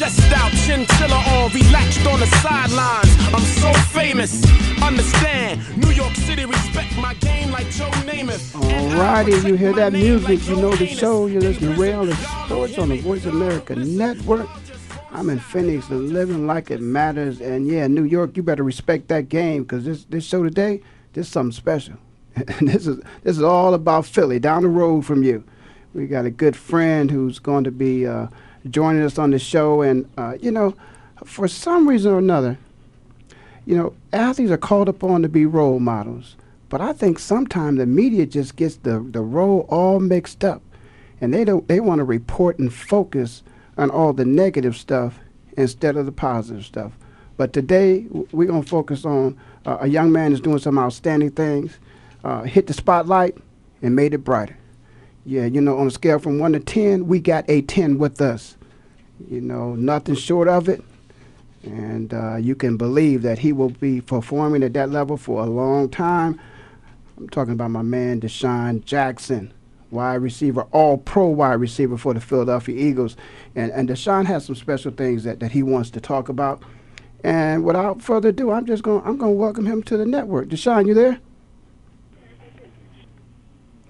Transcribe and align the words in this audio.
Chest 0.00 0.32
out, 0.32 0.50
chinchilla 0.52 1.16
on, 1.36 1.52
relaxed 1.52 2.06
on 2.06 2.18
the 2.20 2.26
sidelines. 2.40 3.14
I'm 3.34 3.44
so 3.60 3.70
famous, 3.92 4.42
understand. 4.80 5.60
New 5.76 5.90
York 5.90 6.14
City 6.14 6.46
respect 6.46 6.96
my 6.96 7.12
game 7.14 7.50
like 7.50 7.68
Joe 7.68 7.90
Namath. 8.08 8.52
Alrighty, 8.52 9.46
you 9.46 9.56
hear 9.56 9.74
that 9.74 9.92
music, 9.92 10.48
you 10.48 10.56
know 10.56 10.74
the 10.74 10.86
show. 10.86 11.26
You're 11.26 11.42
listening 11.42 11.74
to 11.74 11.80
Rail 11.80 12.10
Sports 12.46 12.78
on 12.78 12.88
the 12.88 12.98
Voice 13.00 13.26
America 13.26 13.76
Network. 13.76 14.48
I'm 15.12 15.28
in 15.28 15.38
Phoenix, 15.38 15.90
living 15.90 16.46
like 16.46 16.70
it 16.70 16.80
matters, 16.80 17.42
and 17.42 17.68
yeah, 17.68 17.86
New 17.86 18.04
York, 18.04 18.38
you 18.38 18.42
better 18.42 18.62
respect 18.62 19.08
that 19.08 19.28
game 19.28 19.64
because 19.64 19.84
this 19.84 20.04
this 20.04 20.24
show 20.24 20.42
today, 20.42 20.80
this 21.12 21.26
is 21.26 21.32
something 21.32 21.52
special. 21.52 21.96
And 22.36 22.46
this 22.68 22.86
is 22.86 23.02
this 23.22 23.36
is 23.36 23.42
all 23.42 23.74
about 23.74 24.06
Philly, 24.06 24.38
down 24.38 24.62
the 24.62 24.68
road 24.68 25.04
from 25.04 25.22
you. 25.22 25.44
We 25.92 26.06
got 26.06 26.24
a 26.24 26.30
good 26.30 26.56
friend 26.56 27.10
who's 27.10 27.38
going 27.38 27.64
to 27.64 27.70
be. 27.70 28.06
Uh, 28.06 28.28
joining 28.68 29.02
us 29.02 29.18
on 29.18 29.30
the 29.30 29.38
show. 29.38 29.82
And, 29.82 30.08
uh, 30.18 30.36
you 30.40 30.50
know, 30.50 30.74
for 31.24 31.48
some 31.48 31.88
reason 31.88 32.12
or 32.12 32.18
another, 32.18 32.58
you 33.66 33.76
know, 33.76 33.94
athletes 34.12 34.50
are 34.50 34.58
called 34.58 34.88
upon 34.88 35.22
to 35.22 35.28
be 35.28 35.46
role 35.46 35.78
models. 35.78 36.36
But 36.68 36.80
I 36.80 36.92
think 36.92 37.18
sometimes 37.18 37.78
the 37.78 37.86
media 37.86 38.26
just 38.26 38.56
gets 38.56 38.76
the, 38.76 39.00
the 39.00 39.20
role 39.20 39.66
all 39.68 40.00
mixed 40.00 40.44
up. 40.44 40.62
And 41.20 41.34
they 41.34 41.44
don't 41.44 41.68
they 41.68 41.80
want 41.80 41.98
to 41.98 42.04
report 42.04 42.58
and 42.58 42.72
focus 42.72 43.42
on 43.76 43.90
all 43.90 44.12
the 44.12 44.24
negative 44.24 44.76
stuff 44.76 45.18
instead 45.56 45.96
of 45.96 46.06
the 46.06 46.12
positive 46.12 46.64
stuff. 46.64 46.92
But 47.36 47.52
today 47.52 48.06
we're 48.32 48.48
gonna 48.48 48.62
focus 48.62 49.04
on 49.04 49.38
uh, 49.66 49.78
a 49.80 49.88
young 49.88 50.12
man 50.12 50.30
who's 50.30 50.40
doing 50.40 50.58
some 50.58 50.78
outstanding 50.78 51.30
things, 51.30 51.78
uh, 52.24 52.42
hit 52.42 52.66
the 52.66 52.72
spotlight 52.72 53.36
and 53.82 53.94
made 53.94 54.14
it 54.14 54.18
brighter. 54.18 54.56
Yeah, 55.24 55.44
you 55.44 55.60
know, 55.60 55.78
on 55.78 55.86
a 55.86 55.90
scale 55.90 56.18
from 56.18 56.38
one 56.38 56.52
to 56.52 56.60
ten, 56.60 57.06
we 57.06 57.20
got 57.20 57.44
a 57.48 57.62
ten 57.62 57.98
with 57.98 58.20
us. 58.20 58.56
You 59.28 59.40
know, 59.40 59.74
nothing 59.74 60.14
short 60.14 60.48
of 60.48 60.68
it. 60.68 60.82
And 61.62 62.14
uh, 62.14 62.36
you 62.36 62.54
can 62.54 62.76
believe 62.78 63.22
that 63.22 63.38
he 63.38 63.52
will 63.52 63.70
be 63.70 64.00
performing 64.00 64.62
at 64.62 64.72
that 64.74 64.90
level 64.90 65.18
for 65.18 65.42
a 65.42 65.46
long 65.46 65.90
time. 65.90 66.40
I'm 67.18 67.28
talking 67.28 67.52
about 67.52 67.70
my 67.70 67.82
man 67.82 68.18
DeSean 68.20 68.82
Jackson, 68.82 69.52
wide 69.90 70.14
receiver, 70.22 70.62
all 70.72 70.96
pro 70.96 71.26
wide 71.26 71.60
receiver 71.60 71.98
for 71.98 72.14
the 72.14 72.20
Philadelphia 72.20 72.74
Eagles. 72.74 73.14
And, 73.54 73.70
and 73.72 73.90
DeSean 73.90 74.24
has 74.24 74.46
some 74.46 74.54
special 74.54 74.90
things 74.90 75.24
that, 75.24 75.40
that 75.40 75.52
he 75.52 75.62
wants 75.62 75.90
to 75.90 76.00
talk 76.00 76.30
about. 76.30 76.62
And 77.22 77.62
without 77.64 78.00
further 78.00 78.30
ado, 78.30 78.50
I'm 78.50 78.64
just 78.64 78.82
going 78.82 79.02
I'm 79.04 79.18
going 79.18 79.32
to 79.32 79.38
welcome 79.38 79.66
him 79.66 79.82
to 79.82 79.98
the 79.98 80.06
network. 80.06 80.48
DeSean, 80.48 80.86
you 80.86 80.94
there? 80.94 81.20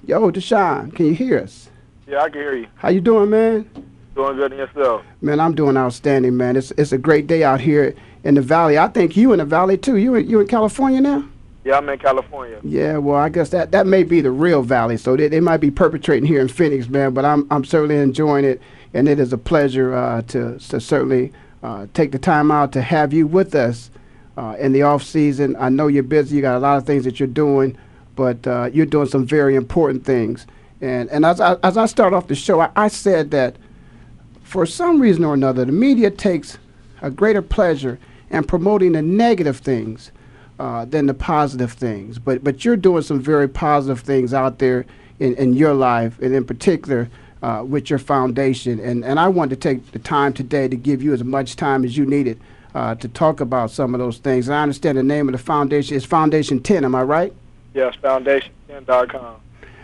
Yo, 0.07 0.31
DeSean, 0.31 0.95
can 0.95 1.07
you 1.07 1.15
hear 1.15 1.39
us? 1.39 1.69
Yeah, 2.07 2.23
I 2.23 2.31
can 2.31 2.41
hear 2.41 2.57
you. 2.57 2.67
How 2.77 2.89
you 2.89 3.01
doing, 3.01 3.31
man? 3.31 3.69
Doing 4.15 4.37
good 4.37 4.53
yourself. 4.53 5.03
Man, 5.21 5.39
I'm 5.39 5.55
doing 5.55 5.77
outstanding, 5.77 6.37
man. 6.37 6.57
It's 6.57 6.73
it's 6.73 6.93
a 6.93 6.99
great 6.99 7.27
day 7.27 7.45
out 7.45 7.61
here 7.61 7.95
in 8.25 8.35
the 8.35 8.43
valley. 8.43 8.79
I 8.79 8.89
think 8.89 9.17
you 9.17 9.33
in 9.33 9.39
the 9.39 9.45
valley 9.45 9.79
too. 9.79 9.97
You 9.97 10.15
in, 10.17 10.29
you 10.29 10.41
in 10.41 10.47
California 10.47 11.01
now? 11.01 11.29
Yeah, 11.65 11.77
I'm 11.77 11.89
in 11.89 11.99
California. 11.99 12.59
Yeah, 12.65 12.97
well, 12.97 13.17
I 13.17 13.29
guess 13.29 13.51
that, 13.51 13.71
that 13.73 13.87
may 13.87 14.03
be 14.03 14.23
the 14.23 14.31
real 14.31 14.63
valley. 14.63 14.97
So 14.97 15.15
they, 15.15 15.29
they 15.29 15.41
might 15.41 15.59
be 15.59 15.71
perpetrating 15.71 16.27
here 16.27 16.41
in 16.41 16.49
Phoenix, 16.49 16.89
man. 16.89 17.13
But 17.13 17.25
I'm 17.25 17.47
I'm 17.51 17.65
certainly 17.65 17.97
enjoying 17.99 18.45
it, 18.45 18.61
and 18.95 19.09
it 19.09 19.21
is 19.21 19.33
a 19.33 19.39
pleasure 19.39 19.95
uh, 19.95 20.23
to 20.23 20.59
to 20.59 20.81
certainly 20.81 21.33
uh, 21.63 21.87
take 21.93 22.13
the 22.13 22.19
time 22.19 22.51
out 22.51 22.73
to 22.73 22.83
have 22.83 23.13
you 23.13 23.27
with 23.27 23.55
us 23.55 23.91
uh, 24.37 24.57
in 24.59 24.73
the 24.73 24.83
off 24.83 25.03
season. 25.03 25.55
I 25.59 25.69
know 25.69 25.87
you're 25.87 26.03
busy. 26.03 26.37
You 26.37 26.43
got 26.43 26.57
a 26.57 26.59
lot 26.59 26.79
of 26.79 26.87
things 26.87 27.05
that 27.05 27.21
you're 27.21 27.29
doing 27.29 27.77
but 28.21 28.47
uh, 28.47 28.69
you're 28.71 28.85
doing 28.85 29.07
some 29.07 29.25
very 29.25 29.55
important 29.55 30.05
things. 30.05 30.47
And, 30.83 31.09
and 31.09 31.25
as, 31.25 31.41
I, 31.41 31.57
as 31.63 31.79
I 31.79 31.87
start 31.87 32.13
off 32.13 32.27
the 32.27 32.35
show, 32.35 32.61
I, 32.61 32.69
I 32.77 32.89
said 32.89 33.31
that 33.31 33.57
for 34.43 34.67
some 34.67 35.01
reason 35.01 35.25
or 35.25 35.33
another, 35.33 35.65
the 35.65 35.73
media 35.73 36.11
takes 36.11 36.59
a 37.01 37.11
greater 37.11 37.41
pleasure 37.41 37.99
in 38.29 38.45
promoting 38.45 38.93
the 38.93 39.01
negative 39.01 39.57
things 39.57 40.13
uh, 40.59 40.85
than 40.85 41.07
the 41.07 41.15
positive 41.15 41.73
things. 41.73 42.19
But, 42.19 42.45
but 42.45 42.63
you're 42.63 42.77
doing 42.77 43.03
some 43.03 43.23
very 43.23 43.49
positive 43.49 44.01
things 44.01 44.35
out 44.35 44.59
there 44.59 44.85
in, 45.19 45.35
in 45.37 45.55
your 45.55 45.73
life, 45.73 46.19
and 46.21 46.35
in 46.35 46.45
particular, 46.45 47.09
uh, 47.43 47.65
with 47.67 47.89
your 47.89 47.99
foundation. 47.99 48.81
And, 48.81 49.03
and 49.03 49.19
I 49.19 49.29
wanted 49.29 49.63
to 49.63 49.69
take 49.69 49.93
the 49.93 49.99
time 49.99 50.35
today 50.35 50.69
to 50.69 50.77
give 50.77 51.03
you 51.03 51.15
as 51.15 51.25
much 51.25 51.57
time 51.57 51.87
as 51.87 51.97
you 51.97 52.05
needed 52.05 52.39
uh, 52.75 52.97
to 52.97 53.09
talk 53.09 53.41
about 53.41 53.71
some 53.71 53.95
of 53.95 53.99
those 53.99 54.19
things. 54.19 54.47
And 54.47 54.55
I 54.55 54.63
understand 54.63 54.99
the 54.99 55.03
name 55.03 55.27
of 55.27 55.33
the 55.33 55.39
foundation 55.39 55.97
is 55.97 56.05
Foundation 56.05 56.63
10, 56.63 56.85
am 56.85 56.95
I 56.95 57.03
right? 57.03 57.33
Yes, 57.75 57.95
Foundation10.com. 58.03 59.41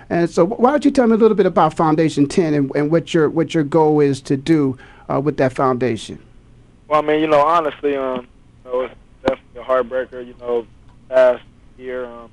And 0.09 0.31
so, 0.31 0.45
why 0.45 0.71
don't 0.71 0.85
you 0.85 0.91
tell 0.91 1.07
me 1.07 1.15
a 1.15 1.19
little 1.19 1.37
bit 1.37 1.47
about 1.47 1.75
Foundation 1.75 2.29
10 2.29 2.55
and, 2.55 2.71
and 2.77 2.91
what 2.91 3.13
your 3.13 3.29
what 3.29 3.55
your 3.55 3.65
goal 3.65 4.01
is 4.01 4.21
to 4.23 4.37
do 4.37 4.79
uh, 5.09 5.21
with 5.21 5.37
that 5.39 5.53
foundation? 5.53 6.23
Well, 6.87 7.03
I 7.03 7.07
mean, 7.07 7.21
you 7.21 7.27
know, 7.27 7.41
honestly, 7.41 7.97
um, 7.97 8.29
you 8.65 8.71
know, 8.71 8.81
it's 8.83 8.95
definitely 9.27 9.61
a 9.61 9.65
heartbreaker. 9.65 10.25
You 10.25 10.35
know, 10.39 10.67
past 11.09 11.43
year, 11.77 12.07
um, 12.07 12.31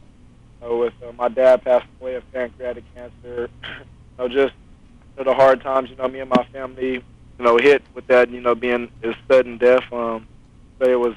you 0.61 0.67
know, 0.67 0.77
with 0.77 0.93
uh, 1.07 1.11
my 1.13 1.29
dad 1.29 1.63
passed 1.63 1.87
away 1.99 2.15
of 2.15 2.31
pancreatic 2.31 2.83
cancer. 2.93 3.49
you 3.63 3.85
know, 4.19 4.27
just 4.27 4.53
you 5.17 5.23
know, 5.23 5.31
the 5.31 5.33
hard 5.33 5.61
times. 5.61 5.89
You 5.89 5.95
know, 5.95 6.07
me 6.07 6.19
and 6.19 6.29
my 6.29 6.45
family, 6.53 6.93
you 6.93 7.03
know, 7.39 7.57
hit 7.57 7.81
with 7.95 8.05
that. 8.07 8.29
You 8.29 8.41
know, 8.41 8.53
being 8.53 8.91
his 9.01 9.15
sudden 9.27 9.57
death. 9.57 9.91
Um, 9.91 10.27
but 10.77 10.89
it 10.89 10.97
was 10.97 11.15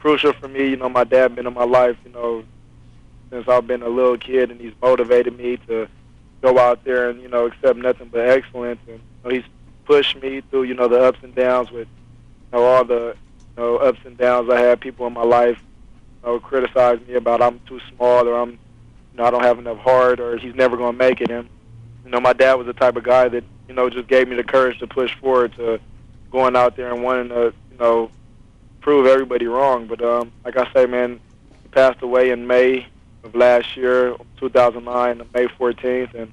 crucial 0.00 0.32
for 0.32 0.48
me. 0.48 0.70
You 0.70 0.76
know, 0.76 0.88
my 0.88 1.04
dad 1.04 1.36
been 1.36 1.46
in 1.46 1.54
my 1.54 1.64
life. 1.64 1.96
You 2.04 2.10
know, 2.10 2.44
since 3.30 3.48
I've 3.48 3.66
been 3.66 3.82
a 3.82 3.88
little 3.88 4.16
kid, 4.16 4.50
and 4.50 4.60
he's 4.60 4.72
motivated 4.80 5.36
me 5.36 5.56
to 5.68 5.88
go 6.42 6.58
out 6.58 6.84
there 6.84 7.10
and 7.10 7.20
you 7.20 7.28
know 7.28 7.46
accept 7.46 7.78
nothing 7.78 8.08
but 8.08 8.28
excellence. 8.28 8.80
And 8.88 8.98
you 8.98 9.24
know, 9.24 9.30
he's 9.30 9.44
pushed 9.84 10.20
me 10.20 10.42
through 10.50 10.64
you 10.64 10.74
know 10.74 10.88
the 10.88 11.00
ups 11.00 11.18
and 11.22 11.34
downs 11.34 11.70
with 11.70 11.88
you 12.52 12.58
know 12.58 12.64
all 12.64 12.84
the 12.84 13.16
you 13.56 13.62
know 13.62 13.76
ups 13.76 14.00
and 14.04 14.16
downs 14.16 14.50
I 14.50 14.60
had. 14.60 14.80
People 14.80 15.06
in 15.06 15.12
my 15.12 15.24
life 15.24 15.60
you 16.22 16.28
know 16.28 16.40
criticize 16.40 17.00
me 17.06 17.14
about 17.14 17.42
I'm 17.42 17.60
too 17.60 17.80
small 17.94 18.28
or 18.28 18.36
I'm 18.38 18.50
you 18.50 18.58
know 19.14 19.24
I 19.24 19.30
don't 19.30 19.44
have 19.44 19.58
enough 19.58 19.78
heart 19.78 20.20
or 20.20 20.36
he's 20.36 20.54
never 20.54 20.76
going 20.76 20.92
to 20.92 20.98
make 20.98 21.20
it. 21.20 21.30
And 21.30 21.48
you 22.04 22.10
know 22.10 22.20
my 22.20 22.32
dad 22.32 22.54
was 22.54 22.66
the 22.66 22.74
type 22.74 22.96
of 22.96 23.04
guy 23.04 23.28
that 23.28 23.44
you 23.68 23.74
know 23.74 23.90
just 23.90 24.08
gave 24.08 24.28
me 24.28 24.36
the 24.36 24.44
courage 24.44 24.78
to 24.78 24.86
push 24.86 25.14
forward 25.16 25.54
to 25.56 25.80
going 26.30 26.56
out 26.56 26.76
there 26.76 26.92
and 26.92 27.02
wanting 27.02 27.28
to 27.30 27.52
you 27.70 27.78
know 27.78 28.10
prove 28.80 29.06
everybody 29.06 29.46
wrong. 29.46 29.86
But 29.88 30.02
um, 30.02 30.30
like 30.44 30.56
I 30.56 30.72
say, 30.72 30.86
man, 30.86 31.20
passed 31.72 32.02
away 32.02 32.30
in 32.30 32.46
May 32.46 32.86
of 33.26 33.34
last 33.34 33.76
year, 33.76 34.16
2009, 34.38 35.28
May 35.34 35.46
14th, 35.46 36.14
and 36.14 36.32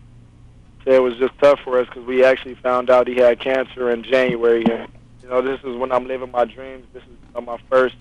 it 0.86 1.00
was 1.00 1.18
just 1.18 1.38
tough 1.40 1.60
for 1.64 1.80
us 1.80 1.88
because 1.88 2.06
we 2.06 2.24
actually 2.24 2.56
found 2.56 2.90
out 2.90 3.08
he 3.08 3.16
had 3.16 3.40
cancer 3.40 3.90
in 3.90 4.04
January. 4.04 4.64
And 4.66 4.92
you 5.22 5.30
know, 5.30 5.42
this 5.42 5.60
is 5.64 5.76
when 5.76 5.92
I'm 5.92 6.08
living 6.08 6.32
my 6.32 6.46
dreams. 6.46 6.86
This 6.94 7.04
is 7.04 7.10
you 7.10 7.34
know, 7.36 7.42
my 7.42 7.58
first 7.70 7.96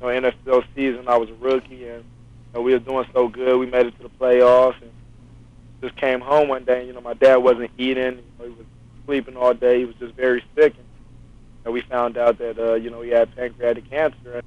you 0.00 0.06
know, 0.06 0.30
NFL 0.30 0.64
season. 0.74 1.08
I 1.08 1.16
was 1.16 1.28
a 1.28 1.34
rookie, 1.34 1.88
and 1.88 2.04
you 2.04 2.54
know, 2.54 2.62
we 2.62 2.72
were 2.72 2.78
doing 2.78 3.06
so 3.12 3.28
good. 3.28 3.58
We 3.58 3.66
made 3.66 3.86
it 3.86 3.96
to 3.98 4.04
the 4.04 4.08
playoffs, 4.08 4.80
and 4.80 4.90
just 5.82 5.96
came 5.96 6.20
home 6.20 6.48
one 6.48 6.64
day. 6.64 6.80
And, 6.80 6.88
you 6.88 6.94
know, 6.94 7.00
my 7.00 7.14
dad 7.14 7.36
wasn't 7.36 7.70
eating. 7.76 8.16
You 8.16 8.24
know, 8.38 8.44
he 8.44 8.50
was 8.50 8.66
sleeping 9.04 9.36
all 9.36 9.52
day. 9.52 9.80
He 9.80 9.84
was 9.84 9.96
just 9.96 10.14
very 10.14 10.42
sick. 10.54 10.74
And, 10.74 10.86
you 10.86 11.64
know, 11.66 11.70
we 11.72 11.82
found 11.82 12.16
out 12.16 12.38
that 12.38 12.58
uh, 12.58 12.74
you 12.74 12.90
know 12.90 13.02
he 13.02 13.10
had 13.10 13.34
pancreatic 13.36 13.90
cancer. 13.90 14.34
And, 14.34 14.44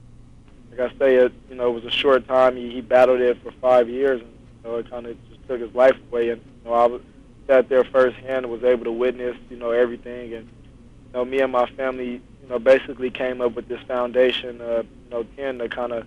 like 0.78 0.92
I 0.92 0.98
say, 0.98 1.16
it 1.16 1.34
you 1.50 1.56
know 1.56 1.70
it 1.70 1.74
was 1.74 1.86
a 1.86 1.92
short 1.92 2.28
time. 2.28 2.56
He, 2.56 2.72
he 2.72 2.82
battled 2.82 3.22
it 3.22 3.42
for 3.42 3.52
five 3.54 3.90
years, 3.90 4.22
and 4.22 4.30
you 4.64 4.70
know, 4.70 4.78
it 4.78 4.90
kind 4.90 5.06
of 5.06 5.18
just 5.30 5.48
took 5.48 5.62
his 5.62 5.74
life 5.74 5.96
away. 6.12 6.30
And 6.30 6.42
you 6.42 6.70
know, 6.70 6.76
I 6.76 6.86
was 6.86 7.02
sat 7.48 7.70
there 7.70 7.84
firsthand 7.86 8.46
and 8.46 8.50
was 8.50 8.64
able 8.64 8.84
to 8.86 8.92
witness 8.92 9.38
you 9.50 9.58
know 9.58 9.72
everything. 9.72 10.34
And 10.34 10.46
you 10.46 11.14
know, 11.14 11.26
me 11.26 11.40
and 11.40 11.52
my 11.52 11.66
family, 11.72 12.22
you 12.42 12.50
know, 12.50 12.60
basically 12.60 13.10
came 13.10 13.42
up 13.42 13.56
with 13.56 13.68
this 13.68 13.82
foundation, 13.84 14.62
uh, 14.62 14.84
you 15.06 15.10
know, 15.10 15.24
tend 15.36 15.60
to 15.60 15.70
kind 15.70 15.94
of, 15.94 16.06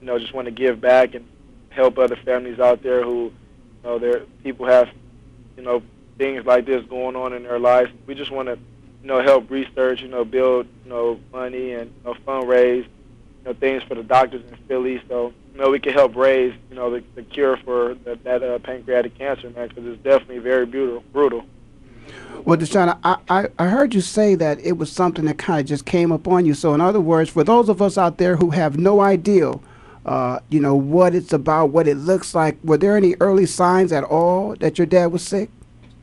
you 0.00 0.06
know, 0.06 0.18
just 0.18 0.34
want 0.34 0.46
to 0.46 0.52
give 0.52 0.80
back 0.80 1.14
and 1.14 1.26
help 1.70 1.98
other 1.98 2.16
families 2.16 2.60
out 2.60 2.82
there 2.82 3.02
who, 3.02 3.24
you 3.24 3.32
know, 3.82 3.98
their 3.98 4.20
people 4.42 4.66
have, 4.66 4.88
you 5.56 5.62
know, 5.62 5.82
things 6.18 6.44
like 6.46 6.66
this 6.66 6.84
going 6.86 7.16
on 7.16 7.32
in 7.32 7.42
their 7.42 7.58
lives. 7.58 7.90
We 8.06 8.14
just 8.14 8.30
want 8.30 8.48
to, 8.48 8.58
you 9.02 9.08
know, 9.08 9.22
help 9.22 9.50
research, 9.50 10.00
you 10.00 10.08
know, 10.08 10.24
build, 10.24 10.66
you 10.84 10.90
know, 10.90 11.20
money 11.32 11.72
and 11.72 11.90
you 11.90 12.04
know, 12.04 12.14
fundraise, 12.26 12.86
you 13.44 13.52
know, 13.52 13.58
things 13.58 13.82
for 13.82 13.94
the 13.94 14.02
doctors 14.02 14.42
in 14.50 14.56
Philly. 14.66 15.02
So, 15.08 15.32
you 15.52 15.60
know, 15.60 15.70
we 15.70 15.78
can 15.78 15.92
help 15.92 16.16
raise, 16.16 16.54
you 16.70 16.76
know, 16.76 16.90
the, 16.90 17.04
the 17.14 17.22
cure 17.22 17.56
for 17.58 17.94
the, 17.94 18.18
that 18.24 18.42
uh, 18.42 18.58
pancreatic 18.58 19.16
cancer, 19.18 19.50
man, 19.50 19.68
because 19.68 19.86
it's 19.86 20.02
definitely 20.02 20.38
very 20.38 20.66
brutal. 20.66 21.02
brutal. 21.12 21.44
Well, 22.44 22.58
DeSean, 22.58 22.98
I, 23.04 23.16
I, 23.28 23.48
I 23.58 23.66
heard 23.66 23.94
you 23.94 24.00
say 24.00 24.34
that 24.34 24.60
it 24.60 24.72
was 24.72 24.90
something 24.90 25.24
that 25.26 25.38
kind 25.38 25.60
of 25.60 25.66
just 25.66 25.86
came 25.86 26.12
upon 26.12 26.46
you. 26.46 26.54
So, 26.54 26.74
in 26.74 26.80
other 26.80 27.00
words, 27.00 27.30
for 27.30 27.44
those 27.44 27.68
of 27.68 27.80
us 27.80 27.96
out 27.96 28.18
there 28.18 28.36
who 28.36 28.50
have 28.50 28.78
no 28.78 29.00
idea, 29.00 29.52
uh, 30.04 30.40
you 30.50 30.60
know, 30.60 30.74
what 30.74 31.14
it's 31.14 31.32
about, 31.32 31.70
what 31.70 31.88
it 31.88 31.96
looks 31.96 32.34
like, 32.34 32.58
were 32.62 32.76
there 32.76 32.96
any 32.96 33.14
early 33.20 33.46
signs 33.46 33.92
at 33.92 34.04
all 34.04 34.54
that 34.56 34.78
your 34.78 34.86
dad 34.86 35.06
was 35.06 35.22
sick? 35.22 35.50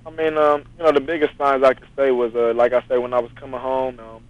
I 0.05 0.09
mean, 0.09 0.37
um, 0.37 0.63
you 0.77 0.83
know, 0.83 0.91
the 0.91 0.99
biggest 0.99 1.37
signs 1.37 1.63
I 1.63 1.73
could 1.73 1.87
say 1.95 2.11
was, 2.11 2.33
uh, 2.35 2.53
like 2.55 2.73
I 2.73 2.83
said, 2.87 2.97
when 2.97 3.13
I 3.13 3.19
was 3.19 3.31
coming 3.35 3.59
home, 3.59 3.99
um, 3.99 4.23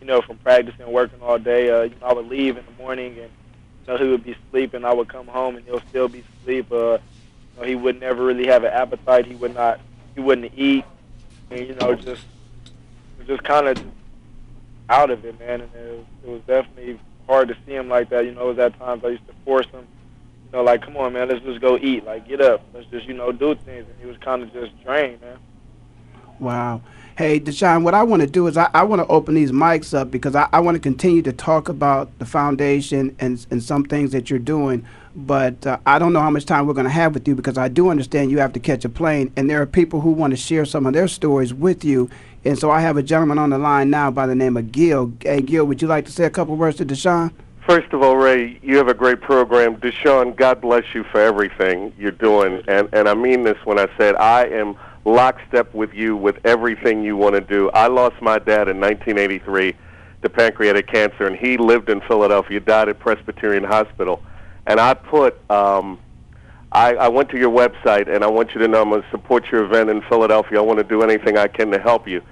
you 0.00 0.06
know, 0.06 0.20
from 0.22 0.38
practicing 0.38 0.90
working 0.90 1.20
all 1.20 1.38
day, 1.38 1.70
uh, 1.70 1.82
you 1.82 1.94
know, 2.00 2.06
I 2.06 2.12
would 2.12 2.26
leave 2.26 2.56
in 2.56 2.64
the 2.64 2.82
morning 2.82 3.18
and, 3.18 3.30
you 3.86 3.86
know, 3.86 3.96
he 3.96 4.08
would 4.08 4.24
be 4.24 4.36
sleeping. 4.50 4.84
I 4.84 4.92
would 4.92 5.08
come 5.08 5.26
home 5.26 5.56
and 5.56 5.64
he'll 5.64 5.82
still 5.88 6.08
be 6.08 6.24
asleep. 6.40 6.70
Uh, 6.70 6.92
you 6.94 6.98
know, 7.58 7.62
he 7.64 7.74
would 7.74 8.00
never 8.00 8.24
really 8.24 8.46
have 8.46 8.64
an 8.64 8.72
appetite. 8.72 9.26
He 9.26 9.34
would 9.34 9.54
not, 9.54 9.80
he 10.14 10.20
wouldn't 10.20 10.52
eat 10.56 10.84
and 11.50 11.66
you 11.66 11.74
know, 11.74 11.94
just 11.94 12.24
just 13.26 13.42
kind 13.44 13.68
of 13.68 13.82
out 14.88 15.10
of 15.10 15.24
it, 15.24 15.38
man. 15.38 15.60
And 15.60 15.74
it 15.74 15.96
was, 15.96 16.06
it 16.24 16.28
was 16.30 16.40
definitely 16.46 17.00
hard 17.26 17.48
to 17.48 17.56
see 17.66 17.74
him 17.74 17.88
like 17.88 18.08
that. 18.10 18.24
You 18.24 18.32
know, 18.32 18.42
it 18.42 18.56
was 18.56 18.58
at 18.58 18.78
times 18.78 19.04
I 19.04 19.08
used 19.08 19.26
to 19.26 19.34
force 19.44 19.66
him, 19.66 19.86
you 20.46 20.52
know, 20.52 20.62
like, 20.62 20.82
come 20.82 20.96
on, 20.96 21.12
man, 21.12 21.28
let's 21.28 21.44
just 21.44 21.60
go 21.60 21.76
eat. 21.76 22.04
Like, 22.04 22.26
get 22.26 22.40
up. 22.40 22.62
Let's 22.72 22.86
just, 22.86 23.06
you 23.06 23.14
know, 23.14 23.32
do 23.32 23.54
things. 23.54 23.86
And 23.86 24.00
he 24.00 24.06
was 24.06 24.16
kind 24.18 24.42
of 24.42 24.52
just 24.52 24.82
drained, 24.82 25.20
man. 25.20 25.38
Wow. 26.38 26.80
Hey, 27.18 27.40
DeSean, 27.40 27.82
what 27.82 27.94
I 27.94 28.04
want 28.04 28.22
to 28.22 28.28
do 28.28 28.46
is 28.46 28.56
I, 28.56 28.70
I 28.72 28.84
want 28.84 29.02
to 29.02 29.08
open 29.08 29.34
these 29.34 29.50
mics 29.50 29.92
up 29.92 30.08
because 30.08 30.36
I, 30.36 30.48
I 30.52 30.60
want 30.60 30.76
to 30.76 30.78
continue 30.78 31.20
to 31.22 31.32
talk 31.32 31.68
about 31.68 32.16
the 32.20 32.24
foundation 32.24 33.16
and, 33.18 33.44
and 33.50 33.60
some 33.60 33.82
things 33.82 34.12
that 34.12 34.30
you're 34.30 34.38
doing. 34.38 34.86
But 35.16 35.66
uh, 35.66 35.78
I 35.84 35.98
don't 35.98 36.12
know 36.12 36.20
how 36.20 36.30
much 36.30 36.44
time 36.44 36.68
we're 36.68 36.74
going 36.74 36.86
to 36.86 36.92
have 36.92 37.14
with 37.14 37.26
you 37.26 37.34
because 37.34 37.58
I 37.58 37.66
do 37.66 37.88
understand 37.88 38.30
you 38.30 38.38
have 38.38 38.52
to 38.52 38.60
catch 38.60 38.84
a 38.84 38.88
plane. 38.88 39.32
And 39.34 39.50
there 39.50 39.60
are 39.60 39.66
people 39.66 40.00
who 40.00 40.12
want 40.12 40.30
to 40.30 40.36
share 40.36 40.64
some 40.64 40.86
of 40.86 40.92
their 40.92 41.08
stories 41.08 41.52
with 41.52 41.84
you. 41.84 42.08
And 42.44 42.56
so 42.56 42.70
I 42.70 42.82
have 42.82 42.96
a 42.96 43.02
gentleman 43.02 43.38
on 43.38 43.50
the 43.50 43.58
line 43.58 43.90
now 43.90 44.12
by 44.12 44.28
the 44.28 44.36
name 44.36 44.56
of 44.56 44.70
Gil. 44.70 45.12
Hey, 45.20 45.40
Gil, 45.40 45.64
would 45.64 45.82
you 45.82 45.88
like 45.88 46.04
to 46.04 46.12
say 46.12 46.24
a 46.24 46.30
couple 46.30 46.54
words 46.54 46.76
to 46.76 46.86
DeSean? 46.86 47.32
First 47.66 47.92
of 47.92 48.00
all, 48.00 48.16
Ray, 48.16 48.60
you 48.62 48.76
have 48.76 48.86
a 48.86 48.94
great 48.94 49.20
program. 49.20 49.76
DeSean, 49.78 50.36
God 50.36 50.60
bless 50.60 50.84
you 50.94 51.02
for 51.02 51.20
everything 51.20 51.92
you're 51.98 52.12
doing. 52.12 52.62
And, 52.68 52.88
and 52.92 53.08
I 53.08 53.14
mean 53.14 53.42
this 53.42 53.58
when 53.64 53.80
I 53.80 53.88
said 53.98 54.14
I 54.14 54.44
am– 54.44 54.76
lockstep 55.04 55.72
with 55.74 55.94
you 55.94 56.16
with 56.16 56.38
everything 56.44 57.02
you 57.02 57.16
want 57.16 57.34
to 57.34 57.40
do. 57.40 57.70
I 57.70 57.86
lost 57.86 58.20
my 58.20 58.38
dad 58.38 58.68
in 58.68 58.80
1983 58.80 59.74
to 60.22 60.28
pancreatic 60.28 60.86
cancer, 60.88 61.26
and 61.26 61.36
he 61.36 61.56
lived 61.56 61.88
in 61.88 62.00
Philadelphia, 62.02 62.60
died 62.60 62.88
at 62.88 62.98
Presbyterian 62.98 63.64
Hospital. 63.64 64.22
And 64.66 64.80
I 64.80 64.94
put, 64.94 65.38
um, 65.50 65.98
I, 66.72 66.94
I 66.94 67.08
went 67.08 67.30
to 67.30 67.38
your 67.38 67.50
website, 67.50 68.14
and 68.14 68.24
I 68.24 68.26
want 68.26 68.54
you 68.54 68.60
to 68.60 68.68
know 68.68 68.82
I'm 68.82 68.90
going 68.90 69.02
to 69.02 69.10
support 69.10 69.50
your 69.50 69.64
event 69.64 69.90
in 69.90 70.02
Philadelphia. 70.02 70.58
I 70.58 70.62
want 70.62 70.78
to 70.78 70.84
do 70.84 71.02
anything 71.02 71.38
I 71.38 71.48
can 71.48 71.70
to 71.70 71.78
help 71.78 72.06
you. 72.06 72.22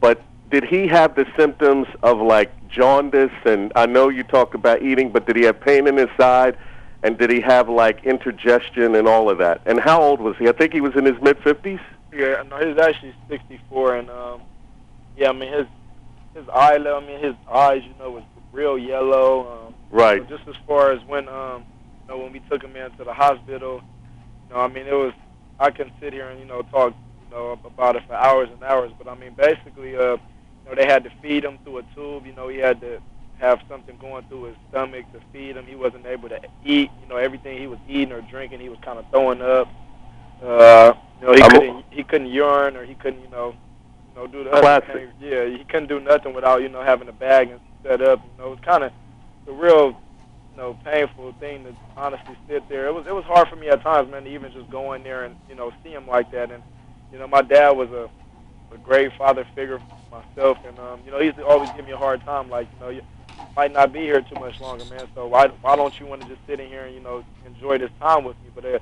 But 0.00 0.22
did 0.50 0.64
he 0.64 0.86
have 0.88 1.14
the 1.14 1.26
symptoms 1.36 1.86
of 2.02 2.20
like 2.20 2.50
jaundice? 2.68 3.32
And 3.44 3.72
I 3.74 3.86
know 3.86 4.08
you 4.08 4.22
talked 4.22 4.54
about 4.54 4.82
eating, 4.82 5.10
but 5.10 5.26
did 5.26 5.36
he 5.36 5.42
have 5.42 5.60
pain 5.60 5.86
in 5.86 5.96
his 5.96 6.08
side? 6.18 6.56
And 7.02 7.16
did 7.16 7.30
he 7.30 7.40
have 7.40 7.68
like 7.68 8.04
indigestion 8.04 8.94
and 8.94 9.08
all 9.08 9.30
of 9.30 9.38
that? 9.38 9.62
And 9.64 9.80
how 9.80 10.02
old 10.02 10.20
was 10.20 10.36
he? 10.36 10.48
I 10.48 10.52
think 10.52 10.72
he 10.72 10.80
was 10.80 10.94
in 10.96 11.04
his 11.04 11.20
mid 11.22 11.38
50s. 11.38 11.80
Yeah, 12.12 12.42
no, 12.48 12.58
he's 12.58 12.78
actually 12.78 13.14
64, 13.28 13.96
and 13.96 14.10
um, 14.10 14.42
yeah, 15.16 15.30
I 15.30 15.32
mean 15.32 15.52
his 15.52 15.66
his 16.34 16.44
eye, 16.54 16.76
I 16.76 17.06
mean 17.06 17.22
his 17.22 17.34
eyes, 17.52 17.82
you 17.84 17.94
know, 17.98 18.10
was 18.12 18.24
real 18.52 18.78
yellow. 18.78 19.68
Um, 19.68 19.74
right. 19.90 20.22
So 20.28 20.36
just 20.36 20.48
as 20.48 20.56
far 20.66 20.92
as 20.92 21.00
when 21.06 21.28
um, 21.28 21.64
you 22.02 22.08
know, 22.08 22.18
when 22.18 22.32
we 22.32 22.40
took 22.50 22.62
him 22.62 22.76
into 22.76 23.04
the 23.04 23.12
hospital, 23.12 23.82
you 24.48 24.54
know, 24.54 24.60
I 24.60 24.68
mean 24.68 24.86
it 24.86 24.94
was 24.94 25.12
I 25.58 25.70
can 25.70 25.90
sit 26.00 26.12
here 26.12 26.30
and 26.30 26.40
you 26.40 26.46
know 26.46 26.62
talk 26.62 26.94
you 27.24 27.30
know 27.36 27.58
about 27.64 27.96
it 27.96 28.02
for 28.06 28.14
hours 28.14 28.48
and 28.52 28.62
hours, 28.62 28.92
but 28.98 29.08
I 29.08 29.14
mean 29.14 29.34
basically, 29.36 29.96
uh, 29.96 30.16
you 30.16 30.18
know, 30.66 30.74
they 30.76 30.86
had 30.86 31.04
to 31.04 31.10
feed 31.22 31.44
him 31.44 31.58
through 31.64 31.78
a 31.78 31.82
tube. 31.94 32.26
You 32.26 32.34
know, 32.34 32.48
he 32.48 32.58
had 32.58 32.80
to 32.80 33.00
have 33.38 33.60
something 33.68 33.96
going 34.00 34.24
through 34.28 34.44
his 34.44 34.56
stomach 34.70 35.06
to 35.12 35.20
feed 35.32 35.56
him. 35.56 35.66
He 35.66 35.76
wasn't 35.76 36.06
able 36.06 36.28
to 36.28 36.40
eat. 36.64 36.90
You 37.02 37.08
know, 37.08 37.16
everything 37.16 37.58
he 37.58 37.66
was 37.66 37.78
eating 37.88 38.12
or 38.12 38.20
drinking, 38.22 38.60
he 38.60 38.68
was 38.68 38.78
kind 38.84 38.98
of 38.98 39.04
throwing 39.10 39.42
up. 39.42 39.68
Uh, 40.42 40.94
you 41.20 41.26
know, 41.26 41.32
he 41.34 41.42
I'm 41.42 41.50
couldn't 41.50 41.84
he 41.90 42.02
couldn't 42.04 42.28
urine 42.28 42.76
or 42.76 42.84
he 42.84 42.94
couldn't, 42.94 43.20
you 43.20 43.30
know, 43.30 43.54
you 44.08 44.20
know, 44.20 44.26
do 44.26 44.44
the 44.44 44.50
classic. 44.50 44.88
other 44.88 44.98
things. 44.98 45.12
Yeah, 45.20 45.46
he 45.46 45.64
couldn't 45.64 45.88
do 45.88 46.00
nothing 46.00 46.34
without, 46.34 46.62
you 46.62 46.68
know, 46.68 46.82
having 46.82 47.08
a 47.08 47.12
bag 47.12 47.50
and 47.50 47.60
set 47.82 48.00
up. 48.00 48.20
You 48.22 48.42
know, 48.42 48.46
it 48.48 48.50
was 48.50 48.60
kind 48.64 48.84
of 48.84 48.92
a 49.46 49.52
real, 49.52 49.88
you 49.88 50.56
know, 50.56 50.78
painful 50.84 51.32
thing 51.40 51.64
to 51.64 51.74
honestly 51.96 52.36
sit 52.48 52.68
there. 52.68 52.86
It 52.86 52.92
was 52.92 53.06
it 53.06 53.14
was 53.14 53.24
hard 53.24 53.48
for 53.48 53.56
me 53.56 53.68
at 53.68 53.82
times, 53.82 54.10
man, 54.10 54.24
to 54.24 54.30
even 54.30 54.52
just 54.52 54.70
go 54.70 54.94
in 54.94 55.02
there 55.02 55.24
and 55.24 55.36
you 55.48 55.54
know 55.54 55.72
see 55.82 55.90
him 55.90 56.06
like 56.06 56.30
that. 56.32 56.50
And 56.50 56.62
you 57.12 57.18
know, 57.18 57.26
my 57.26 57.42
dad 57.42 57.70
was 57.70 57.90
a 57.90 58.08
a 58.72 58.78
great 58.78 59.12
father 59.18 59.46
figure 59.54 59.78
for 60.10 60.22
myself, 60.22 60.58
and 60.66 60.78
um, 60.78 61.00
you 61.04 61.10
know, 61.10 61.18
he 61.18 61.26
used 61.26 61.38
to 61.38 61.46
always 61.46 61.70
give 61.72 61.84
me 61.84 61.92
a 61.92 61.96
hard 61.96 62.24
time, 62.24 62.48
like 62.48 62.68
you 62.74 62.80
know, 62.80 62.88
you 62.90 63.02
might 63.56 63.72
not 63.72 63.92
be 63.92 64.00
here 64.00 64.20
too 64.20 64.36
much 64.36 64.60
longer, 64.60 64.84
man. 64.86 65.06
So 65.14 65.26
why 65.26 65.48
why 65.60 65.76
don't 65.76 65.98
you 65.98 66.06
want 66.06 66.22
to 66.22 66.28
just 66.28 66.40
sit 66.46 66.60
in 66.60 66.68
here 66.68 66.84
and 66.84 66.94
you 66.94 67.00
know 67.00 67.24
enjoy 67.46 67.78
this 67.78 67.90
time 68.00 68.24
with 68.24 68.36
me? 68.38 68.50
But 68.54 68.64
uh, 68.64 68.78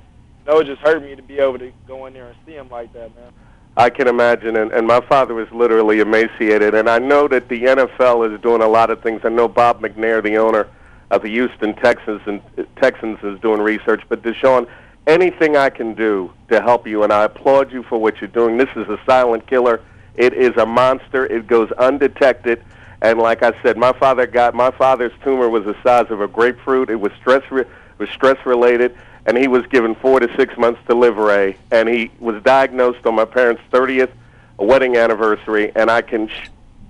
know, 0.47 0.59
it 0.59 0.65
just 0.65 0.81
hurt 0.81 1.03
me 1.03 1.15
to 1.15 1.21
be 1.21 1.39
able 1.39 1.59
to 1.59 1.71
go 1.87 2.05
in 2.05 2.13
there 2.13 2.27
and 2.27 2.35
see 2.45 2.53
him 2.53 2.69
like 2.69 2.91
that, 2.93 3.15
man. 3.15 3.31
I 3.77 3.89
can 3.89 4.07
imagine, 4.07 4.57
and, 4.57 4.71
and 4.71 4.85
my 4.85 4.99
father 4.99 5.33
was 5.33 5.49
literally 5.51 5.99
emaciated. 5.99 6.75
And 6.75 6.89
I 6.89 6.99
know 6.99 7.27
that 7.29 7.47
the 7.47 7.63
NFL 7.63 8.33
is 8.33 8.41
doing 8.41 8.61
a 8.61 8.67
lot 8.67 8.89
of 8.89 9.01
things. 9.01 9.21
I 9.23 9.29
know 9.29 9.47
Bob 9.47 9.81
McNair, 9.81 10.21
the 10.21 10.37
owner 10.37 10.67
of 11.11 11.21
the 11.21 11.29
Houston 11.29 11.73
Texans, 11.75 12.21
and 12.25 12.41
uh, 12.57 12.63
Texans 12.81 13.19
is 13.23 13.39
doing 13.39 13.61
research. 13.61 14.03
But 14.09 14.21
DeSean, 14.21 14.67
anything 15.07 15.55
I 15.55 15.69
can 15.69 15.93
do 15.93 16.31
to 16.49 16.61
help 16.61 16.87
you, 16.87 17.03
and 17.03 17.13
I 17.13 17.23
applaud 17.23 17.71
you 17.71 17.83
for 17.83 17.97
what 17.97 18.19
you're 18.19 18.29
doing. 18.29 18.57
This 18.57 18.69
is 18.75 18.87
a 18.89 18.99
silent 19.05 19.47
killer. 19.47 19.81
It 20.15 20.33
is 20.33 20.55
a 20.57 20.65
monster. 20.65 21.25
It 21.25 21.47
goes 21.47 21.71
undetected. 21.73 22.63
And 23.01 23.17
like 23.17 23.43
I 23.43 23.53
said, 23.63 23.77
my 23.77 23.93
father 23.93 24.27
got 24.27 24.53
my 24.53 24.71
father's 24.71 25.13
tumor 25.23 25.47
was 25.47 25.63
the 25.63 25.75
size 25.83 26.07
of 26.09 26.19
a 26.19 26.27
grapefruit. 26.27 26.89
It 26.89 26.99
was 26.99 27.13
stress 27.21 27.49
re- 27.49 27.63
was 27.97 28.09
stress 28.09 28.45
related 28.45 28.97
and 29.25 29.37
he 29.37 29.47
was 29.47 29.65
given 29.67 29.95
four 29.95 30.19
to 30.19 30.33
six 30.35 30.57
months 30.57 30.79
to 30.87 30.95
live 30.95 31.17
Ray, 31.17 31.57
and 31.71 31.87
he 31.89 32.11
was 32.19 32.41
diagnosed 32.43 33.05
on 33.05 33.15
my 33.15 33.25
parents' 33.25 33.61
30th 33.71 34.11
wedding 34.57 34.97
anniversary, 34.97 35.71
and 35.75 35.89
I 35.89 36.01
can 36.01 36.27
sh- 36.27 36.47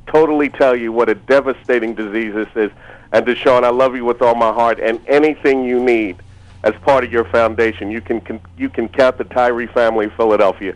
totally 0.08 0.50
tell 0.50 0.76
you 0.76 0.92
what 0.92 1.10
a 1.10 1.16
devastating 1.16 1.94
disease 1.96 2.34
this 2.34 2.50
is. 2.56 2.72
And 3.12 3.26
DeSean, 3.26 3.64
I 3.64 3.70
love 3.70 3.96
you 3.96 4.06
with 4.06 4.22
all 4.22 4.36
my 4.36 4.52
heart, 4.54 4.80
and 4.80 5.00
anything 5.08 5.64
you 5.64 5.80
need 5.84 6.18
as 6.64 6.74
part 6.82 7.04
of 7.04 7.12
your 7.12 7.26
foundation, 7.26 7.90
you 7.90 8.02
can, 8.02 8.20
can 8.22 8.40
you 8.58 8.70
can 8.70 8.88
count 8.90 9.18
the 9.18 9.24
Tyree 9.24 9.68
family, 9.68 10.06
in 10.06 10.12
Philadelphia, 10.12 10.76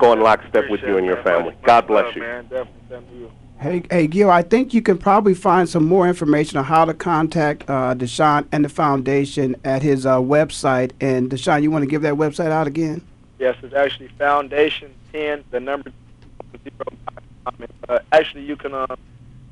going 0.00 0.20
lockstep 0.20 0.70
with 0.70 0.80
you 0.82 0.96
and 0.96 1.06
your 1.06 1.16
family. 1.24 1.54
God 1.64 1.86
bless 1.86 2.14
you. 2.14 2.22
Hey, 3.60 3.82
hey, 3.90 4.06
Gil, 4.06 4.30
I 4.30 4.42
think 4.42 4.72
you 4.72 4.80
can 4.82 4.98
probably 4.98 5.34
find 5.34 5.68
some 5.68 5.84
more 5.84 6.06
information 6.06 6.58
on 6.58 6.64
how 6.64 6.84
to 6.84 6.94
contact 6.94 7.68
uh, 7.68 7.92
DeSean 7.92 8.46
and 8.52 8.64
the 8.64 8.68
foundation 8.68 9.56
at 9.64 9.82
his 9.82 10.06
uh, 10.06 10.18
website. 10.18 10.92
And 11.00 11.28
DeSean, 11.28 11.64
you 11.64 11.72
want 11.72 11.82
to 11.82 11.90
give 11.90 12.02
that 12.02 12.14
website 12.14 12.52
out 12.52 12.68
again? 12.68 13.02
Yes, 13.40 13.56
it's 13.64 13.74
actually 13.74 14.10
Foundation 14.16 14.94
10, 15.12 15.42
the 15.50 15.58
number 15.58 15.90
zero. 16.62 16.84
Uh, 17.88 17.98
actually, 18.12 18.44
you 18.44 18.54
can, 18.54 18.74
uh, 18.74 18.94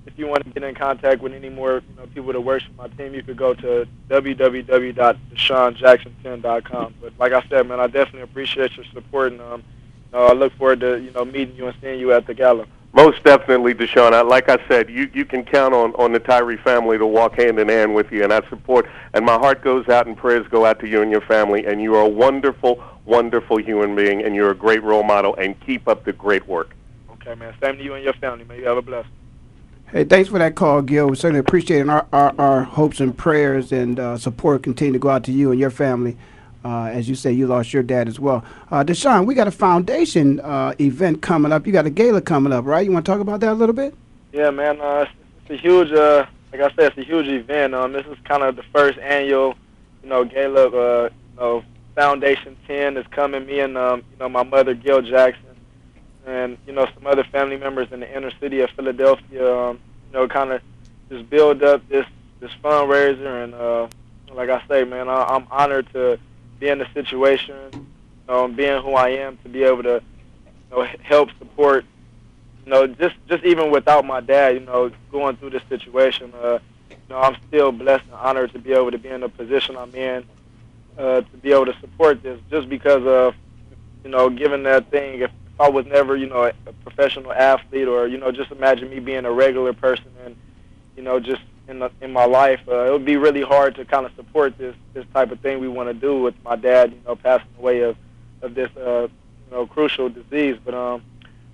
if 0.07 0.17
you 0.17 0.29
want 0.29 0.45
to 0.45 0.51
get 0.51 0.63
in 0.63 0.77
contact 0.77 1.21
with 1.21 1.33
any 1.33 1.49
more 1.49 1.83
you 1.91 1.97
know, 1.97 2.07
people 2.15 2.33
that 2.33 2.41
for 2.41 2.61
my 2.79 2.87
team, 2.87 3.13
you 3.13 3.25
could 3.25 3.37
go 3.37 3.55
to 3.55 3.89
www.deseanjackson10.com. 4.09 6.95
But 7.01 7.13
like 7.19 7.33
I 7.33 7.43
said, 7.49 7.67
man, 7.67 7.81
I 7.81 7.89
definitely 7.89 8.21
appreciate 8.21 8.77
your 8.77 8.87
support, 8.95 9.33
and 9.33 9.41
um, 9.41 9.65
I 10.13 10.33
look 10.33 10.53
forward 10.53 10.79
to 10.81 11.01
you 11.01 11.11
know 11.11 11.25
meeting 11.25 11.57
you 11.57 11.67
and 11.67 11.77
seeing 11.81 11.99
you 11.99 12.13
at 12.13 12.29
the 12.29 12.35
gala. 12.35 12.67
Most 12.97 13.23
definitely, 13.25 13.75
DeSean. 13.75 14.27
Like 14.27 14.49
I 14.49 14.57
said, 14.69 14.89
you, 14.89 15.11
you 15.13 15.27
can 15.27 15.45
count 15.45 15.75
on, 15.75 15.95
on 15.97 16.13
the 16.13 16.19
Tyree 16.19 16.57
family 16.57 16.97
to 16.97 17.05
walk 17.05 17.35
hand 17.35 17.59
in 17.59 17.69
hand 17.69 17.95
with 17.95 18.11
you, 18.11 18.25
and 18.25 18.33
I 18.33 18.41
support. 18.49 18.89
And 19.13 19.23
my 19.23 19.35
heart 19.35 19.63
goes 19.63 19.87
out 19.91 20.07
and 20.07 20.17
prayers 20.17 20.47
go 20.49 20.65
out 20.65 20.81
to 20.81 20.89
you 20.89 21.03
and 21.03 21.11
your 21.11 21.21
family. 21.21 21.67
And 21.67 21.83
you 21.83 21.95
are 21.95 22.01
a 22.01 22.09
wonderful, 22.09 22.83
wonderful 23.05 23.59
human 23.59 23.95
being, 23.95 24.23
and 24.23 24.35
you're 24.35 24.51
a 24.51 24.55
great 24.55 24.83
role 24.83 25.03
model. 25.03 25.35
And 25.37 25.61
keep 25.61 25.87
up 25.89 26.07
the 26.07 26.15
great 26.15 26.49
work. 26.49 26.75
Okay, 27.13 27.35
man. 27.35 27.55
Same 27.63 27.77
to 27.77 27.85
you 27.85 27.93
and 27.93 28.03
your 28.03 28.15
family. 28.15 28.45
May 28.45 28.61
you 28.61 28.67
have 28.67 28.79
a 28.79 28.83
blessing. 28.83 29.11
Hey, 29.93 30.05
thanks 30.05 30.31
for 30.31 30.39
that 30.39 30.55
call, 30.55 30.81
Gil. 30.81 31.11
We 31.11 31.17
certainly 31.17 31.41
appreciate 31.41 31.87
our, 31.87 32.07
our, 32.15 32.35
our 32.39 32.63
hopes 32.63 32.99
and 33.01 33.17
prayers 33.17 33.73
and 33.73 34.01
uh, 34.01 34.17
support 34.17 34.63
continue 34.63 34.95
to 34.95 34.99
go 34.99 35.11
out 35.11 35.23
to 35.25 35.33
you 35.33 35.51
and 35.51 35.61
your 35.61 35.71
family. 35.71 36.17
Uh, 36.65 36.87
as 36.87 37.09
you 37.09 37.15
say, 37.15 37.33
you 37.33 37.47
lost 37.47 37.73
your 37.73 37.83
dad 37.83 38.09
as 38.09 38.19
well. 38.19 38.45
Uh, 38.71 38.83
DeSean, 38.83 39.25
we 39.25 39.35
got 39.35 39.47
a 39.47 39.53
foundation 39.53 40.41
uh, 40.41 40.75
event 40.81 41.23
coming 41.23 41.53
up. 41.53 41.67
You 41.67 41.73
got 41.73 41.87
a 41.87 41.91
gala 41.91 42.21
coming 42.21 42.53
up, 42.53 42.65
right? 42.65 42.85
You 42.85 42.91
want 42.91 43.07
to 43.07 43.13
talk 43.13 43.21
about 43.21 43.41
that 43.41 43.53
a 43.53 43.55
little 43.55 43.75
bit? 43.75 43.95
Yeah, 44.33 44.51
man. 44.51 44.81
Uh, 44.81 45.07
it's 45.07 45.13
it's 45.49 45.61
a 45.61 45.63
huge, 45.63 45.93
uh, 45.93 46.27
like 46.53 46.61
I 46.61 46.75
said, 46.75 46.93
it's 46.93 46.99
a 46.99 47.05
huge 47.05 47.29
event. 47.29 47.73
Um, 47.75 47.93
this 47.93 48.05
is 48.07 48.17
kind 48.25 48.43
of 48.43 48.57
the 48.57 48.65
first 48.75 48.99
annual, 48.99 49.55
you 50.03 50.09
know, 50.09 50.25
Gala, 50.25 50.69
uh, 50.69 51.09
know, 51.37 51.63
Foundation 51.95 52.57
10 52.67 52.97
is 52.97 53.07
coming. 53.13 53.47
Me 53.47 53.61
and, 53.61 53.79
um, 53.79 54.03
you 54.11 54.19
know, 54.19 54.29
my 54.29 54.43
mother, 54.43 54.75
Gail 54.75 55.03
Jackson, 55.03 55.57
and, 56.27 56.59
you 56.67 56.73
know, 56.73 56.87
some 56.95 57.07
other 57.07 57.23
family 57.25 57.57
members 57.57 57.93
in 57.93 58.01
the 58.01 58.17
inner 58.17 58.33
city 58.41 58.61
of 58.61 58.71
Philadelphia, 58.71 59.57
um, 59.57 59.79
you 60.09 60.15
know, 60.15 60.27
kind 60.27 60.51
of 60.51 60.61
just 61.11 61.31
build 61.31 61.63
up 61.63 61.89
this, 61.89 62.07
this 62.41 62.51
fundraiser. 62.63 63.45
And, 63.45 63.95
like 64.37 64.51
I 64.51 64.67
say, 64.67 64.83
man, 64.83 65.09
I, 65.09 65.23
I'm 65.23 65.47
honored 65.51 65.91
to 65.93 66.19
be 66.59 66.69
in 66.69 66.79
the 66.79 66.87
situation, 66.95 67.55
know, 68.29 68.49
being 68.49 68.83
who 68.83 68.93
I 68.95 69.11
am, 69.11 69.39
to 69.45 69.49
be 69.49 69.63
able 69.63 69.83
to, 69.85 70.03
you 70.71 70.77
know, 70.77 70.87
help 71.03 71.31
support 71.39 71.85
you 72.67 72.73
know, 72.73 72.87
just 72.87 73.15
just 73.29 73.45
even 73.45 73.71
without 73.71 74.05
my 74.05 74.21
dad, 74.21 74.55
you 74.55 74.61
know, 74.61 74.91
going 75.13 75.37
through 75.37 75.51
this 75.51 75.63
situation, 75.69 76.33
uh, 76.43 76.59
you 77.09 77.15
know, 77.15 77.21
I'm 77.21 77.37
still 77.47 77.71
blessed 77.71 78.05
and 78.07 78.15
honored 78.15 78.53
to 78.53 78.59
be 78.59 78.73
able 78.73 78.91
to 78.91 78.99
be 78.99 79.09
in 79.09 79.21
the 79.21 79.29
position 79.29 79.77
I'm 79.77 79.95
in, 79.95 80.25
uh, 80.99 81.21
to 81.21 81.37
be 81.41 81.53
able 81.53 81.67
to 81.67 81.77
support 81.81 82.23
this, 82.25 82.41
just 82.51 82.69
because 82.69 83.07
of, 83.07 83.35
you 84.03 84.11
know, 84.11 84.29
given 84.29 84.65
that 84.65 84.91
thing, 84.91 85.21
if, 85.21 85.31
if 85.31 85.61
I 85.61 85.71
was 85.71 85.87
never, 85.87 86.17
you 86.17 86.29
know, 86.29 86.51
a 86.67 86.73
professional 86.83 87.33
athlete, 87.33 87.87
or 87.87 88.09
you 88.09 88.19
know, 88.19 88.33
just 88.33 88.51
imagine 88.51 88.91
me 88.91 88.99
being 88.99 89.25
a 89.25 89.33
regular 89.33 89.73
person 89.73 90.09
and, 90.25 90.35
you 90.97 91.05
know, 91.05 91.21
just 91.21 91.43
in 91.69 91.81
the, 91.81 91.91
in 92.01 92.13
my 92.13 92.25
life, 92.25 92.61
uh, 92.69 92.87
it 92.87 92.93
would 92.93 93.05
be 93.05 93.17
really 93.17 93.43
hard 93.43 93.75
to 93.77 93.85
kind 93.85 94.07
of 94.07 94.13
support 94.15 94.57
this 94.59 94.75
this 94.95 95.05
type 95.13 95.31
of 95.31 95.41
thing 95.41 95.61
we 95.61 95.69
want 95.69 95.89
to 95.89 95.95
do 95.95 96.21
with 96.21 96.35
my 96.45 96.57
dad, 96.57 96.93
you 96.93 97.01
know, 97.07 97.17
passing 97.17 97.49
away 97.59 97.81
of 97.81 97.97
of 98.43 98.55
this, 98.55 98.71
uh, 98.77 99.03
you 99.03 99.51
know, 99.51 99.67
crucial 99.67 100.09
disease, 100.09 100.57
but 100.65 100.75
um 100.75 101.03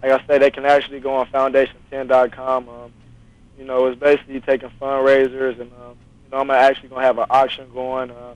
like 0.02 0.12
I 0.12 0.26
say, 0.26 0.38
they 0.38 0.50
can 0.50 0.64
actually 0.64 1.00
go 1.00 1.14
on 1.14 1.26
foundation10.com. 1.28 2.68
Um, 2.68 2.92
you 3.58 3.64
know, 3.64 3.86
it's 3.86 4.00
basically 4.00 4.40
taking 4.40 4.70
fundraisers, 4.80 5.60
and 5.60 5.70
um, 5.72 5.96
you 6.24 6.30
know, 6.32 6.38
I'm 6.38 6.50
actually 6.50 6.88
gonna 6.88 7.02
have 7.02 7.18
an 7.18 7.26
auction 7.30 7.70
going. 7.72 8.10
Uh, 8.10 8.34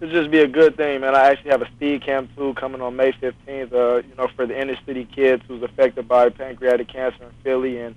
it'll 0.00 0.12
just 0.12 0.30
be 0.30 0.40
a 0.40 0.48
good 0.48 0.76
thing, 0.76 1.02
man. 1.02 1.14
I 1.14 1.26
actually 1.28 1.52
have 1.52 1.62
a 1.62 1.68
speed 1.68 2.02
camp 2.02 2.34
too 2.36 2.54
coming 2.54 2.80
on 2.80 2.96
May 2.96 3.12
15th. 3.12 3.72
Uh, 3.72 3.96
you 3.96 4.14
know, 4.16 4.28
for 4.34 4.46
the 4.46 4.60
inner 4.60 4.76
city 4.84 5.04
kids 5.04 5.42
who's 5.46 5.62
affected 5.62 6.08
by 6.08 6.28
pancreatic 6.30 6.88
cancer 6.88 7.22
in 7.22 7.30
Philly, 7.44 7.78
and 7.78 7.94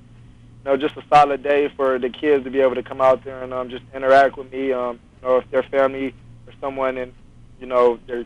you 0.63 0.71
know, 0.71 0.77
just 0.77 0.97
a 0.97 1.03
solid 1.09 1.43
day 1.43 1.69
for 1.75 1.99
the 1.99 2.09
kids 2.09 2.43
to 2.43 2.51
be 2.51 2.59
able 2.59 2.75
to 2.75 2.83
come 2.83 3.01
out 3.01 3.23
there 3.23 3.43
and 3.43 3.53
um, 3.53 3.69
just 3.69 3.83
interact 3.93 4.37
with 4.37 4.51
me. 4.51 4.73
Um, 4.73 4.99
you 5.21 5.27
know, 5.27 5.37
if 5.37 5.49
their 5.51 5.63
family 5.63 6.13
or 6.45 6.53
someone 6.59 6.97
in, 6.97 7.13
you 7.59 7.67
know, 7.67 7.99
their 8.07 8.25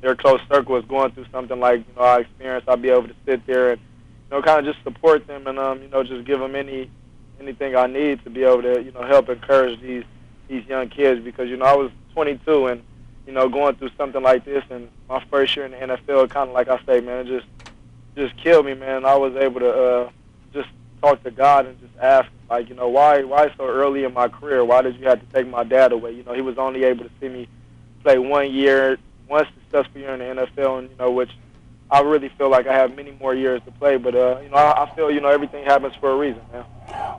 their 0.00 0.16
close 0.16 0.40
circle 0.50 0.76
is 0.76 0.84
going 0.86 1.12
through 1.12 1.26
something 1.30 1.60
like 1.60 1.78
you 1.86 1.94
know 1.96 2.02
I 2.02 2.20
experienced, 2.20 2.68
I'll 2.68 2.76
be 2.76 2.90
able 2.90 3.08
to 3.08 3.14
sit 3.24 3.46
there 3.46 3.72
and 3.72 3.80
you 3.80 4.36
know, 4.36 4.42
kind 4.42 4.66
of 4.66 4.74
just 4.74 4.82
support 4.84 5.26
them 5.26 5.46
and 5.46 5.58
um, 5.58 5.82
you 5.82 5.88
know, 5.88 6.02
just 6.02 6.24
give 6.24 6.40
them 6.40 6.56
any 6.56 6.90
anything 7.40 7.76
I 7.76 7.86
need 7.86 8.22
to 8.24 8.30
be 8.30 8.44
able 8.44 8.62
to, 8.62 8.82
you 8.82 8.92
know, 8.92 9.02
help 9.02 9.28
encourage 9.28 9.80
these 9.80 10.04
these 10.48 10.64
young 10.66 10.88
kids 10.88 11.22
because 11.22 11.48
you 11.48 11.56
know 11.56 11.64
I 11.64 11.74
was 11.74 11.90
22 12.14 12.66
and 12.66 12.82
you 13.26 13.32
know 13.32 13.48
going 13.48 13.74
through 13.76 13.90
something 13.96 14.22
like 14.22 14.44
this 14.44 14.64
and 14.70 14.88
my 15.08 15.24
first 15.30 15.56
year 15.56 15.66
in 15.66 15.72
the 15.72 15.78
NFL, 15.78 16.30
kind 16.30 16.48
of 16.48 16.54
like 16.54 16.68
I 16.68 16.78
say, 16.84 17.00
man, 17.00 17.26
it 17.26 17.40
just 17.40 17.46
just 18.16 18.36
killed 18.36 18.66
me, 18.66 18.74
man. 18.74 19.04
I 19.04 19.14
was 19.14 19.34
able 19.36 19.60
to 19.60 19.70
uh, 19.70 20.10
just 20.52 20.68
talk 21.02 21.22
to 21.24 21.30
God 21.30 21.66
and 21.66 21.78
just 21.80 21.92
ask, 22.00 22.30
like, 22.48 22.68
you 22.68 22.74
know, 22.74 22.88
why 22.88 23.24
why 23.24 23.52
so 23.56 23.66
early 23.66 24.04
in 24.04 24.14
my 24.14 24.28
career? 24.28 24.64
Why 24.64 24.82
did 24.82 24.98
you 24.98 25.08
have 25.08 25.20
to 25.20 25.34
take 25.34 25.48
my 25.48 25.64
dad 25.64 25.92
away? 25.92 26.12
You 26.12 26.22
know, 26.22 26.32
he 26.32 26.40
was 26.40 26.56
only 26.58 26.84
able 26.84 27.04
to 27.04 27.10
see 27.20 27.28
me 27.28 27.48
play 28.02 28.18
one 28.18 28.52
year, 28.52 28.98
one 29.26 29.46
successful 29.54 30.00
year 30.00 30.14
in 30.14 30.20
the 30.20 30.42
NFL, 30.46 30.78
and 30.78 30.90
you 30.90 30.96
know, 30.96 31.10
which 31.10 31.30
I 31.90 32.00
really 32.00 32.30
feel 32.30 32.48
like 32.48 32.66
I 32.66 32.74
have 32.74 32.96
many 32.96 33.10
more 33.12 33.34
years 33.34 33.60
to 33.66 33.72
play. 33.72 33.96
But 33.96 34.14
uh, 34.14 34.40
you 34.42 34.48
know, 34.48 34.56
I, 34.56 34.84
I 34.84 34.94
feel 34.94 35.10
you 35.10 35.20
know 35.20 35.28
everything 35.28 35.64
happens 35.64 35.94
for 35.96 36.10
a 36.10 36.16
reason, 36.16 36.40
man. 36.52 36.64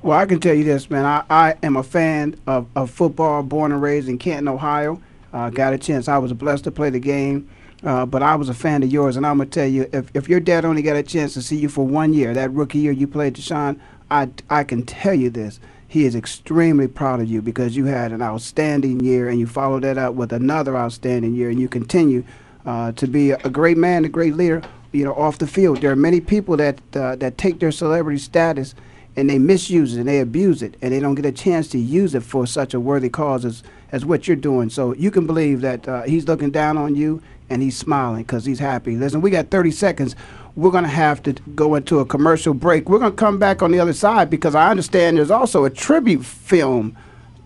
Well, 0.01 0.17
I 0.17 0.25
can 0.25 0.39
tell 0.39 0.53
you 0.53 0.63
this, 0.63 0.89
man. 0.89 1.05
I, 1.05 1.23
I 1.29 1.55
am 1.63 1.75
a 1.75 1.83
fan 1.83 2.35
of, 2.47 2.67
of 2.75 2.89
football, 2.89 3.43
born 3.43 3.71
and 3.71 3.81
raised 3.81 4.07
in 4.07 4.17
Canton, 4.17 4.47
Ohio. 4.47 5.01
Uh, 5.31 5.49
got 5.49 5.73
a 5.73 5.77
chance. 5.77 6.07
I 6.07 6.17
was 6.17 6.31
blessed 6.33 6.65
to 6.65 6.71
play 6.71 6.89
the 6.89 6.99
game. 6.99 7.49
Uh, 7.83 8.05
but 8.05 8.23
I 8.23 8.35
was 8.35 8.47
a 8.47 8.53
fan 8.53 8.81
of 8.81 8.91
yours, 8.91 9.17
and 9.17 9.25
I'm 9.25 9.37
gonna 9.37 9.49
tell 9.49 9.67
you, 9.67 9.89
if, 9.91 10.09
if 10.13 10.29
your 10.29 10.39
dad 10.39 10.63
only 10.63 10.81
got 10.81 10.95
a 10.95 11.03
chance 11.03 11.33
to 11.33 11.41
see 11.41 11.57
you 11.57 11.67
for 11.67 11.85
one 11.85 12.13
year, 12.13 12.33
that 12.33 12.51
rookie 12.53 12.79
year 12.79 12.93
you 12.93 13.07
played 13.07 13.35
DeSean, 13.35 13.79
I 14.09 14.29
I 14.49 14.63
can 14.63 14.83
tell 14.85 15.13
you 15.13 15.29
this, 15.29 15.59
he 15.87 16.05
is 16.05 16.15
extremely 16.15 16.87
proud 16.87 17.19
of 17.19 17.29
you 17.29 17.41
because 17.41 17.75
you 17.75 17.85
had 17.85 18.13
an 18.13 18.21
outstanding 18.21 19.01
year, 19.01 19.27
and 19.27 19.37
you 19.37 19.47
followed 19.47 19.83
that 19.83 19.97
up 19.97 20.13
with 20.13 20.31
another 20.31 20.77
outstanding 20.77 21.33
year, 21.35 21.49
and 21.49 21.59
you 21.59 21.67
continue 21.67 22.23
uh, 22.65 22.93
to 22.93 23.05
be 23.05 23.31
a 23.31 23.49
great 23.49 23.77
man, 23.77 24.05
a 24.05 24.09
great 24.09 24.35
leader, 24.35 24.61
you 24.93 25.03
know, 25.03 25.13
off 25.15 25.39
the 25.39 25.47
field. 25.47 25.81
There 25.81 25.91
are 25.91 25.95
many 25.97 26.21
people 26.21 26.55
that 26.57 26.79
uh, 26.95 27.17
that 27.17 27.37
take 27.37 27.59
their 27.59 27.71
celebrity 27.71 28.19
status 28.19 28.75
and 29.15 29.29
they 29.29 29.37
misuse 29.37 29.95
it 29.95 29.99
and 29.99 30.07
they 30.07 30.19
abuse 30.19 30.63
it 30.63 30.75
and 30.81 30.93
they 30.93 30.99
don't 30.99 31.15
get 31.15 31.25
a 31.25 31.31
chance 31.31 31.67
to 31.69 31.77
use 31.77 32.15
it 32.15 32.23
for 32.23 32.47
such 32.47 32.73
a 32.73 32.79
worthy 32.79 33.09
cause 33.09 33.45
as, 33.45 33.63
as 33.91 34.05
what 34.05 34.27
you're 34.27 34.35
doing. 34.35 34.69
So 34.69 34.93
you 34.95 35.11
can 35.11 35.27
believe 35.27 35.61
that 35.61 35.87
uh, 35.87 36.03
he's 36.03 36.27
looking 36.27 36.51
down 36.51 36.77
on 36.77 36.95
you 36.95 37.21
and 37.53 37.61
he's 37.61 37.77
smiling 37.77 38.23
because 38.23 38.45
he's 38.45 38.59
happy. 38.59 38.97
Listen, 38.97 39.21
we 39.21 39.29
got 39.29 39.49
30 39.49 39.71
seconds. 39.71 40.15
We're 40.55 40.71
going 40.71 40.83
to 40.83 40.89
have 40.89 41.21
to 41.23 41.33
go 41.55 41.75
into 41.75 41.99
a 41.99 42.05
commercial 42.05 42.53
break. 42.53 42.89
We're 42.89 42.99
going 42.99 43.11
to 43.11 43.17
come 43.17 43.37
back 43.37 43.61
on 43.61 43.71
the 43.71 43.79
other 43.79 43.93
side 43.93 44.29
because 44.29 44.55
I 44.55 44.71
understand 44.71 45.17
there's 45.17 45.31
also 45.31 45.63
a 45.63 45.69
tribute 45.69 46.25
film 46.25 46.97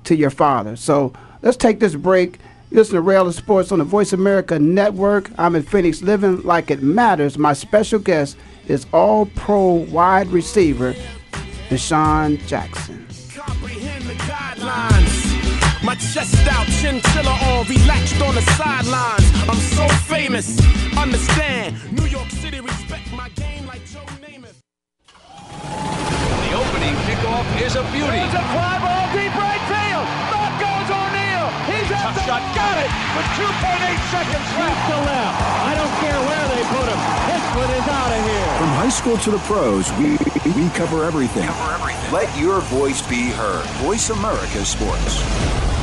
to 0.06 0.16
your 0.16 0.30
father. 0.30 0.76
So 0.78 1.14
let's 1.42 1.58
take 1.58 1.80
this 1.80 1.96
break. 1.96 2.40
Listen 2.72 2.96
to 2.96 3.02
Rail 3.02 3.32
Sports 3.32 3.72
on 3.72 3.80
the 3.80 3.86
Voice 3.86 4.14
America 4.14 4.58
Network. 4.60 5.30
I'm 5.38 5.56
in 5.56 5.64
Phoenix, 5.64 6.02
living 6.02 6.42
like 6.44 6.72
it 6.72 6.82
matters. 6.82 7.38
My 7.38 7.54
special 7.54 8.00
guest 8.00 8.38
is 8.68 8.86
All 8.94 9.26
Pro 9.26 9.86
wide 9.90 10.28
receiver 10.28 10.94
DeSean 11.70 12.46
Jackson. 12.48 13.06
My 15.88 15.96
chest 15.96 16.36
out, 16.51 16.67
chinchilla 16.67 17.32
on, 17.48 17.65
relaxed 17.65 18.20
on 18.20 18.36
the 18.36 18.44
sidelines. 18.60 19.24
I'm 19.48 19.56
so 19.72 19.88
famous. 20.03 20.60
Understand, 21.00 21.79
New 21.96 22.03
York 22.12 22.27
City 22.27 22.60
respect 22.60 23.08
my 23.15 23.29
game 23.39 23.65
like 23.65 23.79
Joe 23.88 24.03
Namath. 24.20 24.60
The 24.84 26.51
opening 26.60 26.91
kickoff 27.08 27.48
is 27.63 27.79
a 27.79 27.88
beauty. 27.96 28.20
It's 28.20 28.36
a 28.36 28.44
fly 28.51 28.75
ball 28.84 29.08
deep 29.15 29.32
right 29.32 29.63
field. 29.72 30.03
Back 30.27 30.60
goes 30.60 30.91
O'Neill. 30.91 31.48
He's 31.72 31.88
at 31.96 32.12
the 32.12 32.24
shot. 32.27 32.44
got 32.51 32.75
it 32.84 32.91
with 33.15 33.27
2.8 33.39 34.12
seconds 34.12 34.48
left. 34.60 34.91
to 34.91 34.98
left. 35.08 35.39
I 35.39 35.72
don't 35.72 35.96
care 36.03 36.20
where 36.20 36.46
they 36.51 36.63
put 36.67 36.84
him. 36.91 37.00
This 37.32 37.46
one 37.56 37.72
is 37.79 37.88
out 37.88 38.12
of 38.12 38.22
here. 38.27 38.51
From 38.60 38.72
high 38.75 38.91
school 38.91 39.15
to 39.24 39.32
the 39.32 39.39
pros, 39.48 39.88
we, 39.96 40.20
we 40.51 40.67
cover 40.75 41.06
everything. 41.06 41.48
Let 42.12 42.27
your 42.38 42.60
voice 42.75 43.01
be 43.08 43.32
heard. 43.32 43.63
Voice 43.88 44.10
America 44.10 44.65
Sports. 44.65 45.77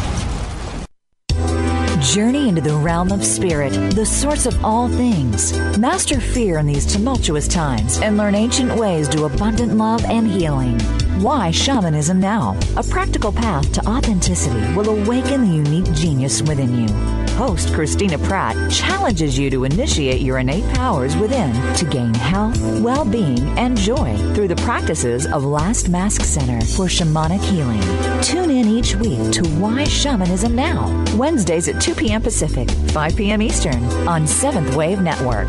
Journey 2.13 2.51
into 2.51 2.61
the 2.61 2.77
realm 2.77 3.11
of 3.13 3.25
spirit, 3.25 3.73
the 3.95 4.05
source 4.05 4.45
of 4.45 4.63
all 4.63 4.89
things. 4.89 5.59
Master 5.79 6.21
fear 6.21 6.59
in 6.59 6.67
these 6.67 6.85
tumultuous 6.85 7.49
times 7.49 7.99
and 7.99 8.19
learn 8.19 8.35
ancient 8.35 8.77
ways 8.77 9.09
to 9.09 9.25
abundant 9.25 9.75
love 9.79 10.05
and 10.05 10.27
healing. 10.29 10.79
Why 11.23 11.51
shamanism 11.51 12.21
now? 12.21 12.59
A 12.77 12.83
practical 12.83 13.33
path 13.33 13.73
to 13.73 13.89
authenticity 13.89 14.75
will 14.75 14.91
awaken 14.91 15.49
the 15.49 15.57
unique 15.57 15.91
genius 15.95 16.43
within 16.43 16.87
you. 16.87 17.25
Host 17.35 17.73
Christina 17.73 18.19
Pratt 18.19 18.71
challenges 18.71 19.37
you 19.37 19.51
to 19.51 19.65
initiate 19.65 20.21
your 20.21 20.39
innate 20.39 20.69
powers 20.75 21.17
within 21.17 21.53
to 21.77 21.85
gain 21.85 22.15
health, 22.15 22.61
well 22.81 23.05
being, 23.05 23.41
and 23.59 23.77
joy 23.77 24.17
through 24.35 24.49
the 24.49 24.57
practices 24.57 25.27
of 25.27 25.45
Last 25.45 25.89
Mask 25.89 26.23
Center 26.23 26.61
for 26.65 26.87
Shamanic 26.87 27.41
Healing. 27.41 27.81
Tune 28.23 28.51
in 28.51 28.69
each 28.69 28.95
week 28.97 29.33
to 29.33 29.43
Why 29.59 29.85
Shamanism 29.85 30.55
Now, 30.55 31.05
Wednesdays 31.17 31.67
at 31.69 31.81
2 31.81 31.94
p.m. 31.97 32.23
Pacific, 32.23 32.71
5 32.91 33.17
p.m. 33.17 33.43
Eastern 33.43 33.83
on 34.09 34.27
Seventh 34.27 34.75
Wave 34.75 35.01
Network. 35.01 35.49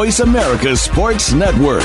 Voice 0.00 0.20
America 0.20 0.74
Sports 0.74 1.34
Network. 1.34 1.84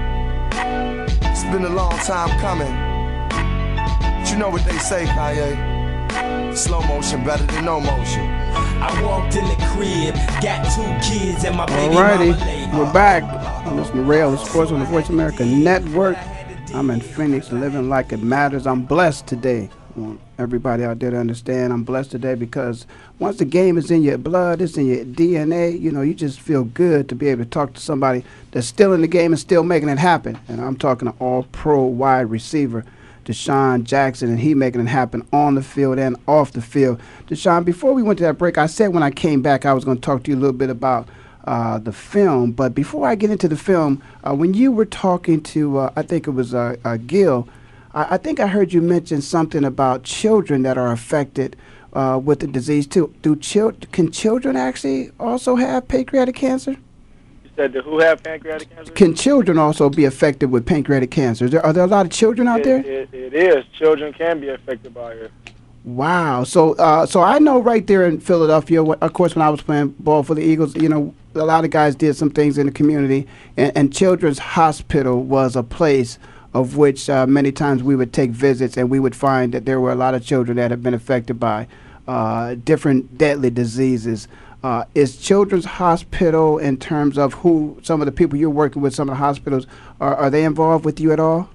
been 1.51 1.65
a 1.65 1.69
long 1.69 1.91
time 1.99 2.29
coming. 2.39 2.71
But 3.29 4.31
you 4.31 4.37
know 4.37 4.49
what 4.49 4.63
they 4.63 4.77
say, 4.77 5.03
Kanye? 5.05 6.55
Slow 6.55 6.81
motion 6.83 7.25
better 7.25 7.45
than 7.45 7.65
no 7.65 7.81
motion. 7.81 8.23
I 8.23 9.01
walked 9.03 9.35
in 9.35 9.43
the 9.45 9.55
crib, 9.73 10.15
got 10.41 10.63
two 10.73 10.83
kids 11.07 11.43
and 11.43 11.57
my 11.57 11.65
baby 11.65 11.93
Alrighty, 11.95 12.39
mama 12.71 12.85
we're 12.85 12.93
back. 12.93 13.23
I'm 13.67 13.75
listening 13.75 13.97
to 13.97 14.03
Rail 14.03 14.37
Sports 14.37 14.71
on 14.71 14.79
the 14.79 14.85
Voice 14.85 15.09
America 15.09 15.45
Network. 15.45 16.17
I'm 16.73 16.89
in 16.89 17.01
Phoenix, 17.01 17.51
living 17.51 17.89
like 17.89 18.13
it 18.13 18.23
matters. 18.23 18.65
I'm 18.65 18.83
blessed 18.83 19.27
today. 19.27 19.69
Want 19.95 20.21
everybody 20.39 20.83
out 20.83 20.99
there 20.99 21.11
to 21.11 21.17
understand 21.17 21.73
I'm 21.73 21.83
blessed 21.83 22.11
today 22.11 22.35
because 22.35 22.87
once 23.19 23.37
the 23.37 23.45
game 23.45 23.77
is 23.77 23.91
in 23.91 24.03
your 24.03 24.17
blood, 24.17 24.61
it's 24.61 24.77
in 24.77 24.87
your 24.87 25.03
DNA, 25.03 25.79
you 25.79 25.91
know, 25.91 26.01
you 26.01 26.13
just 26.13 26.39
feel 26.39 26.63
good 26.63 27.09
to 27.09 27.15
be 27.15 27.27
able 27.27 27.43
to 27.43 27.49
talk 27.49 27.73
to 27.73 27.81
somebody 27.81 28.23
that's 28.51 28.67
still 28.67 28.93
in 28.93 29.01
the 29.01 29.07
game 29.07 29.33
and 29.33 29.39
still 29.39 29.63
making 29.63 29.89
it 29.89 29.97
happen. 29.97 30.39
And 30.47 30.61
I'm 30.61 30.77
talking 30.77 31.11
to 31.11 31.17
all 31.19 31.43
pro 31.51 31.83
wide 31.83 32.29
receiver. 32.29 32.85
DeSean 33.25 33.83
Jackson, 33.83 34.29
and 34.29 34.39
he 34.39 34.55
making 34.55 34.81
it 34.81 34.87
happen 34.87 35.25
on 35.31 35.53
the 35.53 35.61
field 35.61 35.99
and 35.99 36.15
off 36.27 36.53
the 36.53 36.61
field. 36.61 36.99
DeSean, 37.27 37.63
before 37.63 37.93
we 37.93 38.01
went 38.01 38.17
to 38.17 38.23
that 38.25 38.37
break, 38.39 38.57
I 38.57 38.65
said 38.65 38.93
when 38.93 39.03
I 39.03 39.11
came 39.11 39.43
back 39.43 39.65
I 39.65 39.73
was 39.73 39.85
going 39.85 39.97
to 39.97 40.01
talk 40.01 40.23
to 40.23 40.31
you 40.31 40.37
a 40.37 40.39
little 40.39 40.57
bit 40.57 40.71
about 40.71 41.07
uh, 41.45 41.77
the 41.77 41.91
film. 41.91 42.51
But 42.51 42.73
before 42.73 43.07
I 43.07 43.15
get 43.15 43.29
into 43.29 43.47
the 43.47 43.57
film, 43.57 44.01
uh, 44.23 44.33
when 44.33 44.53
you 44.53 44.71
were 44.71 44.85
talking 44.85 45.41
to, 45.43 45.77
uh, 45.77 45.93
I 45.95 46.01
think 46.01 46.27
it 46.27 46.31
was 46.31 46.53
uh, 46.53 46.77
uh, 46.83 46.97
Gil, 46.97 47.47
I, 47.93 48.15
I 48.15 48.17
think 48.17 48.39
I 48.39 48.47
heard 48.47 48.73
you 48.73 48.81
mention 48.81 49.21
something 49.21 49.63
about 49.63 50.03
children 50.03 50.63
that 50.63 50.77
are 50.77 50.91
affected 50.91 51.55
uh, 51.93 52.19
with 52.23 52.39
the 52.39 52.47
disease 52.47 52.87
too. 52.87 53.13
Do 53.21 53.35
chil- 53.35 53.73
can 53.91 54.11
children 54.11 54.55
actually 54.55 55.11
also 55.19 55.55
have 55.55 55.87
pancreatic 55.87 56.35
cancer? 56.35 56.71
You 56.71 57.49
said 57.55 57.73
who 57.73 57.99
have 57.99 58.23
pancreatic 58.23 58.73
cancer? 58.73 58.93
Can 58.93 59.13
children 59.13 59.57
also 59.57 59.89
be 59.89 60.05
affected 60.05 60.51
with 60.51 60.65
pancreatic 60.65 61.11
cancer? 61.11 61.49
There, 61.49 61.65
are 61.65 61.73
there 61.73 61.83
a 61.83 61.87
lot 61.87 62.05
of 62.05 62.11
children 62.11 62.47
out 62.47 62.61
it, 62.61 62.63
there? 62.63 62.79
It, 62.79 63.13
it 63.13 63.33
is. 63.33 63.65
Children 63.77 64.13
can 64.13 64.39
be 64.39 64.49
affected 64.49 64.93
by 64.93 65.13
it. 65.13 65.31
Wow. 65.83 66.43
So, 66.43 66.73
uh, 66.75 67.07
so 67.07 67.21
I 67.21 67.39
know 67.39 67.59
right 67.59 67.85
there 67.85 68.05
in 68.05 68.19
Philadelphia. 68.19 68.83
Of 68.83 69.13
course, 69.13 69.35
when 69.35 69.41
I 69.41 69.49
was 69.49 69.61
playing 69.61 69.95
ball 69.99 70.21
for 70.21 70.35
the 70.35 70.43
Eagles, 70.43 70.75
you 70.75 70.87
know, 70.87 71.13
a 71.33 71.43
lot 71.43 71.65
of 71.65 71.71
guys 71.71 71.95
did 71.95 72.15
some 72.15 72.29
things 72.29 72.57
in 72.57 72.67
the 72.67 72.71
community, 72.71 73.27
and, 73.57 73.75
and 73.75 73.93
Children's 73.93 74.37
Hospital 74.37 75.23
was 75.23 75.55
a 75.55 75.63
place 75.63 76.19
of 76.53 76.75
which 76.77 77.09
uh, 77.09 77.25
many 77.27 77.51
times 77.51 77.81
we 77.81 77.95
would 77.95 78.11
take 78.11 78.31
visits, 78.31 78.77
and 78.77 78.89
we 78.89 78.99
would 78.99 79.15
find 79.15 79.53
that 79.53 79.65
there 79.65 79.79
were 79.79 79.91
a 79.91 79.95
lot 79.95 80.13
of 80.13 80.25
children 80.25 80.57
that 80.57 80.71
have 80.71 80.83
been 80.83 80.93
affected 80.93 81.39
by 81.39 81.67
uh, 82.07 82.55
different 82.65 83.17
deadly 83.17 83.49
diseases. 83.49 84.27
Uh, 84.63 84.83
is 84.93 85.17
Children's 85.17 85.65
Hospital, 85.65 86.57
in 86.59 86.77
terms 86.77 87.17
of 87.17 87.33
who 87.35 87.79
some 87.81 88.01
of 88.01 88.05
the 88.05 88.11
people 88.11 88.37
you're 88.37 88.49
working 88.49 88.81
with, 88.81 88.93
some 88.93 89.09
of 89.09 89.13
the 89.13 89.19
hospitals, 89.19 89.65
are, 89.99 90.15
are 90.15 90.29
they 90.29 90.43
involved 90.43 90.85
with 90.85 90.99
you 90.99 91.11
at 91.11 91.19
all? 91.19 91.49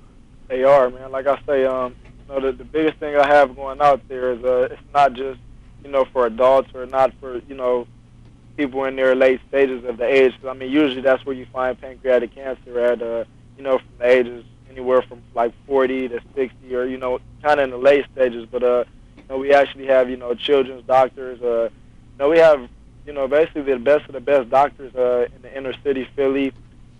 They 0.48 0.64
are, 0.64 0.90
man. 0.90 1.12
Like 1.12 1.26
I 1.26 1.38
say, 1.46 1.64
um, 1.66 1.94
you 2.28 2.34
know, 2.34 2.40
the, 2.40 2.52
the 2.52 2.64
biggest 2.64 2.98
thing 2.98 3.16
I 3.16 3.26
have 3.26 3.54
going 3.54 3.80
out 3.80 4.00
there 4.08 4.32
is 4.32 4.42
uh, 4.42 4.68
it's 4.72 4.82
not 4.94 5.12
just, 5.12 5.38
you 5.84 5.90
know, 5.90 6.04
for 6.12 6.26
adults 6.26 6.70
or 6.74 6.86
not 6.86 7.12
for, 7.20 7.38
you 7.48 7.54
know, 7.54 7.86
people 8.56 8.84
in 8.86 8.96
their 8.96 9.14
late 9.14 9.40
stages 9.48 9.84
of 9.84 9.98
the 9.98 10.04
age. 10.04 10.32
'Cause, 10.40 10.48
I 10.48 10.54
mean, 10.54 10.72
usually 10.72 11.02
that's 11.02 11.24
where 11.26 11.36
you 11.36 11.46
find 11.52 11.78
pancreatic 11.80 12.34
cancer 12.34 12.80
at, 12.80 13.02
uh, 13.02 13.24
you 13.56 13.62
know, 13.62 13.78
from 13.78 13.88
the 13.98 14.06
ages 14.08 14.44
like 15.36 15.52
40 15.66 16.08
to 16.08 16.20
60 16.34 16.74
or, 16.74 16.86
you 16.86 16.96
know, 16.96 17.20
kind 17.42 17.60
of 17.60 17.64
in 17.64 17.70
the 17.70 17.76
late 17.76 18.06
stages. 18.12 18.48
But, 18.50 18.62
uh, 18.64 18.84
you 19.18 19.22
know, 19.28 19.38
we 19.38 19.52
actually 19.52 19.86
have, 19.86 20.08
you 20.08 20.16
know, 20.16 20.34
children's 20.34 20.84
doctors. 20.86 21.40
Uh, 21.40 21.64
you 21.64 22.18
know, 22.18 22.30
we 22.30 22.38
have, 22.38 22.68
you 23.06 23.12
know, 23.12 23.28
basically 23.28 23.62
the 23.62 23.78
best 23.78 24.06
of 24.06 24.14
the 24.14 24.20
best 24.20 24.48
doctors 24.50 24.94
uh, 24.96 25.26
in 25.36 25.42
the 25.42 25.56
inner 25.56 25.74
city 25.84 26.08
Philly, 26.16 26.44
you 26.44 26.52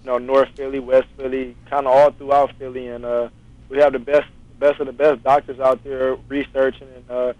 know, 0.04 0.18
North 0.18 0.50
Philly, 0.54 0.78
West 0.78 1.08
Philly, 1.16 1.56
kind 1.70 1.86
of 1.86 1.92
all 1.92 2.10
throughout 2.12 2.52
Philly. 2.58 2.88
And 2.88 3.04
uh, 3.06 3.30
we 3.70 3.78
have 3.78 3.94
the 3.94 3.98
best 3.98 4.28
best 4.58 4.80
of 4.80 4.86
the 4.86 4.92
best 4.92 5.22
doctors 5.22 5.58
out 5.60 5.82
there 5.84 6.16
researching 6.28 6.88
and, 6.94 7.10
uh, 7.10 7.32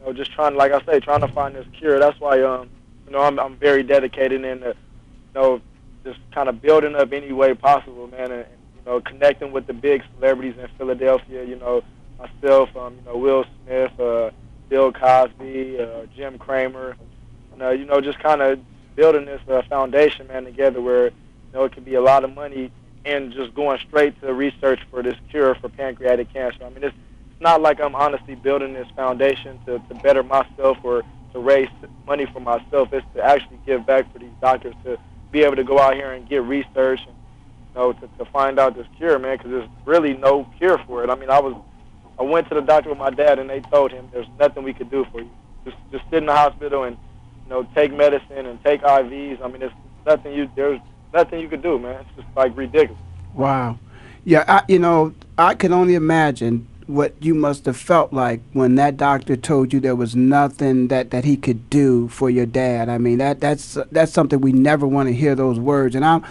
you 0.00 0.06
know, 0.06 0.12
just 0.12 0.32
trying, 0.32 0.54
like 0.54 0.72
I 0.72 0.84
say, 0.84 1.00
trying 1.00 1.20
to 1.20 1.28
find 1.28 1.54
this 1.54 1.66
cure. 1.78 1.98
That's 1.98 2.18
why, 2.20 2.42
um, 2.42 2.68
you 3.06 3.12
know, 3.12 3.20
I'm, 3.20 3.38
I'm 3.38 3.56
very 3.56 3.82
dedicated 3.82 4.44
in, 4.44 4.62
uh, 4.62 4.66
you 4.66 4.74
know, 5.34 5.60
just 6.04 6.18
kind 6.30 6.48
of 6.48 6.60
building 6.60 6.94
up 6.94 7.12
any 7.12 7.32
way 7.32 7.54
possible, 7.54 8.06
man, 8.08 8.32
and, 8.32 8.46
know, 8.88 9.00
connecting 9.00 9.52
with 9.52 9.66
the 9.66 9.72
big 9.72 10.02
celebrities 10.14 10.54
in 10.58 10.68
Philadelphia. 10.76 11.44
You 11.44 11.56
know, 11.56 11.82
myself, 12.18 12.74
um, 12.76 12.96
you 12.96 13.02
know, 13.02 13.16
Will 13.16 13.44
Smith, 13.64 13.98
uh, 14.00 14.30
Bill 14.68 14.92
Cosby, 14.92 15.78
uh, 15.78 16.06
Jim 16.16 16.38
Cramer, 16.38 16.96
and 17.52 17.62
uh, 17.62 17.70
you 17.70 17.84
know, 17.84 18.00
just 18.00 18.18
kind 18.18 18.42
of 18.42 18.58
building 18.96 19.26
this 19.26 19.40
uh, 19.48 19.62
foundation, 19.68 20.26
man, 20.26 20.44
together 20.44 20.80
where 20.80 21.06
you 21.06 21.52
know 21.52 21.64
it 21.64 21.72
can 21.72 21.84
be 21.84 21.94
a 21.94 22.02
lot 22.02 22.24
of 22.24 22.34
money 22.34 22.72
and 23.04 23.32
just 23.32 23.54
going 23.54 23.78
straight 23.86 24.20
to 24.20 24.32
research 24.34 24.80
for 24.90 25.02
this 25.02 25.14
cure 25.30 25.54
for 25.54 25.68
pancreatic 25.68 26.32
cancer. 26.32 26.64
I 26.64 26.70
mean, 26.70 26.84
it's, 26.84 26.96
it's 27.30 27.40
not 27.40 27.62
like 27.62 27.80
I'm 27.80 27.94
honestly 27.94 28.34
building 28.34 28.74
this 28.74 28.88
foundation 28.96 29.58
to, 29.66 29.78
to 29.78 29.94
better 30.02 30.22
myself 30.22 30.78
or 30.82 31.02
to 31.32 31.38
raise 31.38 31.68
money 32.06 32.26
for 32.26 32.40
myself. 32.40 32.92
It's 32.92 33.06
to 33.14 33.22
actually 33.22 33.60
give 33.64 33.86
back 33.86 34.12
for 34.12 34.18
these 34.18 34.32
doctors 34.42 34.74
to 34.84 34.98
be 35.30 35.42
able 35.42 35.56
to 35.56 35.64
go 35.64 35.78
out 35.78 35.94
here 35.94 36.12
and 36.12 36.28
get 36.28 36.42
research 36.42 37.00
and 37.06 37.14
you 37.14 37.17
know 37.78 37.92
to, 37.94 38.08
to 38.18 38.24
find 38.26 38.58
out 38.58 38.76
this 38.76 38.86
cure, 38.96 39.18
man. 39.18 39.38
Because 39.38 39.50
there's 39.52 39.68
really 39.86 40.14
no 40.14 40.44
cure 40.58 40.78
for 40.86 41.02
it. 41.04 41.10
I 41.10 41.14
mean, 41.14 41.30
I 41.30 41.40
was 41.40 41.54
I 42.18 42.22
went 42.22 42.48
to 42.48 42.54
the 42.54 42.60
doctor 42.60 42.90
with 42.90 42.98
my 42.98 43.10
dad 43.10 43.38
and 43.38 43.48
they 43.48 43.60
told 43.60 43.92
him 43.92 44.08
there's 44.12 44.26
nothing 44.38 44.64
we 44.64 44.74
could 44.74 44.90
do 44.90 45.06
for 45.10 45.20
you. 45.20 45.30
Just 45.64 45.76
just 45.92 46.04
sit 46.10 46.18
in 46.18 46.26
the 46.26 46.34
hospital 46.34 46.84
and 46.84 46.96
you 47.44 47.50
know 47.50 47.66
take 47.74 47.92
medicine 47.92 48.46
and 48.46 48.62
take 48.62 48.82
IVs. 48.82 49.42
I 49.42 49.48
mean, 49.48 49.60
there's 49.60 49.72
nothing 50.04 50.34
you 50.34 50.50
there's 50.54 50.80
nothing 51.14 51.40
you 51.40 51.48
could 51.48 51.62
do, 51.62 51.78
man. 51.78 52.00
It's 52.00 52.16
just 52.16 52.36
like 52.36 52.56
ridiculous. 52.56 53.00
Wow. 53.34 53.78
Yeah, 54.24 54.44
I, 54.46 54.62
you 54.68 54.78
know, 54.78 55.14
I 55.38 55.54
can 55.54 55.72
only 55.72 55.94
imagine 55.94 56.66
what 56.86 57.14
you 57.22 57.34
must 57.34 57.66
have 57.66 57.76
felt 57.76 58.12
like 58.12 58.40
when 58.52 58.74
that 58.76 58.96
doctor 58.96 59.36
told 59.36 59.72
you 59.72 59.78
there 59.78 59.94
was 59.94 60.16
nothing 60.16 60.88
that, 60.88 61.10
that 61.10 61.24
he 61.24 61.36
could 61.36 61.68
do 61.68 62.08
for 62.08 62.30
your 62.30 62.46
dad. 62.46 62.88
I 62.88 62.98
mean, 62.98 63.18
that 63.18 63.40
that's 63.40 63.78
that's 63.92 64.12
something 64.12 64.40
we 64.40 64.52
never 64.52 64.86
want 64.86 65.08
to 65.08 65.14
hear 65.14 65.34
those 65.34 65.58
words. 65.60 65.94
And 65.94 66.04
I'm, 66.04 66.24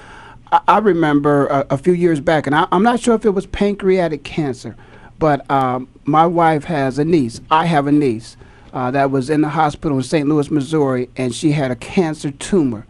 I, 0.51 0.61
I 0.67 0.77
remember 0.79 1.47
a, 1.47 1.65
a 1.71 1.77
few 1.77 1.93
years 1.93 2.19
back, 2.19 2.47
and 2.47 2.55
I, 2.55 2.67
I'm 2.71 2.83
not 2.83 2.99
sure 2.99 3.15
if 3.15 3.25
it 3.25 3.31
was 3.31 3.45
pancreatic 3.47 4.23
cancer, 4.23 4.75
but 5.19 5.49
um, 5.49 5.87
my 6.05 6.25
wife 6.25 6.65
has 6.65 6.99
a 6.99 7.05
niece. 7.05 7.41
I 7.49 7.65
have 7.65 7.87
a 7.87 7.91
niece 7.91 8.37
uh, 8.73 8.91
that 8.91 9.11
was 9.11 9.29
in 9.29 9.41
the 9.41 9.49
hospital 9.49 9.97
in 9.97 10.03
St. 10.03 10.27
Louis, 10.27 10.51
Missouri, 10.51 11.09
and 11.17 11.33
she 11.33 11.51
had 11.51 11.71
a 11.71 11.75
cancer 11.75 12.31
tumor 12.31 12.85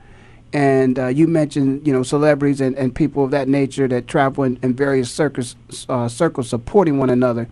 and 0.54 0.98
uh, 0.98 1.08
you 1.08 1.28
mentioned 1.28 1.86
you 1.86 1.92
know 1.92 2.04
celebrities 2.04 2.62
and, 2.62 2.76
and 2.78 2.96
people 2.96 3.24
of 3.26 3.32
that 3.32 3.48
nature 3.48 3.88
that 3.88 4.08
travel 4.08 4.44
in, 4.44 4.58
in 4.64 4.74
various 4.74 5.12
circus, 5.12 5.56
uh, 5.90 6.08
circles 6.08 6.50
supporting 6.50 6.98
one 6.98 7.10
another 7.10 7.48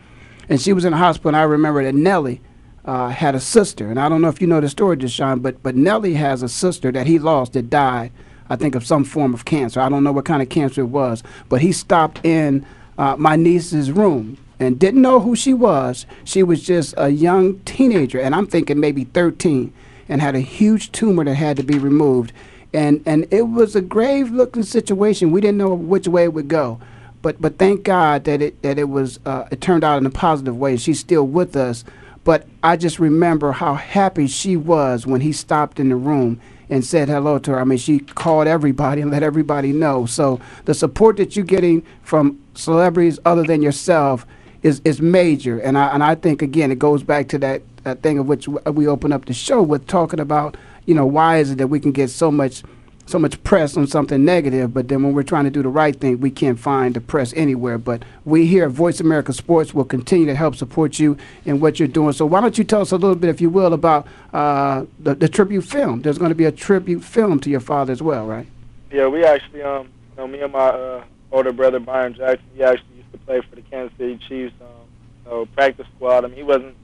and 0.47 0.61
she 0.61 0.73
was 0.73 0.85
in 0.85 0.91
the 0.91 0.97
hospital 0.97 1.29
and 1.29 1.37
i 1.37 1.43
remember 1.43 1.83
that 1.83 1.93
Nelly 1.93 2.41
uh, 2.85 3.09
had 3.09 3.35
a 3.35 3.39
sister 3.39 3.89
and 3.89 3.99
i 3.99 4.07
don't 4.07 4.21
know 4.21 4.29
if 4.29 4.39
you 4.39 4.47
know 4.47 4.61
the 4.61 4.69
story 4.69 4.95
desean 4.95 5.41
but, 5.41 5.61
but 5.61 5.75
Nelly 5.75 6.13
has 6.13 6.41
a 6.41 6.49
sister 6.49 6.91
that 6.91 7.05
he 7.05 7.19
lost 7.19 7.53
that 7.53 7.69
died 7.69 8.11
i 8.49 8.55
think 8.55 8.75
of 8.75 8.85
some 8.85 9.03
form 9.03 9.33
of 9.33 9.45
cancer 9.45 9.79
i 9.79 9.89
don't 9.89 10.03
know 10.03 10.11
what 10.11 10.25
kind 10.25 10.41
of 10.41 10.49
cancer 10.49 10.81
it 10.81 10.85
was 10.85 11.23
but 11.49 11.61
he 11.61 11.71
stopped 11.71 12.23
in 12.25 12.65
uh, 12.97 13.15
my 13.17 13.35
niece's 13.35 13.91
room 13.91 14.37
and 14.59 14.79
didn't 14.79 15.01
know 15.01 15.19
who 15.19 15.35
she 15.35 15.53
was 15.53 16.05
she 16.23 16.43
was 16.43 16.63
just 16.63 16.93
a 16.97 17.09
young 17.09 17.59
teenager 17.59 18.19
and 18.19 18.33
i'm 18.35 18.47
thinking 18.47 18.79
maybe 18.79 19.03
13 19.05 19.73
and 20.07 20.21
had 20.21 20.35
a 20.35 20.39
huge 20.39 20.91
tumor 20.91 21.23
that 21.23 21.35
had 21.35 21.57
to 21.57 21.63
be 21.63 21.77
removed 21.77 22.31
and 22.75 23.01
and 23.05 23.25
it 23.31 23.43
was 23.43 23.75
a 23.75 23.81
grave 23.81 24.31
looking 24.31 24.63
situation. 24.63 25.31
We 25.31 25.39
didn't 25.39 25.57
know 25.57 25.73
which 25.73 26.07
way 26.07 26.25
it 26.25 26.33
would 26.33 26.49
go, 26.49 26.79
but 27.21 27.41
but 27.41 27.57
thank 27.57 27.83
God 27.83 28.25
that 28.25 28.41
it 28.41 28.61
that 28.63 28.77
it 28.77 28.89
was 28.89 29.19
uh, 29.25 29.47
it 29.49 29.61
turned 29.61 29.83
out 29.85 29.97
in 29.97 30.05
a 30.05 30.11
positive 30.11 30.57
way. 30.57 30.75
She's 30.75 30.99
still 30.99 31.25
with 31.25 31.55
us, 31.55 31.85
but 32.25 32.45
I 32.61 32.75
just 32.75 32.99
remember 32.99 33.53
how 33.53 33.75
happy 33.75 34.27
she 34.27 34.57
was 34.57 35.07
when 35.07 35.21
he 35.21 35.31
stopped 35.31 35.79
in 35.79 35.87
the 35.87 35.95
room 35.95 36.41
and 36.69 36.83
said 36.83 37.09
hello 37.09 37.37
to 37.39 37.51
her. 37.51 37.59
I 37.59 37.63
mean, 37.63 37.77
she 37.77 37.99
called 37.99 38.47
everybody 38.47 39.01
and 39.01 39.11
let 39.11 39.23
everybody 39.23 39.71
know. 39.71 40.05
So 40.05 40.39
the 40.65 40.73
support 40.73 41.17
that 41.17 41.35
you're 41.35 41.45
getting 41.45 41.83
from 42.01 42.39
celebrities 42.53 43.19
other 43.25 43.43
than 43.43 43.61
yourself 43.61 44.25
is 44.63 44.81
is 44.83 44.99
major, 45.01 45.59
and 45.59 45.77
I 45.77 45.87
and 45.93 46.03
I 46.03 46.15
think 46.15 46.41
again 46.41 46.71
it 46.71 46.79
goes 46.79 47.03
back 47.03 47.27
to 47.29 47.37
that, 47.39 47.61
that 47.83 48.01
thing 48.01 48.17
of 48.17 48.27
which 48.27 48.47
we 48.47 48.87
open 48.87 49.13
up 49.13 49.25
the 49.25 49.33
show 49.33 49.61
with 49.61 49.85
talking 49.85 50.19
about. 50.19 50.57
You 50.85 50.95
know, 50.95 51.05
why 51.05 51.37
is 51.37 51.51
it 51.51 51.57
that 51.59 51.67
we 51.67 51.79
can 51.79 51.91
get 51.91 52.09
so 52.09 52.31
much 52.31 52.63
so 53.05 53.19
much 53.19 53.41
press 53.43 53.77
on 53.77 53.85
something 53.85 54.25
negative, 54.25 54.73
but 54.73 54.87
then 54.87 55.03
when 55.03 55.13
we're 55.13 55.23
trying 55.23 55.43
to 55.43 55.51
do 55.51 55.61
the 55.61 55.69
right 55.69 55.95
thing, 55.95 56.19
we 56.19 56.31
can't 56.31 56.59
find 56.59 56.95
the 56.95 57.01
press 57.01 57.33
anywhere. 57.35 57.77
But 57.77 58.03
we 58.23 58.47
here 58.47 58.65
at 58.65 58.71
Voice 58.71 58.99
America 58.99 59.31
Sports 59.31 59.73
will 59.73 59.85
continue 59.85 60.25
to 60.25 60.35
help 60.35 60.55
support 60.55 60.97
you 60.97 61.15
in 61.45 61.59
what 61.59 61.79
you're 61.79 61.87
doing. 61.87 62.13
So 62.13 62.25
why 62.25 62.41
don't 62.41 62.57
you 62.57 62.63
tell 62.63 62.81
us 62.81 62.91
a 62.91 62.97
little 62.97 63.15
bit, 63.15 63.29
if 63.29 63.39
you 63.39 63.49
will, 63.49 63.73
about 63.73 64.07
uh, 64.33 64.85
the, 64.99 65.13
the 65.13 65.29
tribute 65.29 65.63
film? 65.63 66.01
There's 66.01 66.17
going 66.17 66.29
to 66.29 66.35
be 66.35 66.45
a 66.45 66.51
tribute 66.51 67.03
film 67.03 67.39
to 67.41 67.49
your 67.49 67.59
father 67.59 67.93
as 67.93 68.01
well, 68.01 68.25
right? 68.25 68.47
Yeah, 68.91 69.07
we 69.07 69.23
actually, 69.23 69.61
um, 69.61 69.89
you 70.11 70.17
know, 70.17 70.27
me 70.27 70.41
and 70.41 70.51
my 70.51 70.59
uh, 70.59 71.03
older 71.31 71.53
brother 71.53 71.79
Byron 71.79 72.15
Jackson, 72.15 72.47
he 72.55 72.63
actually 72.63 72.95
used 72.97 73.11
to 73.11 73.17
play 73.19 73.41
for 73.41 73.55
the 73.55 73.61
Kansas 73.61 73.95
City 73.97 74.19
Chiefs, 74.27 74.55
um, 74.61 74.67
you 75.25 75.31
know, 75.31 75.45
practice 75.47 75.85
squad. 75.95 76.25
I 76.25 76.27
mean, 76.27 76.37
he 76.37 76.43
wasn't 76.43 76.75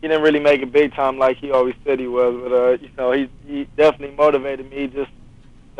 he 0.00 0.08
didn't 0.08 0.22
really 0.22 0.40
make 0.40 0.62
it 0.62 0.72
big 0.72 0.94
time 0.94 1.18
like 1.18 1.36
he 1.36 1.50
always 1.50 1.74
said 1.84 2.00
he 2.00 2.06
was, 2.06 2.34
but 2.42 2.52
uh, 2.52 2.70
you 2.80 2.88
know, 2.96 3.12
he 3.12 3.28
he 3.46 3.64
definitely 3.76 4.16
motivated 4.16 4.70
me 4.70 4.86
just 4.86 5.10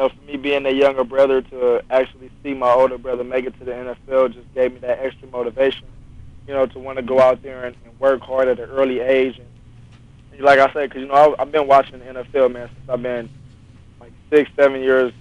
know, 0.00 0.08
for 0.08 0.20
me 0.22 0.36
being 0.36 0.66
a 0.66 0.70
younger 0.70 1.04
brother 1.04 1.42
to 1.42 1.82
actually 1.90 2.30
see 2.42 2.54
my 2.54 2.72
older 2.72 2.98
brother 2.98 3.22
make 3.22 3.44
it 3.44 3.58
to 3.58 3.64
the 3.64 3.72
NFL 3.72 4.32
just 4.32 4.52
gave 4.54 4.72
me 4.72 4.78
that 4.80 4.98
extra 4.98 5.28
motivation, 5.28 5.86
you 6.48 6.54
know, 6.54 6.66
to 6.66 6.78
want 6.78 6.96
to 6.96 7.02
go 7.02 7.20
out 7.20 7.42
there 7.42 7.66
and, 7.66 7.76
and 7.84 8.00
work 8.00 8.20
hard 8.22 8.48
at 8.48 8.58
an 8.58 8.70
early 8.70 9.00
age. 9.00 9.38
And 9.38 10.40
like 10.40 10.58
I 10.58 10.72
said, 10.72 10.88
because 10.88 11.02
you 11.02 11.08
know 11.08 11.14
I, 11.14 11.42
I've 11.42 11.52
been 11.52 11.66
watching 11.66 11.98
the 11.98 12.06
NFL 12.06 12.52
man 12.52 12.68
since 12.68 12.88
I've 12.88 13.02
been 13.02 13.28
like 14.00 14.12
six, 14.30 14.50
seven 14.56 14.80
years, 14.80 15.12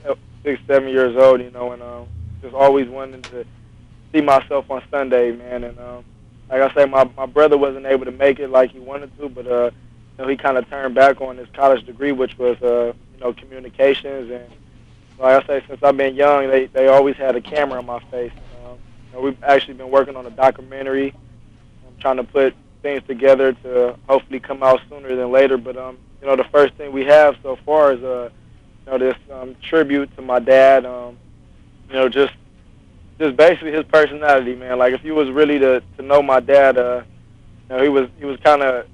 six, 0.43 0.61
seven 0.65 0.89
years 0.89 1.15
old, 1.17 1.41
you 1.41 1.51
know, 1.51 1.73
and 1.73 1.83
um, 1.83 2.07
just 2.41 2.55
always 2.55 2.87
wanting 2.87 3.21
to 3.23 3.45
see 4.13 4.21
myself 4.21 4.71
on 4.71 4.81
Sunday, 4.89 5.33
man. 5.33 5.65
And 5.65 5.77
um, 5.79 6.05
like 6.49 6.61
I 6.61 6.73
said, 6.73 6.89
my 6.89 7.09
my 7.17 7.25
brother 7.25 7.57
wasn't 7.57 7.85
able 7.85 8.05
to 8.05 8.11
make 8.11 8.39
it 8.39 8.49
like 8.49 8.71
he 8.71 8.79
wanted 8.79 9.15
to, 9.19 9.27
but 9.27 9.45
uh, 9.45 9.65
you 9.65 10.23
know, 10.23 10.27
he 10.29 10.37
kind 10.37 10.57
of 10.57 10.69
turned 10.69 10.95
back 10.95 11.19
on 11.19 11.35
his 11.35 11.49
college 11.53 11.85
degree, 11.85 12.13
which 12.13 12.37
was 12.37 12.55
uh, 12.61 12.93
you 13.13 13.19
know 13.19 13.33
communications 13.33 14.31
and 14.31 14.45
like 15.19 15.43
I 15.43 15.47
say, 15.47 15.65
since 15.67 15.83
I've 15.83 15.97
been 15.97 16.15
young, 16.15 16.49
they 16.49 16.67
they 16.67 16.87
always 16.87 17.15
had 17.15 17.35
a 17.35 17.41
camera 17.41 17.79
in 17.79 17.85
my 17.85 17.99
face. 18.11 18.31
Um, 18.63 18.77
you 19.07 19.13
know, 19.13 19.21
we've 19.21 19.43
actually 19.43 19.73
been 19.75 19.91
working 19.91 20.15
on 20.15 20.25
a 20.25 20.29
documentary. 20.31 21.13
I'm 21.85 21.99
trying 21.99 22.17
to 22.17 22.23
put 22.23 22.55
things 22.81 23.03
together 23.07 23.51
to 23.51 23.97
hopefully 24.07 24.39
come 24.39 24.63
out 24.63 24.79
sooner 24.89 25.15
than 25.15 25.31
later. 25.31 25.57
But 25.57 25.77
um, 25.77 25.97
you 26.21 26.27
know, 26.27 26.35
the 26.35 26.45
first 26.45 26.73
thing 26.75 26.91
we 26.93 27.05
have 27.05 27.35
so 27.43 27.57
far 27.65 27.91
is 27.91 28.03
uh, 28.03 28.29
you 28.85 28.91
know, 28.91 28.97
this 28.97 29.15
um, 29.31 29.55
tribute 29.61 30.15
to 30.15 30.21
my 30.21 30.39
dad. 30.39 30.85
Um, 30.85 31.17
you 31.89 31.95
know, 31.95 32.07
just 32.07 32.33
just 33.19 33.35
basically 33.35 33.73
his 33.73 33.83
personality, 33.85 34.55
man. 34.55 34.77
Like 34.77 34.93
if 34.93 35.03
you 35.03 35.15
was 35.15 35.29
really 35.29 35.59
to 35.59 35.83
to 35.97 36.01
know 36.01 36.21
my 36.21 36.39
dad, 36.39 36.77
uh, 36.77 37.01
you 37.69 37.75
know, 37.75 37.83
he 37.83 37.89
was 37.89 38.09
he 38.17 38.25
was 38.25 38.39
kind 38.39 38.61
of 38.61 38.85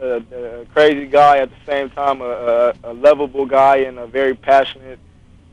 a, 0.00 0.22
a 0.60 0.66
crazy 0.66 1.06
guy 1.06 1.38
at 1.38 1.48
the 1.48 1.56
same 1.66 1.88
time, 1.90 2.20
a, 2.20 2.24
a, 2.24 2.74
a 2.84 2.92
lovable 2.92 3.46
guy 3.46 3.76
and 3.78 3.98
a 3.98 4.06
very 4.06 4.34
passionate 4.34 4.98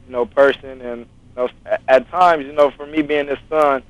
you 0.05 0.11
know, 0.11 0.25
person. 0.25 0.81
And 0.81 0.99
you 1.01 1.35
know, 1.35 1.49
at 1.87 2.09
times, 2.09 2.45
you 2.45 2.53
know, 2.53 2.71
for 2.71 2.85
me 2.85 3.01
being 3.01 3.27
his 3.27 3.39
son, 3.49 3.83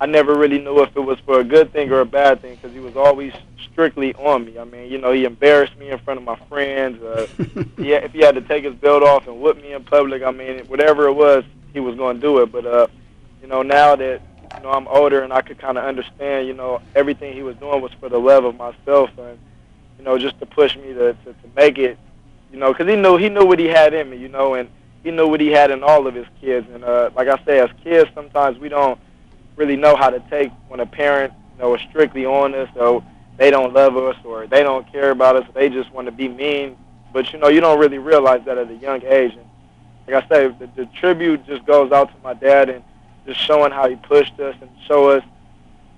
I 0.00 0.06
never 0.06 0.34
really 0.34 0.58
knew 0.58 0.80
if 0.82 0.96
it 0.96 1.00
was 1.00 1.18
for 1.20 1.40
a 1.40 1.44
good 1.44 1.72
thing 1.72 1.92
or 1.92 2.00
a 2.00 2.06
bad 2.06 2.40
thing 2.40 2.54
because 2.54 2.72
he 2.72 2.80
was 2.80 2.96
always 2.96 3.34
strictly 3.70 4.14
on 4.14 4.46
me. 4.46 4.58
I 4.58 4.64
mean, 4.64 4.90
you 4.90 4.96
know, 4.96 5.12
he 5.12 5.24
embarrassed 5.26 5.76
me 5.76 5.90
in 5.90 5.98
front 5.98 6.18
of 6.18 6.24
my 6.24 6.36
friends. 6.48 7.02
Uh, 7.02 7.26
he, 7.76 7.92
if 7.92 8.12
he 8.12 8.20
had 8.20 8.34
to 8.34 8.40
take 8.40 8.64
his 8.64 8.74
belt 8.74 9.02
off 9.02 9.26
and 9.26 9.40
whip 9.42 9.58
me 9.58 9.74
in 9.74 9.84
public, 9.84 10.22
I 10.22 10.30
mean, 10.30 10.60
whatever 10.66 11.06
it 11.06 11.12
was, 11.12 11.44
he 11.74 11.80
was 11.80 11.96
going 11.96 12.16
to 12.16 12.20
do 12.20 12.38
it. 12.38 12.50
But, 12.50 12.66
uh, 12.66 12.86
you 13.42 13.48
know, 13.48 13.60
now 13.60 13.94
that, 13.94 14.22
you 14.56 14.62
know, 14.62 14.70
I'm 14.70 14.88
older 14.88 15.22
and 15.22 15.34
I 15.34 15.42
could 15.42 15.58
kind 15.58 15.76
of 15.76 15.84
understand, 15.84 16.46
you 16.46 16.54
know, 16.54 16.80
everything 16.94 17.34
he 17.34 17.42
was 17.42 17.56
doing 17.56 17.82
was 17.82 17.92
for 18.00 18.08
the 18.08 18.18
love 18.18 18.44
of 18.46 18.56
myself 18.56 19.10
and, 19.18 19.38
you 19.98 20.04
know, 20.04 20.16
just 20.18 20.38
to 20.40 20.46
push 20.46 20.76
me 20.76 20.94
to, 20.94 21.12
to, 21.12 21.32
to 21.32 21.48
make 21.54 21.76
it, 21.76 21.98
you 22.50 22.58
know, 22.58 22.72
because 22.72 22.88
he 22.88 22.96
knew, 22.96 23.18
he 23.18 23.28
knew 23.28 23.44
what 23.44 23.58
he 23.58 23.66
had 23.66 23.92
in 23.92 24.08
me, 24.08 24.16
you 24.16 24.28
know, 24.28 24.54
and, 24.54 24.70
he 25.02 25.10
knew 25.10 25.26
what 25.28 25.40
he 25.40 25.48
had 25.48 25.70
in 25.70 25.82
all 25.82 26.06
of 26.06 26.14
his 26.14 26.26
kids. 26.40 26.66
And 26.72 26.84
uh, 26.84 27.10
like 27.14 27.28
I 27.28 27.42
say, 27.44 27.60
as 27.60 27.70
kids, 27.82 28.10
sometimes 28.14 28.58
we 28.58 28.68
don't 28.68 29.00
really 29.56 29.76
know 29.76 29.96
how 29.96 30.10
to 30.10 30.20
take 30.30 30.50
when 30.68 30.80
a 30.80 30.86
parent, 30.86 31.32
you 31.54 31.62
know, 31.62 31.74
is 31.74 31.80
strictly 31.88 32.26
on 32.26 32.54
us, 32.54 32.68
or 32.76 33.02
they 33.36 33.50
don't 33.50 33.72
love 33.72 33.96
us, 33.96 34.16
or 34.24 34.46
they 34.46 34.62
don't 34.62 34.90
care 34.92 35.10
about 35.10 35.36
us. 35.36 35.46
They 35.54 35.68
just 35.68 35.90
want 35.92 36.06
to 36.06 36.12
be 36.12 36.28
mean. 36.28 36.76
But 37.12 37.32
you 37.32 37.38
know, 37.38 37.48
you 37.48 37.60
don't 37.60 37.78
really 37.78 37.98
realize 37.98 38.44
that 38.44 38.58
at 38.58 38.70
a 38.70 38.74
young 38.74 39.02
age. 39.04 39.32
And 39.32 39.46
like 40.06 40.24
I 40.24 40.28
say, 40.28 40.48
the, 40.48 40.70
the 40.76 40.86
tribute 40.86 41.46
just 41.46 41.64
goes 41.64 41.92
out 41.92 42.08
to 42.08 42.22
my 42.22 42.34
dad 42.34 42.68
and 42.68 42.84
just 43.26 43.40
showing 43.40 43.72
how 43.72 43.88
he 43.88 43.96
pushed 43.96 44.38
us 44.40 44.54
and 44.60 44.70
show 44.86 45.10
us, 45.10 45.24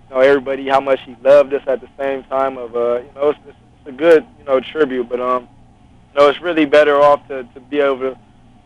you 0.08 0.14
know, 0.14 0.20
everybody 0.20 0.68
how 0.68 0.80
much 0.80 1.00
he 1.02 1.16
loved 1.22 1.52
us 1.54 1.62
at 1.66 1.80
the 1.80 1.88
same 1.98 2.22
time. 2.24 2.56
Of 2.56 2.76
uh, 2.76 3.00
you 3.00 3.10
know, 3.14 3.30
it's, 3.30 3.38
it's, 3.46 3.56
a 3.84 3.92
good, 3.92 4.24
you 4.38 4.44
know, 4.44 4.60
tribute. 4.60 5.08
But 5.08 5.20
um, 5.20 5.48
you 6.14 6.20
know, 6.20 6.28
it's 6.28 6.40
really 6.40 6.66
better 6.66 7.00
off 7.00 7.26
to 7.28 7.42
to 7.42 7.60
be 7.60 7.80
able 7.80 7.98
to 7.98 8.18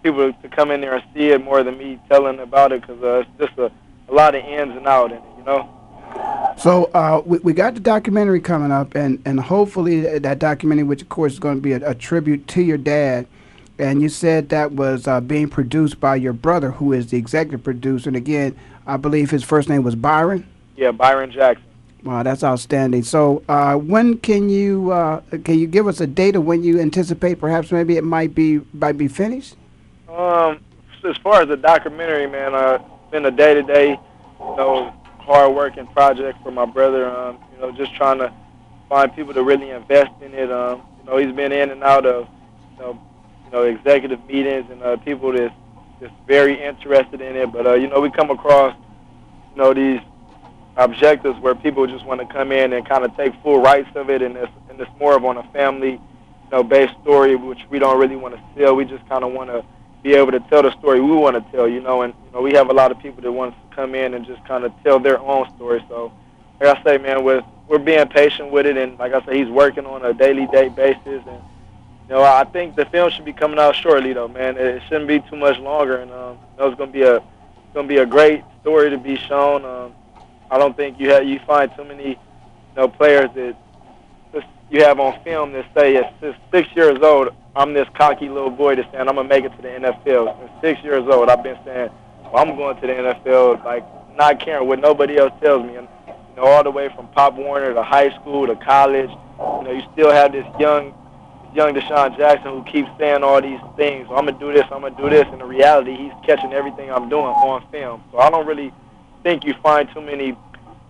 people 0.02 0.32
to 0.32 0.48
come 0.48 0.70
in 0.70 0.80
there 0.80 0.94
and 0.94 1.04
see 1.14 1.28
it 1.28 1.42
more 1.42 1.62
than 1.62 1.78
me 1.78 1.98
telling 2.08 2.38
about 2.40 2.72
it 2.72 2.80
because 2.80 3.02
uh, 3.02 3.24
it's 3.24 3.30
just 3.38 3.58
a, 3.58 3.70
a 4.08 4.14
lot 4.14 4.34
of 4.34 4.44
ins 4.44 4.76
and 4.76 4.86
out 4.86 5.10
in 5.10 5.18
it, 5.18 5.22
you 5.38 5.44
know. 5.44 5.72
So 6.56 6.84
uh, 6.94 7.22
we, 7.24 7.38
we 7.38 7.52
got 7.52 7.74
the 7.74 7.80
documentary 7.80 8.40
coming 8.40 8.72
up, 8.72 8.94
and, 8.94 9.20
and 9.26 9.38
hopefully 9.38 10.18
that 10.18 10.38
documentary, 10.38 10.84
which 10.84 11.02
of 11.02 11.08
course 11.08 11.34
is 11.34 11.38
going 11.38 11.56
to 11.56 11.60
be 11.60 11.72
a, 11.72 11.90
a 11.90 11.94
tribute 11.94 12.48
to 12.48 12.62
your 12.62 12.78
dad, 12.78 13.26
and 13.78 14.00
you 14.00 14.08
said 14.08 14.48
that 14.48 14.72
was 14.72 15.06
uh, 15.06 15.20
being 15.20 15.48
produced 15.48 16.00
by 16.00 16.16
your 16.16 16.32
brother, 16.32 16.70
who 16.70 16.92
is 16.92 17.10
the 17.10 17.18
executive 17.18 17.62
producer. 17.62 18.08
And 18.08 18.16
again, 18.16 18.56
I 18.86 18.96
believe 18.96 19.30
his 19.30 19.44
first 19.44 19.68
name 19.68 19.82
was 19.82 19.94
Byron. 19.94 20.46
Yeah, 20.76 20.92
Byron 20.92 21.30
Jackson. 21.30 21.64
Wow, 22.02 22.22
that's 22.22 22.44
outstanding. 22.44 23.02
So, 23.02 23.42
uh, 23.48 23.74
when 23.74 24.18
can 24.18 24.48
you 24.48 24.92
uh, 24.92 25.20
can 25.44 25.58
you 25.58 25.66
give 25.66 25.88
us 25.88 26.00
a 26.00 26.06
date 26.06 26.36
of 26.36 26.44
when 26.44 26.62
you 26.62 26.78
anticipate? 26.78 27.40
Perhaps 27.40 27.72
maybe 27.72 27.96
it 27.96 28.04
might 28.04 28.34
be 28.34 28.60
might 28.72 28.96
be 28.96 29.08
finished. 29.08 29.56
Um, 30.08 30.60
as 31.04 31.16
far 31.18 31.42
as 31.42 31.48
the 31.48 31.56
documentary, 31.56 32.26
man, 32.26 32.54
uh, 32.54 32.78
it's 32.80 33.10
been 33.10 33.26
a 33.26 33.30
day-to-day, 33.30 33.90
you 33.90 34.56
know, 34.56 34.92
hard-working 35.18 35.86
project 35.88 36.38
for 36.42 36.52
my 36.52 36.64
brother. 36.64 37.10
Um, 37.10 37.38
you 37.52 37.60
know, 37.60 37.72
just 37.72 37.94
trying 37.94 38.18
to 38.18 38.32
find 38.88 39.14
people 39.14 39.34
to 39.34 39.42
really 39.42 39.70
invest 39.70 40.12
in 40.22 40.32
it. 40.32 40.50
Um, 40.50 40.82
you 41.00 41.10
know, 41.10 41.16
he's 41.16 41.34
been 41.34 41.52
in 41.52 41.70
and 41.70 41.82
out 41.82 42.06
of, 42.06 42.28
you 42.72 42.78
know, 42.78 43.00
you 43.44 43.50
know, 43.50 43.62
executive 43.62 44.24
meetings 44.26 44.70
and 44.70 44.82
uh, 44.82 44.96
people 44.98 45.32
that's 45.32 45.54
just 46.00 46.14
very 46.26 46.62
interested 46.62 47.20
in 47.20 47.36
it. 47.36 47.52
But 47.52 47.66
uh, 47.66 47.74
you 47.74 47.88
know, 47.88 48.00
we 48.00 48.10
come 48.10 48.30
across, 48.30 48.76
you 49.52 49.62
know, 49.62 49.74
these 49.74 50.00
objectives 50.76 51.38
where 51.40 51.54
people 51.54 51.86
just 51.86 52.04
want 52.04 52.20
to 52.20 52.26
come 52.26 52.52
in 52.52 52.72
and 52.72 52.88
kind 52.88 53.04
of 53.04 53.16
take 53.16 53.32
full 53.42 53.60
rights 53.60 53.88
of 53.96 54.10
it, 54.10 54.22
and 54.22 54.36
it's 54.36 54.52
and 54.70 54.80
it's 54.80 54.90
more 55.00 55.16
of 55.16 55.24
on 55.24 55.36
a 55.36 55.42
family, 55.52 55.92
you 55.92 56.50
know, 56.52 56.62
based 56.62 56.94
story, 57.02 57.34
which 57.34 57.60
we 57.70 57.78
don't 57.78 57.98
really 57.98 58.16
want 58.16 58.34
to 58.34 58.42
sell. 58.56 58.76
We 58.76 58.84
just 58.84 59.08
kind 59.08 59.24
of 59.24 59.32
want 59.32 59.50
to 59.50 59.64
be 60.02 60.14
able 60.14 60.32
to 60.32 60.40
tell 60.40 60.62
the 60.62 60.72
story 60.78 61.00
we 61.00 61.12
want 61.12 61.36
to 61.36 61.52
tell, 61.52 61.68
you 61.68 61.80
know, 61.80 62.02
and 62.02 62.14
you 62.26 62.32
know 62.32 62.42
we 62.42 62.52
have 62.54 62.70
a 62.70 62.72
lot 62.72 62.90
of 62.90 62.98
people 62.98 63.22
that 63.22 63.32
want 63.32 63.54
to 63.54 63.76
come 63.76 63.94
in 63.94 64.14
and 64.14 64.26
just 64.26 64.44
kind 64.44 64.64
of 64.64 64.72
tell 64.82 64.98
their 64.98 65.18
own 65.18 65.48
story. 65.56 65.84
So, 65.88 66.12
like 66.60 66.78
I 66.78 66.82
say, 66.84 66.98
man, 66.98 67.24
with 67.24 67.44
we're 67.68 67.78
being 67.78 68.06
patient 68.08 68.50
with 68.52 68.66
it, 68.66 68.76
and 68.76 68.98
like 68.98 69.12
I 69.12 69.24
say, 69.26 69.38
he's 69.38 69.48
working 69.48 69.86
on 69.86 70.04
a 70.04 70.12
daily 70.14 70.46
day 70.46 70.68
basis, 70.68 71.22
and 71.26 71.42
you 72.08 72.10
know 72.10 72.22
I 72.22 72.44
think 72.44 72.76
the 72.76 72.84
film 72.86 73.10
should 73.10 73.24
be 73.24 73.32
coming 73.32 73.58
out 73.58 73.74
shortly, 73.74 74.12
though, 74.12 74.28
man. 74.28 74.56
It 74.56 74.82
shouldn't 74.88 75.08
be 75.08 75.20
too 75.20 75.36
much 75.36 75.58
longer, 75.58 75.96
and 75.98 76.10
um, 76.12 76.38
you 76.52 76.62
know, 76.62 76.68
it's 76.68 76.78
gonna 76.78 76.92
be 76.92 77.02
a 77.02 77.22
gonna 77.74 77.88
be 77.88 77.98
a 77.98 78.06
great 78.06 78.44
story 78.60 78.90
to 78.90 78.98
be 78.98 79.16
shown. 79.16 79.64
Um, 79.64 79.92
I 80.50 80.58
don't 80.58 80.76
think 80.76 81.00
you 81.00 81.10
have 81.10 81.26
you 81.26 81.40
find 81.46 81.70
too 81.76 81.84
many 81.84 82.10
you 82.10 82.16
know 82.76 82.88
players 82.88 83.30
that 83.34 83.56
you 84.70 84.82
have 84.82 84.98
on 85.00 85.22
film 85.22 85.52
that 85.52 85.66
say 85.74 85.96
at 85.96 86.14
six 86.50 86.68
years 86.74 86.98
old 87.02 87.30
I'm 87.56 87.72
this 87.72 87.88
cocky 87.94 88.28
little 88.28 88.50
boy 88.50 88.76
that's 88.76 88.90
saying 88.92 89.08
I'm 89.08 89.16
gonna 89.16 89.28
make 89.28 89.44
it 89.44 89.56
to 89.56 89.62
the 89.62 89.68
NFL. 89.68 90.38
Since 90.38 90.52
six 90.60 90.84
years 90.84 91.04
old, 91.08 91.30
I've 91.30 91.42
been 91.42 91.58
saying 91.64 91.90
well, 92.24 92.36
I'm 92.36 92.54
going 92.54 92.78
to 92.78 92.86
the 92.86 92.92
NFL, 92.92 93.64
like 93.64 93.82
not 94.14 94.40
caring 94.40 94.68
what 94.68 94.78
nobody 94.78 95.16
else 95.16 95.32
tells 95.40 95.64
me. 95.64 95.76
And 95.76 95.88
you 96.06 96.36
know, 96.36 96.44
all 96.44 96.62
the 96.62 96.70
way 96.70 96.90
from 96.94 97.08
Pop 97.08 97.34
Warner 97.34 97.72
to 97.72 97.82
high 97.82 98.14
school 98.20 98.46
to 98.46 98.56
college, 98.56 99.08
you 99.08 99.62
know, 99.64 99.72
you 99.72 99.82
still 99.94 100.12
have 100.12 100.32
this 100.32 100.44
young, 100.60 100.92
young 101.54 101.72
DeSean 101.72 102.16
Jackson 102.18 102.50
who 102.50 102.64
keeps 102.64 102.90
saying 102.98 103.24
all 103.24 103.40
these 103.40 103.60
things. 103.76 104.06
I'm 104.10 104.26
gonna 104.26 104.38
do 104.38 104.52
this, 104.52 104.64
I'm 104.70 104.82
gonna 104.82 104.94
do 104.94 105.08
this. 105.08 105.24
And 105.32 105.40
in 105.40 105.48
reality, 105.48 105.96
he's 105.96 106.12
catching 106.26 106.52
everything 106.52 106.90
I'm 106.90 107.08
doing 107.08 107.24
on 107.24 107.66
film. 107.70 108.04
So 108.12 108.18
I 108.18 108.28
don't 108.28 108.46
really 108.46 108.70
think 109.22 109.44
you 109.44 109.54
find 109.62 109.88
too 109.94 110.02
many 110.02 110.36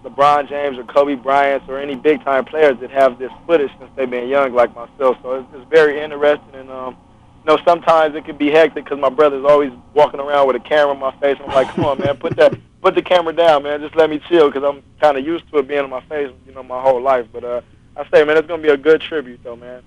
LeBron 0.06 0.48
James 0.48 0.78
or 0.78 0.84
Kobe 0.84 1.14
Bryant 1.14 1.64
or 1.68 1.78
any 1.78 1.94
big 1.94 2.22
time 2.24 2.44
players 2.44 2.78
that 2.80 2.90
have 2.90 3.18
this 3.18 3.32
footage 3.46 3.70
since 3.78 3.90
they've 3.96 4.08
been 4.08 4.28
young 4.28 4.54
like 4.54 4.74
myself. 4.74 5.18
So 5.22 5.34
it's, 5.34 5.48
it's 5.54 5.68
very 5.68 6.00
interesting 6.00 6.54
and 6.54 6.70
um, 6.70 6.96
you 7.44 7.52
know 7.52 7.58
sometimes 7.64 8.14
it 8.14 8.24
can 8.24 8.36
be 8.36 8.50
hectic 8.50 8.84
because 8.84 8.98
my 8.98 9.08
brother's 9.08 9.44
always 9.44 9.72
walking 9.94 10.20
around 10.20 10.46
with 10.46 10.56
a 10.56 10.60
camera 10.60 10.94
in 10.94 11.00
my 11.00 11.14
face. 11.18 11.36
I'm 11.40 11.52
like, 11.52 11.68
come 11.68 11.84
on, 11.84 11.98
man, 11.98 12.16
put 12.16 12.36
that 12.36 12.56
put 12.86 12.94
the 12.94 13.02
camera 13.02 13.32
down, 13.32 13.64
man. 13.64 13.80
Just 13.80 13.96
let 13.96 14.08
me 14.08 14.20
chill 14.28 14.48
because 14.48 14.62
I'm 14.62 14.82
kind 15.00 15.18
of 15.18 15.24
used 15.24 15.50
to 15.50 15.58
it 15.58 15.66
being 15.66 15.80
on 15.80 15.90
my 15.90 16.02
face, 16.02 16.30
you 16.46 16.54
know, 16.54 16.62
my 16.62 16.80
whole 16.80 17.02
life. 17.02 17.26
But 17.32 17.42
uh, 17.42 17.60
I 17.96 18.08
say, 18.10 18.22
man, 18.24 18.36
it's 18.36 18.46
gonna 18.46 18.62
be 18.62 18.68
a 18.68 18.76
good 18.76 19.00
tribute, 19.00 19.40
though, 19.42 19.56
man. 19.56 19.82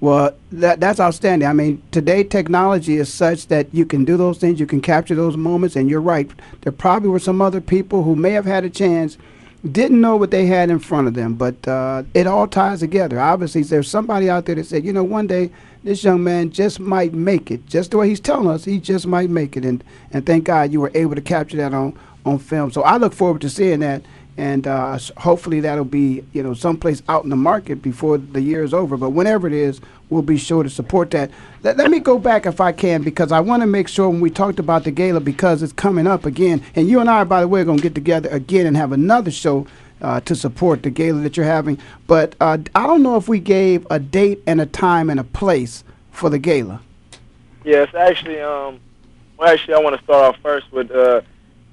Well, 0.00 0.34
that 0.50 0.80
that's 0.80 1.00
outstanding. 1.00 1.48
I 1.48 1.52
mean, 1.52 1.82
today 1.92 2.24
technology 2.24 2.96
is 2.96 3.12
such 3.12 3.46
that 3.46 3.72
you 3.72 3.86
can 3.86 4.04
do 4.04 4.16
those 4.16 4.36
things, 4.36 4.60
you 4.60 4.66
can 4.66 4.80
capture 4.80 5.14
those 5.14 5.36
moments, 5.36 5.76
and 5.76 5.88
you're 5.88 6.00
right. 6.00 6.30
There 6.60 6.72
probably 6.72 7.08
were 7.08 7.20
some 7.20 7.40
other 7.40 7.60
people 7.60 8.02
who 8.02 8.16
may 8.16 8.32
have 8.32 8.44
had 8.44 8.64
a 8.64 8.70
chance, 8.70 9.16
didn't 9.70 10.00
know 10.00 10.16
what 10.16 10.32
they 10.32 10.46
had 10.46 10.70
in 10.70 10.80
front 10.80 11.06
of 11.06 11.14
them, 11.14 11.34
but 11.34 11.68
uh, 11.68 12.02
it 12.14 12.26
all 12.26 12.48
ties 12.48 12.80
together. 12.80 13.20
Obviously, 13.20 13.62
there's 13.62 13.88
somebody 13.88 14.28
out 14.28 14.46
there 14.46 14.56
that 14.56 14.66
said, 14.66 14.84
you 14.84 14.92
know, 14.92 15.04
one 15.04 15.28
day 15.28 15.50
this 15.84 16.02
young 16.02 16.24
man 16.24 16.50
just 16.50 16.80
might 16.80 17.12
make 17.14 17.50
it. 17.50 17.64
Just 17.66 17.92
the 17.92 17.98
way 17.98 18.08
he's 18.08 18.20
telling 18.20 18.48
us, 18.48 18.64
he 18.64 18.80
just 18.80 19.06
might 19.06 19.30
make 19.30 19.56
it, 19.56 19.64
and 19.64 19.84
and 20.12 20.26
thank 20.26 20.44
God 20.44 20.72
you 20.72 20.80
were 20.80 20.90
able 20.94 21.14
to 21.14 21.20
capture 21.20 21.56
that 21.58 21.74
on 21.74 21.96
on 22.24 22.38
film. 22.38 22.72
So 22.72 22.82
I 22.82 22.96
look 22.96 23.12
forward 23.12 23.40
to 23.42 23.50
seeing 23.50 23.80
that 23.80 24.02
and 24.36 24.66
uh, 24.66 24.98
hopefully 25.18 25.60
that'll 25.60 25.84
be 25.84 26.24
you 26.32 26.42
know 26.42 26.54
someplace 26.54 27.02
out 27.08 27.24
in 27.24 27.30
the 27.30 27.36
market 27.36 27.82
before 27.82 28.18
the 28.18 28.40
year 28.40 28.62
is 28.62 28.72
over. 28.72 28.96
But 28.96 29.10
whenever 29.10 29.46
it 29.46 29.52
is, 29.52 29.80
we'll 30.10 30.22
be 30.22 30.38
sure 30.38 30.62
to 30.62 30.70
support 30.70 31.10
that. 31.10 31.30
Let, 31.62 31.76
let 31.76 31.90
me 31.90 32.00
go 32.00 32.18
back 32.18 32.46
if 32.46 32.60
I 32.60 32.72
can 32.72 33.02
because 33.02 33.32
I 33.32 33.40
want 33.40 33.62
to 33.62 33.66
make 33.66 33.88
sure 33.88 34.08
when 34.08 34.20
we 34.20 34.30
talked 34.30 34.58
about 34.58 34.84
the 34.84 34.90
gala 34.90 35.20
because 35.20 35.62
it's 35.62 35.72
coming 35.72 36.06
up 36.06 36.24
again, 36.24 36.62
and 36.74 36.88
you 36.88 37.00
and 37.00 37.10
I, 37.10 37.24
by 37.24 37.40
the 37.40 37.48
way, 37.48 37.60
are 37.60 37.64
going 37.64 37.78
to 37.78 37.82
get 37.82 37.94
together 37.94 38.28
again 38.30 38.66
and 38.66 38.76
have 38.76 38.92
another 38.92 39.30
show. 39.30 39.66
Uh, 40.00 40.18
to 40.18 40.34
support 40.34 40.82
the 40.82 40.90
gala 40.90 41.20
that 41.20 41.36
you're 41.36 41.46
having, 41.46 41.78
but 42.08 42.34
uh, 42.40 42.58
I 42.74 42.88
don't 42.88 43.04
know 43.04 43.14
if 43.14 43.28
we 43.28 43.38
gave 43.38 43.86
a 43.88 44.00
date 44.00 44.42
and 44.48 44.60
a 44.60 44.66
time 44.66 45.08
and 45.08 45.20
a 45.20 45.22
place 45.22 45.84
for 46.10 46.28
the 46.28 46.40
gala. 46.40 46.80
Yes, 47.64 47.94
actually, 47.94 48.40
um, 48.40 48.80
well, 49.38 49.48
actually, 49.48 49.74
I 49.74 49.78
want 49.78 49.96
to 49.96 50.02
start 50.02 50.34
off 50.34 50.42
first 50.42 50.70
with 50.72 50.90
uh, 50.90 51.22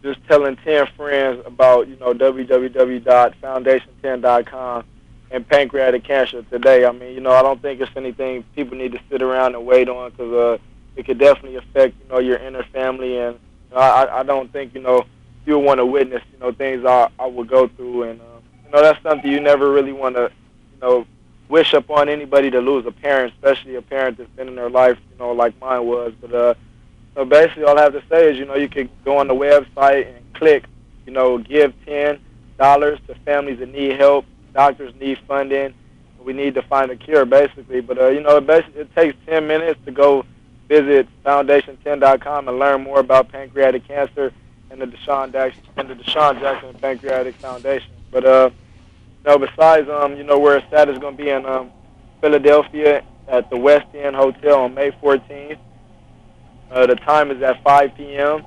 just 0.02 0.20
telling 0.28 0.56
10 0.58 0.88
friends 0.96 1.44
about, 1.46 1.88
you 1.88 1.96
know, 1.98 2.14
www.foundation10.com 2.14 4.84
and 5.32 5.48
pancreatic 5.48 6.04
cancer 6.04 6.42
today. 6.44 6.86
I 6.86 6.92
mean, 6.92 7.14
you 7.14 7.22
know, 7.22 7.32
I 7.32 7.42
don't 7.42 7.62
think 7.62 7.82
it's 7.82 7.92
anything 7.96 8.44
people 8.56 8.78
need 8.78 8.92
to 8.94 9.00
sit 9.10 9.22
around 9.22 9.56
and 9.56 9.66
wait 9.66 9.90
on 9.90 10.12
because 10.12 10.34
uh, 10.34 10.58
it 10.96 11.06
could 11.06 11.20
definitely 11.20 11.58
affect, 11.58 11.96
you 12.02 12.08
know, 12.10 12.20
your 12.20 12.38
inner 12.38 12.64
family. 12.64 13.18
And 13.18 13.40
you 13.70 13.76
know, 13.76 13.82
I, 13.82 14.20
I 14.20 14.24
don't 14.24 14.52
think, 14.52 14.74
you 14.74 14.82
know, 14.82 15.06
you'll 15.46 15.62
want 15.62 15.80
to 15.80 15.86
witness, 15.86 16.24
you 16.34 16.40
know, 16.40 16.52
things 16.52 16.86
I, 16.86 17.10
I 17.20 17.28
would 17.28 17.48
go 17.48 17.68
through. 17.68 18.04
And, 18.04 18.22
uh, 18.22 18.40
you 18.66 18.72
know, 18.72 18.82
that's 18.82 19.02
something 19.04 19.30
you 19.30 19.40
never 19.40 19.72
really 19.72 19.94
want 19.94 20.16
to, 20.16 20.32
you 20.74 20.80
know, 20.82 21.06
wish 21.48 21.74
upon 21.74 22.10
anybody 22.10 22.52
to 22.52 22.60
lose 22.60 22.86
a 22.86 22.92
parent, 22.92 23.34
especially 23.34 23.76
a 23.76 23.82
parent 23.82 24.18
that's 24.18 24.30
been 24.32 24.48
in 24.48 24.56
their 24.56 24.70
life, 24.70 24.98
you 25.12 25.18
know, 25.18 25.32
like 25.32 25.60
mine 25.60 25.86
was. 25.86 26.14
But, 26.20 26.34
uh, 26.34 26.54
so 27.20 27.26
basically, 27.26 27.66
all 27.66 27.78
I 27.78 27.82
have 27.82 27.92
to 27.92 28.04
say 28.10 28.32
is, 28.32 28.38
you 28.38 28.46
know, 28.46 28.56
you 28.56 28.70
could 28.70 28.90
go 29.04 29.18
on 29.18 29.28
the 29.28 29.34
website 29.34 30.08
and 30.08 30.34
click, 30.36 30.64
you 31.06 31.12
know, 31.12 31.38
give 31.38 31.74
ten 31.86 32.18
dollars 32.58 32.98
to 33.08 33.16
families 33.26 33.60
that 33.60 33.74
need 33.74 34.00
help, 34.00 34.24
doctors 34.54 34.96
need 35.02 35.20
funding. 35.28 35.74
We 36.24 36.32
need 36.32 36.56
to 36.56 36.62
find 36.62 36.90
a 36.92 36.96
cure, 36.96 37.26
basically. 37.26 37.82
But 37.82 37.98
uh, 37.98 38.08
you 38.08 38.22
know, 38.22 38.38
it 38.38 38.48
basically 38.48 38.84
it 38.84 38.96
takes 38.96 39.18
ten 39.26 39.48
minutes 39.48 39.82
to 39.84 39.92
go 39.92 40.24
visit 40.70 41.10
foundation10.com 41.26 42.48
and 42.48 42.58
learn 42.58 42.84
more 42.84 43.02
about 43.02 43.28
pancreatic 43.28 43.86
cancer 43.86 44.32
and 44.72 44.80
the 44.80 44.86
DeSean 44.86 45.34
Jackson 45.34 45.64
and 45.76 45.90
the 45.90 45.96
DeSean 45.96 46.40
Jackson 46.40 46.74
Pancreatic 46.76 47.36
Foundation. 47.36 47.92
But 48.12 48.26
uh, 48.26 48.50
you 49.26 49.30
know, 49.30 49.38
besides 49.40 49.90
um, 49.90 50.16
you 50.16 50.24
know, 50.24 50.40
where 50.40 50.56
it's 50.56 50.72
at 50.72 50.88
is 50.88 50.98
going 51.00 51.18
to 51.18 51.22
be 51.22 51.30
in 51.32 51.46
um, 51.46 51.70
Philadelphia 52.22 53.04
at 53.28 53.50
the 53.50 53.58
West 53.58 53.94
End 53.94 54.16
Hotel 54.16 54.62
on 54.62 54.74
May 54.74 54.92
14th. 54.92 55.60
Uh, 56.72 56.86
the 56.86 56.96
time 56.96 57.32
is 57.32 57.42
at 57.42 57.64
5 57.64 57.96
p.m. 57.96 58.46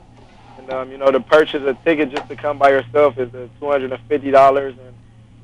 And 0.59 0.73
um, 0.73 0.91
you 0.91 0.99
know, 0.99 1.11
to 1.11 1.21
purchase 1.21 1.63
a 1.65 1.75
ticket 1.85 2.11
just 2.11 2.29
to 2.29 2.37
come 2.37 2.59
by 2.59 2.71
yourself 2.71 3.19
is 3.19 3.33
uh, 3.35 3.49
$250, 3.61 4.69
and 4.69 4.77
you 4.77 4.83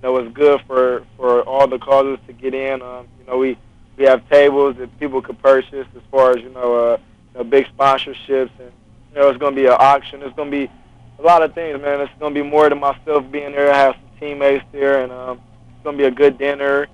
know, 0.02 0.16
it's 0.18 0.32
good 0.32 0.60
for 0.66 1.04
for 1.16 1.42
all 1.42 1.66
the 1.66 1.78
causes 1.78 2.18
to 2.26 2.32
get 2.32 2.54
in. 2.54 2.82
Um, 2.82 3.08
you 3.18 3.26
know, 3.26 3.38
we 3.38 3.56
we 3.96 4.04
have 4.04 4.28
tables 4.28 4.76
that 4.76 4.96
people 5.00 5.20
could 5.20 5.40
purchase 5.42 5.86
as 5.96 6.02
far 6.10 6.30
as 6.30 6.42
you 6.42 6.50
know, 6.50 6.74
uh, 6.74 6.98
you 7.32 7.38
know 7.38 7.44
big 7.44 7.66
sponsorships, 7.76 8.50
and 8.60 8.72
you 9.12 9.20
know, 9.20 9.28
it's 9.28 9.38
going 9.38 9.54
to 9.54 9.60
be 9.60 9.66
an 9.66 9.76
auction. 9.78 10.22
It's 10.22 10.36
going 10.36 10.50
to 10.50 10.56
be 10.56 10.70
a 11.18 11.22
lot 11.22 11.42
of 11.42 11.52
things, 11.54 11.80
man. 11.82 12.00
It's 12.00 12.12
going 12.20 12.32
to 12.32 12.42
be 12.42 12.48
more 12.48 12.68
than 12.68 12.78
myself 12.78 13.28
being 13.30 13.52
there. 13.52 13.72
I 13.72 13.76
have 13.76 13.94
some 13.94 14.20
teammates 14.20 14.64
there, 14.70 15.02
and 15.02 15.10
um, 15.10 15.40
it's 15.74 15.82
going 15.82 15.96
to 15.96 16.02
be 16.02 16.06
a 16.06 16.12
good 16.12 16.38
dinner. 16.38 16.86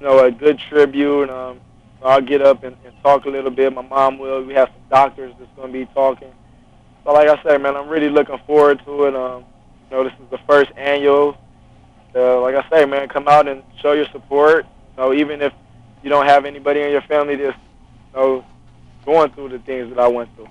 You 0.00 0.06
know, 0.06 0.24
a 0.24 0.32
good 0.32 0.58
tribute. 0.58 1.30
Um, 1.30 1.60
I'll 2.04 2.20
get 2.20 2.42
up 2.42 2.64
and, 2.64 2.76
and 2.84 2.94
talk 3.02 3.24
a 3.26 3.28
little 3.28 3.50
bit. 3.50 3.72
My 3.72 3.82
mom 3.82 4.18
will. 4.18 4.44
We 4.44 4.54
have 4.54 4.68
some 4.68 4.88
doctors 4.90 5.34
that's 5.38 5.50
going 5.56 5.72
to 5.72 5.78
be 5.78 5.86
talking. 5.94 6.32
So, 7.04 7.12
like 7.12 7.28
I 7.28 7.42
said, 7.42 7.62
man, 7.62 7.76
I'm 7.76 7.88
really 7.88 8.08
looking 8.08 8.38
forward 8.46 8.82
to 8.84 9.04
it. 9.04 9.16
Um, 9.16 9.44
you 9.90 9.96
know, 9.96 10.04
this 10.04 10.12
is 10.14 10.30
the 10.30 10.38
first 10.48 10.70
annual. 10.76 11.36
Uh, 12.14 12.40
like 12.40 12.54
I 12.54 12.68
say, 12.70 12.84
man, 12.84 13.08
come 13.08 13.28
out 13.28 13.48
and 13.48 13.62
show 13.80 13.92
your 13.92 14.06
support. 14.12 14.66
You 14.96 15.02
know, 15.02 15.12
even 15.14 15.40
if 15.40 15.52
you 16.02 16.10
don't 16.10 16.26
have 16.26 16.44
anybody 16.44 16.80
in 16.80 16.90
your 16.90 17.02
family 17.02 17.36
that's, 17.36 17.56
you 18.14 18.20
know, 18.20 18.44
going 19.04 19.30
through 19.32 19.48
the 19.48 19.58
things 19.60 19.88
that 19.88 19.98
I 19.98 20.06
went 20.06 20.34
through. 20.36 20.48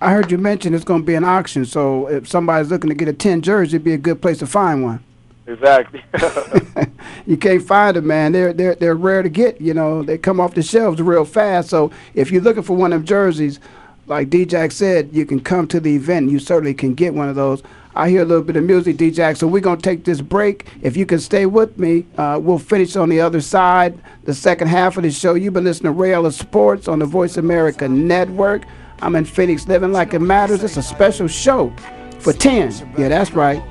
I 0.00 0.10
heard 0.10 0.30
you 0.30 0.38
mention 0.38 0.74
it's 0.74 0.84
going 0.84 1.02
to 1.02 1.06
be 1.06 1.14
an 1.14 1.24
auction. 1.24 1.64
So, 1.64 2.08
if 2.08 2.28
somebody's 2.28 2.70
looking 2.70 2.90
to 2.90 2.94
get 2.94 3.08
a 3.08 3.12
10 3.12 3.42
jersey, 3.42 3.76
it'd 3.76 3.84
be 3.84 3.94
a 3.94 3.98
good 3.98 4.20
place 4.20 4.38
to 4.38 4.46
find 4.46 4.82
one. 4.82 5.02
Exactly. 5.46 6.02
you 7.26 7.36
can't 7.36 7.62
find 7.62 7.96
them, 7.96 8.06
man. 8.06 8.32
They're 8.32 8.52
they're 8.52 8.74
they're 8.74 8.94
rare 8.94 9.22
to 9.22 9.28
get. 9.28 9.60
You 9.60 9.74
know, 9.74 10.02
they 10.02 10.18
come 10.18 10.40
off 10.40 10.54
the 10.54 10.62
shelves 10.62 11.00
real 11.00 11.24
fast. 11.24 11.68
So 11.68 11.90
if 12.14 12.30
you're 12.30 12.42
looking 12.42 12.62
for 12.62 12.76
one 12.76 12.92
of 12.92 13.00
them 13.00 13.06
jerseys, 13.06 13.60
like 14.06 14.30
D-Jack 14.30 14.72
said, 14.72 15.10
you 15.12 15.24
can 15.24 15.40
come 15.40 15.66
to 15.68 15.80
the 15.80 15.94
event. 15.94 16.30
You 16.30 16.38
certainly 16.38 16.74
can 16.74 16.94
get 16.94 17.14
one 17.14 17.28
of 17.28 17.36
those. 17.36 17.62
I 17.96 18.08
hear 18.10 18.22
a 18.22 18.24
little 18.24 18.42
bit 18.42 18.56
of 18.56 18.64
music, 18.64 18.96
D-Jack. 18.96 19.36
So 19.36 19.46
we're 19.46 19.60
gonna 19.60 19.80
take 19.80 20.04
this 20.04 20.20
break. 20.20 20.66
If 20.82 20.96
you 20.96 21.06
can 21.06 21.20
stay 21.20 21.46
with 21.46 21.78
me, 21.78 22.06
uh, 22.18 22.40
we'll 22.42 22.58
finish 22.58 22.96
on 22.96 23.08
the 23.08 23.20
other 23.20 23.40
side, 23.40 23.98
the 24.24 24.34
second 24.34 24.68
half 24.68 24.96
of 24.96 25.04
the 25.04 25.10
show. 25.10 25.34
You've 25.34 25.54
been 25.54 25.64
listening 25.64 25.92
to 25.92 25.98
Rail 25.98 26.26
of 26.26 26.34
Sports 26.34 26.88
on 26.88 26.98
the 26.98 27.06
Voice 27.06 27.36
America 27.36 27.88
Network. 27.88 28.64
I'm 29.00 29.14
in 29.16 29.24
Phoenix, 29.24 29.68
living 29.68 29.92
like 29.92 30.14
it 30.14 30.20
matters. 30.20 30.64
It's 30.64 30.76
a 30.76 30.82
special 30.82 31.28
show 31.28 31.72
for 32.18 32.32
10. 32.32 32.94
Yeah, 32.98 33.08
that's 33.08 33.32
right. 33.32 33.62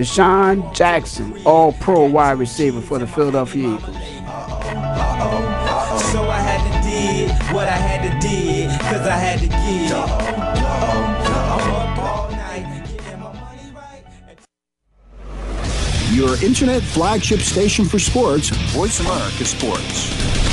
DeSean 0.00 0.74
Jackson, 0.74 1.36
all 1.44 1.74
pro 1.74 2.06
wide 2.06 2.38
receiver 2.38 2.80
for 2.80 2.98
the 2.98 3.06
Philadelphia 3.06 3.74
Eagles. 3.74 3.96
So 6.10 6.24
I 6.26 6.40
had 6.40 6.64
to 6.64 6.70
did 6.88 7.30
what 7.54 7.68
I 7.68 7.72
had 7.72 8.10
to 8.10 8.26
did, 8.26 8.70
cause 8.80 9.06
I 9.06 9.16
had 9.16 9.40
to 9.40 9.46
give. 9.46 9.90
Your 16.16 16.42
internet 16.42 16.82
flagship 16.82 17.40
station 17.40 17.84
for 17.84 17.98
sports, 17.98 18.48
Voice 18.72 19.00
America 19.00 19.44
Sports. 19.44 20.49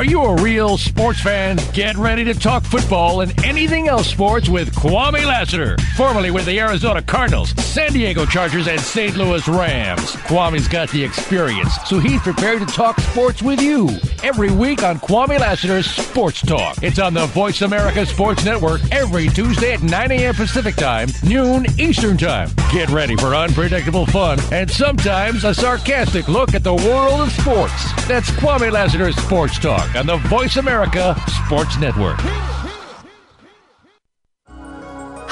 Are 0.00 0.04
you 0.12 0.22
a 0.22 0.34
real 0.42 0.78
sports 0.78 1.20
fan? 1.20 1.58
Get 1.74 1.94
ready 1.98 2.24
to 2.24 2.32
talk 2.32 2.64
football 2.64 3.20
and 3.20 3.38
anything 3.44 3.88
else 3.88 4.08
sports 4.08 4.48
with 4.48 4.74
Kwame 4.74 5.26
Lassiter, 5.26 5.76
formerly 5.94 6.30
with 6.30 6.46
the 6.46 6.58
Arizona 6.58 7.02
Cardinals, 7.02 7.50
San 7.62 7.92
Diego 7.92 8.24
Chargers, 8.24 8.66
and 8.66 8.80
St. 8.80 9.14
Louis 9.14 9.46
Rams. 9.46 10.12
Kwame's 10.24 10.68
got 10.68 10.88
the 10.88 11.04
experience, 11.04 11.74
so 11.84 11.98
he's 11.98 12.22
prepared 12.22 12.66
to 12.66 12.74
talk 12.74 12.98
sports 12.98 13.42
with 13.42 13.60
you 13.60 13.90
every 14.22 14.50
week 14.50 14.82
on 14.82 14.98
Kwame 14.98 15.38
Lassiter's 15.38 15.86
Sports 15.86 16.42
Talk. 16.42 16.82
It's 16.82 16.98
on 16.98 17.14
the 17.14 17.26
Voice 17.26 17.62
America 17.62 18.04
Sports 18.06 18.44
Network 18.44 18.80
every 18.90 19.28
Tuesday 19.28 19.72
at 19.72 19.82
9 19.82 20.12
a.m. 20.12 20.34
Pacific 20.34 20.76
Time, 20.76 21.08
noon 21.22 21.66
Eastern 21.78 22.16
Time. 22.16 22.48
Get 22.72 22.88
ready 22.90 23.16
for 23.16 23.34
unpredictable 23.34 24.06
fun 24.06 24.38
and 24.52 24.70
sometimes 24.70 25.44
a 25.44 25.54
sarcastic 25.54 26.28
look 26.28 26.54
at 26.54 26.62
the 26.62 26.74
world 26.74 27.20
of 27.20 27.32
sports. 27.32 27.92
That's 28.06 28.30
Kwame 28.30 28.70
Lassiter's 28.70 29.16
Sports 29.16 29.58
Talk 29.58 29.94
on 29.94 30.06
the 30.06 30.16
Voice 30.28 30.56
America 30.56 31.14
Sports 31.44 31.78
Network. 31.78 32.18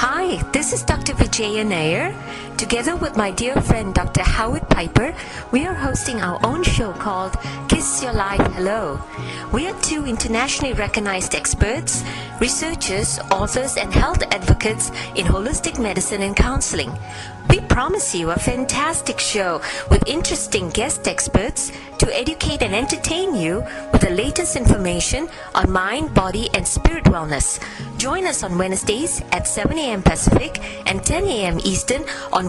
Hi, 0.01 0.41
this 0.53 0.73
is 0.73 0.83
Dr. 0.83 1.13
Vijaya 1.13 1.63
Nair. 1.63 2.15
Together 2.59 2.97
with 2.97 3.15
my 3.15 3.31
dear 3.31 3.55
friend 3.61 3.93
Dr. 3.93 4.21
Howard 4.21 4.63
Peiper, 4.63 5.15
we 5.53 5.65
are 5.65 5.73
hosting 5.73 6.19
our 6.19 6.45
own 6.45 6.61
show 6.61 6.91
called 6.91 7.37
Kiss 7.69 8.03
Your 8.03 8.11
Life 8.11 8.41
Hello. 8.51 8.99
We 9.53 9.69
are 9.69 9.81
two 9.81 10.05
internationally 10.05 10.73
recognized 10.73 11.35
experts, 11.35 12.03
researchers, 12.41 13.17
authors, 13.31 13.77
and 13.77 13.93
health 13.93 14.21
advocates 14.33 14.89
in 15.15 15.25
holistic 15.25 15.81
medicine 15.81 16.21
and 16.21 16.35
counseling. 16.35 16.91
We 17.49 17.61
promise 17.61 18.13
you 18.13 18.31
a 18.31 18.35
fantastic 18.35 19.19
show 19.21 19.61
with 19.89 20.03
interesting 20.05 20.69
guest 20.69 21.07
experts 21.07 21.71
to 21.97 22.15
educate 22.15 22.61
and 22.61 22.75
entertain 22.75 23.35
you 23.35 23.63
with 23.91 24.01
the 24.01 24.09
latest 24.11 24.55
information 24.55 25.29
on 25.55 25.71
mind, 25.71 26.13
body, 26.13 26.49
and 26.53 26.67
spirit 26.67 27.05
wellness. 27.05 27.59
Join 27.97 28.27
us 28.27 28.43
on 28.43 28.57
Wednesdays 28.57 29.21
at 29.31 29.47
7 29.47 29.77
a.m. 29.77 30.03
Pacific 30.03 30.59
and 30.85 31.03
10 31.03 31.23
a.m. 31.25 31.59
Eastern 31.63 32.03
on 32.31 32.48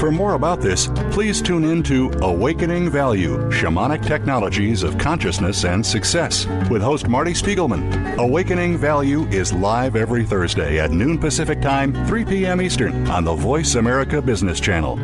For 0.00 0.10
more 0.10 0.32
about 0.32 0.62
this, 0.62 0.88
please 1.10 1.42
tune 1.42 1.62
in 1.62 1.82
to 1.82 2.08
Awakening 2.22 2.88
Value 2.88 3.36
Shamanic 3.50 4.02
Technologies 4.02 4.82
of 4.82 4.96
Consciousness 4.96 5.66
and 5.66 5.84
Success 5.84 6.46
with 6.70 6.80
host 6.80 7.06
Marty 7.06 7.32
Spiegelman. 7.32 8.16
Awakening 8.16 8.78
Value 8.78 9.26
is 9.26 9.52
live 9.52 9.96
every 9.96 10.24
Thursday 10.24 10.80
at 10.80 10.90
noon 10.90 11.18
Pacific 11.18 11.60
Time, 11.60 11.92
3 12.06 12.24
p.m. 12.24 12.62
Eastern 12.62 13.06
on 13.08 13.24
the 13.24 13.34
Voice 13.34 13.74
America 13.74 14.22
Business 14.22 14.58
Channel. 14.58 14.96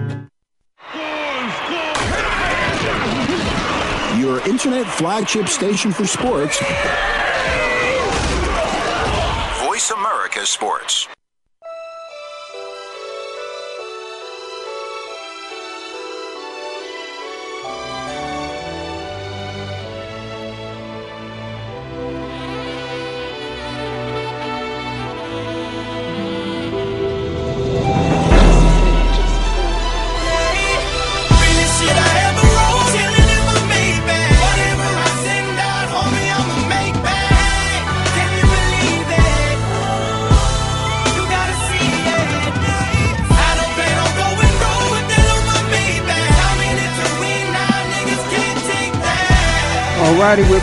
Your 4.19 4.41
internet 4.49 4.87
flagship 4.87 5.49
station 5.49 5.93
for 5.93 6.07
sports. 6.07 6.59
Voice 9.63 9.91
America 9.91 10.47
Sports. 10.47 11.07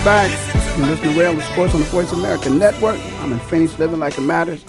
Back. 0.04 0.30
You're 0.78 0.88
listening 0.88 1.14
to 1.14 1.20
Rail 1.20 1.40
Sports 1.42 1.74
on 1.74 1.80
the 1.80 1.86
Voice 1.88 2.12
America 2.12 2.50
Network. 2.50 3.00
I'm 3.20 3.32
in 3.32 3.40
Phoenix, 3.40 3.80
living 3.80 4.00
like 4.00 4.18
it 4.18 4.22
matters. 4.22 4.66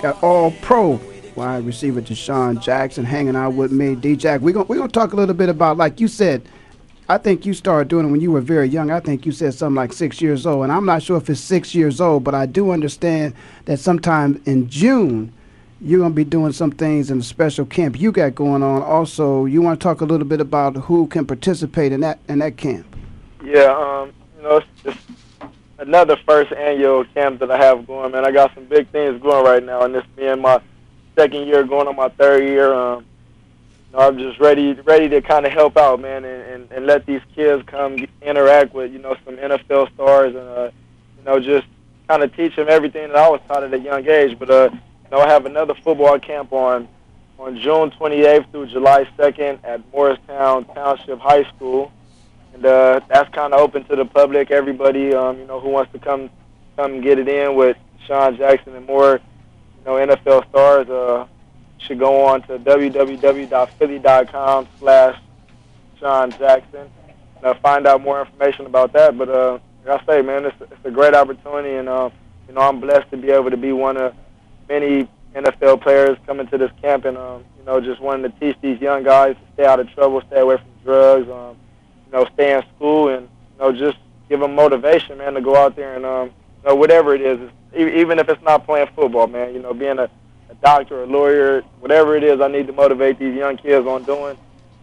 Got 0.00 0.22
all 0.22 0.52
pro 0.62 1.00
wide 1.34 1.66
receiver 1.66 2.00
DeSean 2.00 2.60
Jackson 2.62 3.04
hanging 3.04 3.34
out 3.34 3.54
with 3.54 3.72
me. 3.72 3.96
D 3.96 4.14
Jack, 4.14 4.42
we're 4.42 4.52
gonna 4.52 4.66
we're 4.66 4.76
gonna 4.76 4.88
talk 4.88 5.12
a 5.12 5.16
little 5.16 5.34
bit 5.34 5.48
about 5.48 5.76
like 5.76 5.98
you 5.98 6.06
said. 6.06 6.48
I 7.08 7.18
think 7.18 7.46
you 7.46 7.54
started 7.54 7.88
doing 7.88 8.06
it 8.06 8.10
when 8.10 8.20
you 8.20 8.32
were 8.32 8.40
very 8.40 8.68
young. 8.68 8.90
I 8.90 9.00
think 9.00 9.26
you 9.26 9.32
said 9.32 9.54
something 9.54 9.76
like 9.76 9.92
six 9.92 10.20
years 10.20 10.44
old, 10.44 10.64
and 10.64 10.72
I'm 10.72 10.84
not 10.84 11.02
sure 11.02 11.16
if 11.16 11.30
it's 11.30 11.40
six 11.40 11.74
years 11.74 12.00
old, 12.00 12.24
but 12.24 12.34
I 12.34 12.46
do 12.46 12.70
understand 12.70 13.34
that 13.64 13.78
sometime 13.78 14.40
in 14.44 14.68
June 14.68 15.32
you're 15.80 16.00
going 16.00 16.12
to 16.12 16.16
be 16.16 16.24
doing 16.24 16.52
some 16.52 16.70
things 16.70 17.10
in 17.10 17.18
the 17.18 17.24
special 17.24 17.66
camp 17.66 18.00
you 18.00 18.10
got 18.10 18.34
going 18.34 18.62
on. 18.62 18.82
Also, 18.82 19.44
you 19.44 19.60
want 19.60 19.78
to 19.78 19.84
talk 19.84 20.00
a 20.00 20.06
little 20.06 20.26
bit 20.26 20.40
about 20.40 20.74
who 20.74 21.06
can 21.06 21.26
participate 21.26 21.92
in 21.92 22.00
that 22.00 22.18
in 22.28 22.38
that 22.38 22.56
camp. 22.56 22.86
Yeah, 23.44 23.66
um, 23.66 24.08
you 24.08 24.25
know, 24.46 24.56
it's 24.58 24.82
just 24.82 24.98
another 25.78 26.16
first 26.26 26.52
annual 26.52 27.04
camp 27.04 27.40
that 27.40 27.50
I 27.50 27.58
have 27.58 27.86
going, 27.86 28.12
man. 28.12 28.24
I 28.24 28.30
got 28.30 28.54
some 28.54 28.64
big 28.64 28.88
things 28.90 29.20
going 29.20 29.44
right 29.44 29.62
now, 29.62 29.82
and 29.82 29.94
this 29.94 30.04
being 30.16 30.40
my 30.40 30.60
second 31.14 31.46
year, 31.46 31.64
going 31.64 31.88
on 31.88 31.96
my 31.96 32.08
third 32.10 32.44
year. 32.44 32.72
Um, 32.72 33.04
you 33.90 33.98
know, 33.98 34.06
I'm 34.06 34.18
just 34.18 34.38
ready, 34.38 34.72
ready 34.72 35.08
to 35.08 35.20
kind 35.20 35.46
of 35.46 35.52
help 35.52 35.76
out, 35.76 36.00
man, 36.00 36.24
and, 36.24 36.42
and, 36.42 36.72
and 36.72 36.86
let 36.86 37.06
these 37.06 37.22
kids 37.34 37.62
come 37.66 37.96
interact 38.22 38.74
with, 38.74 38.92
you 38.92 38.98
know, 38.98 39.16
some 39.24 39.36
NFL 39.36 39.92
stars, 39.94 40.34
and 40.34 40.48
uh, 40.48 40.70
you 41.18 41.24
know, 41.24 41.40
just 41.40 41.66
kind 42.08 42.22
of 42.22 42.34
teach 42.36 42.56
them 42.56 42.66
everything 42.68 43.08
that 43.08 43.16
I 43.16 43.28
was 43.28 43.40
taught 43.48 43.64
at 43.64 43.74
a 43.74 43.78
young 43.78 44.06
age. 44.08 44.38
But 44.38 44.50
uh, 44.50 44.70
you 44.72 45.10
know, 45.10 45.18
I 45.18 45.28
have 45.28 45.46
another 45.46 45.74
football 45.74 46.18
camp 46.18 46.52
on 46.52 46.88
on 47.38 47.58
June 47.60 47.90
28th 47.90 48.50
through 48.50 48.66
July 48.68 49.04
2nd 49.18 49.62
at 49.62 49.80
Morristown 49.92 50.64
Township 50.66 51.18
High 51.18 51.44
School 51.54 51.92
and 52.56 52.64
uh, 52.64 53.00
that's 53.08 53.28
kind 53.34 53.52
of 53.52 53.60
open 53.60 53.84
to 53.84 53.96
the 53.96 54.06
public. 54.06 54.50
Everybody, 54.50 55.14
um, 55.14 55.38
you 55.38 55.44
know, 55.44 55.60
who 55.60 55.68
wants 55.68 55.92
to 55.92 55.98
come 55.98 56.30
come 56.74 57.02
get 57.02 57.18
it 57.18 57.28
in 57.28 57.54
with 57.54 57.76
Sean 58.06 58.34
Jackson 58.36 58.74
and 58.74 58.86
more, 58.86 59.20
you 59.78 59.84
know, 59.84 59.92
NFL 59.92 60.48
stars, 60.48 60.88
uh, 60.88 61.26
should 61.78 61.98
go 61.98 62.24
on 62.24 62.40
to 62.42 62.58
www.philly.com 62.58 64.68
slash 64.78 65.20
Sean 66.00 66.30
Jackson. 66.32 66.90
Uh, 67.42 67.52
find 67.62 67.86
out 67.86 68.00
more 68.00 68.20
information 68.20 68.64
about 68.64 68.94
that. 68.94 69.18
But 69.18 69.28
uh, 69.28 69.58
like 69.84 70.02
I 70.02 70.06
say, 70.06 70.22
man, 70.22 70.46
it's, 70.46 70.56
it's 70.60 70.84
a 70.84 70.90
great 70.90 71.12
opportunity, 71.14 71.74
and 71.74 71.90
uh, 71.90 72.08
you 72.48 72.54
know, 72.54 72.62
I'm 72.62 72.80
blessed 72.80 73.10
to 73.10 73.18
be 73.18 73.30
able 73.30 73.50
to 73.50 73.58
be 73.58 73.72
one 73.72 73.98
of 73.98 74.14
many 74.66 75.06
NFL 75.34 75.82
players 75.82 76.16
coming 76.26 76.46
to 76.48 76.56
this 76.56 76.70
camp, 76.80 77.04
and 77.04 77.18
um, 77.18 77.44
you 77.58 77.64
know, 77.66 77.82
just 77.82 78.00
wanting 78.00 78.30
to 78.30 78.40
teach 78.40 78.56
these 78.62 78.80
young 78.80 79.02
guys 79.02 79.36
to 79.36 79.42
stay 79.52 79.66
out 79.66 79.78
of 79.78 79.90
trouble, 79.90 80.22
stay 80.28 80.40
away 80.40 80.56
from 80.56 80.70
drugs. 80.84 81.28
Um, 81.28 81.58
you 82.06 82.12
know, 82.12 82.26
stay 82.34 82.56
in 82.56 82.62
school 82.76 83.08
and 83.08 83.28
you 83.54 83.58
know 83.58 83.72
just 83.72 83.98
give 84.28 84.40
them 84.40 84.54
motivation, 84.54 85.18
man, 85.18 85.34
to 85.34 85.40
go 85.40 85.56
out 85.56 85.76
there 85.76 85.94
and 85.94 86.04
um, 86.04 86.28
you 86.62 86.68
know 86.68 86.74
whatever 86.74 87.14
it 87.14 87.20
is, 87.20 87.50
even 87.74 88.18
if 88.18 88.28
it's 88.28 88.42
not 88.42 88.64
playing 88.64 88.88
football, 88.94 89.26
man. 89.26 89.54
You 89.54 89.60
know, 89.60 89.74
being 89.74 89.98
a, 89.98 90.10
a 90.50 90.54
doctor, 90.62 91.02
a 91.02 91.06
lawyer, 91.06 91.62
whatever 91.80 92.16
it 92.16 92.24
is, 92.24 92.40
I 92.40 92.48
need 92.48 92.66
to 92.66 92.72
motivate 92.72 93.18
these 93.18 93.34
young 93.34 93.56
kids 93.56 93.86
on 93.86 94.04
doing. 94.04 94.36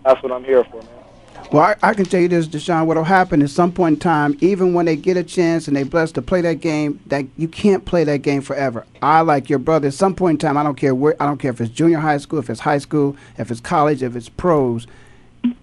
That's 0.04 0.22
what 0.22 0.32
I'm 0.32 0.44
here 0.44 0.64
for, 0.66 0.82
man. 0.82 1.04
Well, 1.52 1.62
I, 1.64 1.90
I, 1.90 1.94
can 1.94 2.06
tell 2.06 2.22
you 2.22 2.28
this, 2.28 2.48
DeSean. 2.48 2.88
What'll 2.88 3.04
happen 3.04 3.42
at 3.42 3.50
some 3.50 3.72
point 3.72 3.96
in 3.96 4.00
time, 4.00 4.38
even 4.42 4.74
when 4.74 4.86
they 4.86 4.96
get 4.96 5.18
a 5.18 5.24
chance 5.24 5.68
and 5.68 5.78
they 5.78 5.84
blessed 5.84 6.16
to 6.16 6.22
play 6.22 6.42
that 6.42 6.62
game, 6.62 7.00
that 7.08 7.26
you 7.38 7.48
can't 7.48 7.86
play 7.86 8.04
that 8.06 8.20
game 8.20 8.42
forever. 8.42 8.86
I 9.02 9.22
like 9.22 9.50
your 9.50 9.60
brother. 9.60 9.90
At 9.90 9.94
some 9.94 10.16
point 10.16 10.36
in 10.36 10.48
time, 10.48 10.58
I 10.58 10.64
don't 10.64 10.76
care 10.76 10.96
where. 10.96 11.16
I 11.22 11.26
don't 11.26 11.38
care 11.38 11.52
if 11.52 11.62
it's 11.62 11.72
junior 11.72 12.00
high 12.00 12.18
school, 12.18 12.40
if 12.40 12.50
it's 12.50 12.62
high 12.62 12.80
school, 12.80 13.16
if 13.38 13.52
it's 13.52 13.62
college, 13.62 14.02
if 14.02 14.16
it's 14.16 14.30
pros 14.30 14.88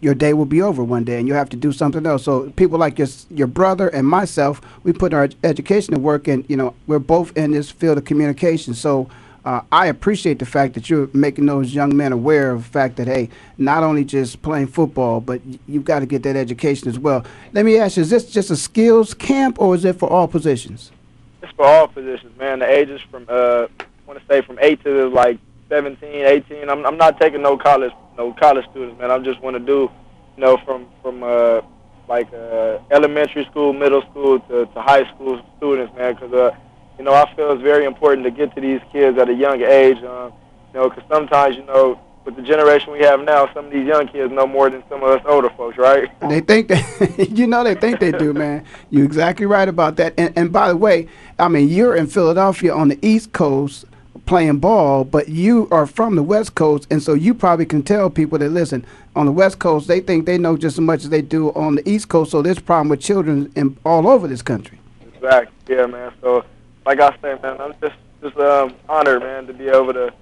your 0.01 0.14
day 0.14 0.33
will 0.33 0.47
be 0.47 0.62
over 0.62 0.83
one 0.83 1.05
day 1.05 1.19
and 1.19 1.29
you 1.29 1.35
have 1.35 1.49
to 1.51 1.57
do 1.57 1.73
something 1.73 2.05
else. 2.07 2.25
So 2.25 2.51
people 2.51 2.79
like 2.79 2.99
your 2.99 3.09
your 3.31 3.47
brother 3.47 3.88
and 3.88 4.07
myself, 4.07 4.61
we 4.83 4.93
put 4.93 5.12
our 5.12 5.29
education 5.45 5.95
to 5.95 6.01
work 6.01 6.29
and 6.29 6.45
you 6.49 6.57
know 6.57 6.75
we're 6.87 6.99
both 6.99 7.37
in 7.37 7.53
this 7.53 7.71
field 7.71 7.99
of 7.99 8.05
communication. 8.05 8.75
So 8.75 9.09
uh, 9.45 9.62
I 9.73 9.87
appreciate 9.87 10.38
the 10.38 10.47
fact 10.47 10.75
that 10.75 10.90
you're 10.90 11.09
making 11.14 11.47
those 11.47 11.75
young 11.75 11.97
men 11.97 12.12
aware 12.12 12.51
of 12.51 12.64
the 12.64 12.69
fact 12.71 12.97
that 12.97 13.07
hey, 13.07 13.31
not 13.59 13.83
only 13.83 14.05
just 14.05 14.43
playing 14.43 14.66
football, 14.66 15.21
but 15.21 15.40
you've 15.66 15.85
got 15.85 16.01
to 16.01 16.07
get 16.07 16.23
that 16.25 16.37
education 16.37 16.88
as 16.88 16.99
well. 16.99 17.25
Let 17.53 17.64
me 17.64 17.79
ask 17.79 17.97
you: 17.97 18.03
Is 18.03 18.11
this 18.11 18.31
just 18.31 18.51
a 18.51 18.57
skills 18.57 19.14
camp 19.14 19.61
or 19.61 19.75
is 19.75 19.85
it 19.85 19.97
for 19.97 20.11
all 20.11 20.29
positions? 20.29 20.93
It's 21.43 21.53
for 21.53 21.64
all 21.64 21.88
positions, 21.88 22.37
man. 22.38 22.59
The 22.59 22.69
ages 22.69 23.01
from 23.11 23.27
uh, 23.29 23.66
I 23.81 23.85
want 24.07 24.21
to 24.21 24.27
say 24.27 24.43
from 24.43 24.59
eight 24.61 24.83
to 24.85 25.09
like 25.09 25.38
17, 25.71 25.99
18. 26.03 26.69
I'm 26.69 26.85
I'm 26.85 26.99
not 26.99 27.19
taking 27.19 27.43
no 27.43 27.57
college 27.57 27.93
no 28.21 28.33
college 28.35 28.67
students, 28.71 28.99
man. 29.01 29.11
I 29.11 29.19
just 29.19 29.41
want 29.41 29.55
to 29.55 29.61
do, 29.61 29.91
you 30.37 30.43
know, 30.45 30.59
from 30.65 30.87
from 31.03 31.23
uh, 31.23 31.63
like 32.09 32.33
uh, 32.35 32.79
elementary 32.91 33.45
school, 33.47 33.73
middle 33.73 34.03
school 34.11 34.41
to, 34.41 34.67
to 34.67 34.83
high 34.83 35.05
school 35.15 35.41
students, 35.57 35.95
man. 35.97 36.15
Because 36.15 36.33
uh, 36.33 36.51
you 36.99 37.05
know, 37.05 37.15
I 37.15 37.25
feel 37.35 37.53
it's 37.53 37.63
very 37.63 37.87
important 37.87 38.25
to 38.25 38.31
get 38.31 38.55
to 38.55 38.61
these 38.61 38.81
kids 38.93 39.17
at 39.19 39.29
a 39.31 39.35
young 39.35 39.63
age. 39.63 39.99
Um, 40.05 40.33
you 40.73 40.81
know, 40.81 40.89
because 40.89 41.05
sometimes 41.09 41.57
you 41.57 41.65
know 41.65 41.99
with 42.27 42.37
the 42.37 42.43
generation 42.43 42.93
we 42.93 43.01
have 43.01 43.21
now, 43.21 43.53
some 43.55 43.65
of 43.67 43.73
these 43.73 43.87
young 43.87 44.07
kids 44.07 44.31
know 44.31 44.47
more 44.47 44.69
than 44.69 44.83
some 44.91 45.03
of 45.03 45.09
us 45.09 45.23
older 45.27 45.49
folks, 45.57 45.79
right? 45.79 46.11
They 46.29 46.41
think 46.41 46.69
that, 46.69 47.31
you 47.39 47.47
know, 47.47 47.65
they 47.65 47.75
think 47.75 47.99
they 47.99 48.13
do, 48.13 48.35
man. 48.35 48.67
You're 48.91 49.07
exactly 49.07 49.47
right 49.47 49.67
about 49.67 49.97
that. 49.97 50.13
And, 50.19 50.37
and 50.37 50.53
by 50.53 50.69
the 50.69 50.77
way, 50.77 51.09
I 51.39 51.49
mean, 51.49 51.71
you're 51.71 51.97
in 51.97 52.07
Philadelphia 52.07 52.75
on 52.75 52.89
the 52.89 52.99
East 53.01 53.33
Coast 53.33 53.87
playing 54.27 54.59
ball, 54.59 55.05
but 55.05 55.29
you 55.29 55.68
are 55.70 55.87
from 55.87 56.14
the 56.14 56.23
West 56.23 56.55
Coast, 56.55 56.87
and 56.90 57.03
so 57.03 57.14
you 57.14 57.35
probably 57.35 57.66
can 57.66 57.83
tell 57.83 58.11
people 58.11 58.38
that 58.38 58.51
listen 58.51 58.85
on 59.16 59.27
the 59.27 59.33
West 59.33 59.59
Coast, 59.59 59.88
they 59.88 60.01
think 60.01 60.27
they 60.27 60.38
know 60.38 60.57
just 60.57 60.77
as 60.77 60.81
much 60.81 61.03
as 61.03 61.11
they 61.11 61.23
do 61.23 61.53
on 61.53 61.75
the 61.75 61.88
East 61.88 62.09
Coast. 62.09 62.31
So 62.31 62.42
there's 62.42 62.59
problem 62.59 62.88
with 62.88 63.01
children 63.01 63.53
in, 63.57 63.77
all 63.85 64.09
over 64.09 64.29
this 64.29 64.42
country. 64.42 64.79
Exactly. 65.14 65.77
Yeah, 65.77 65.87
man. 65.87 66.12
So, 66.20 66.44
like 66.87 67.01
I 67.01 67.16
said, 67.20 67.42
man, 67.42 67.61
I'm 67.61 67.75
just 67.81 67.96
just 68.23 68.37
um, 68.37 68.75
honored, 68.88 69.23
man, 69.23 69.46
to 69.46 69.53
be 69.55 69.68
able 69.68 69.94
to, 69.94 70.12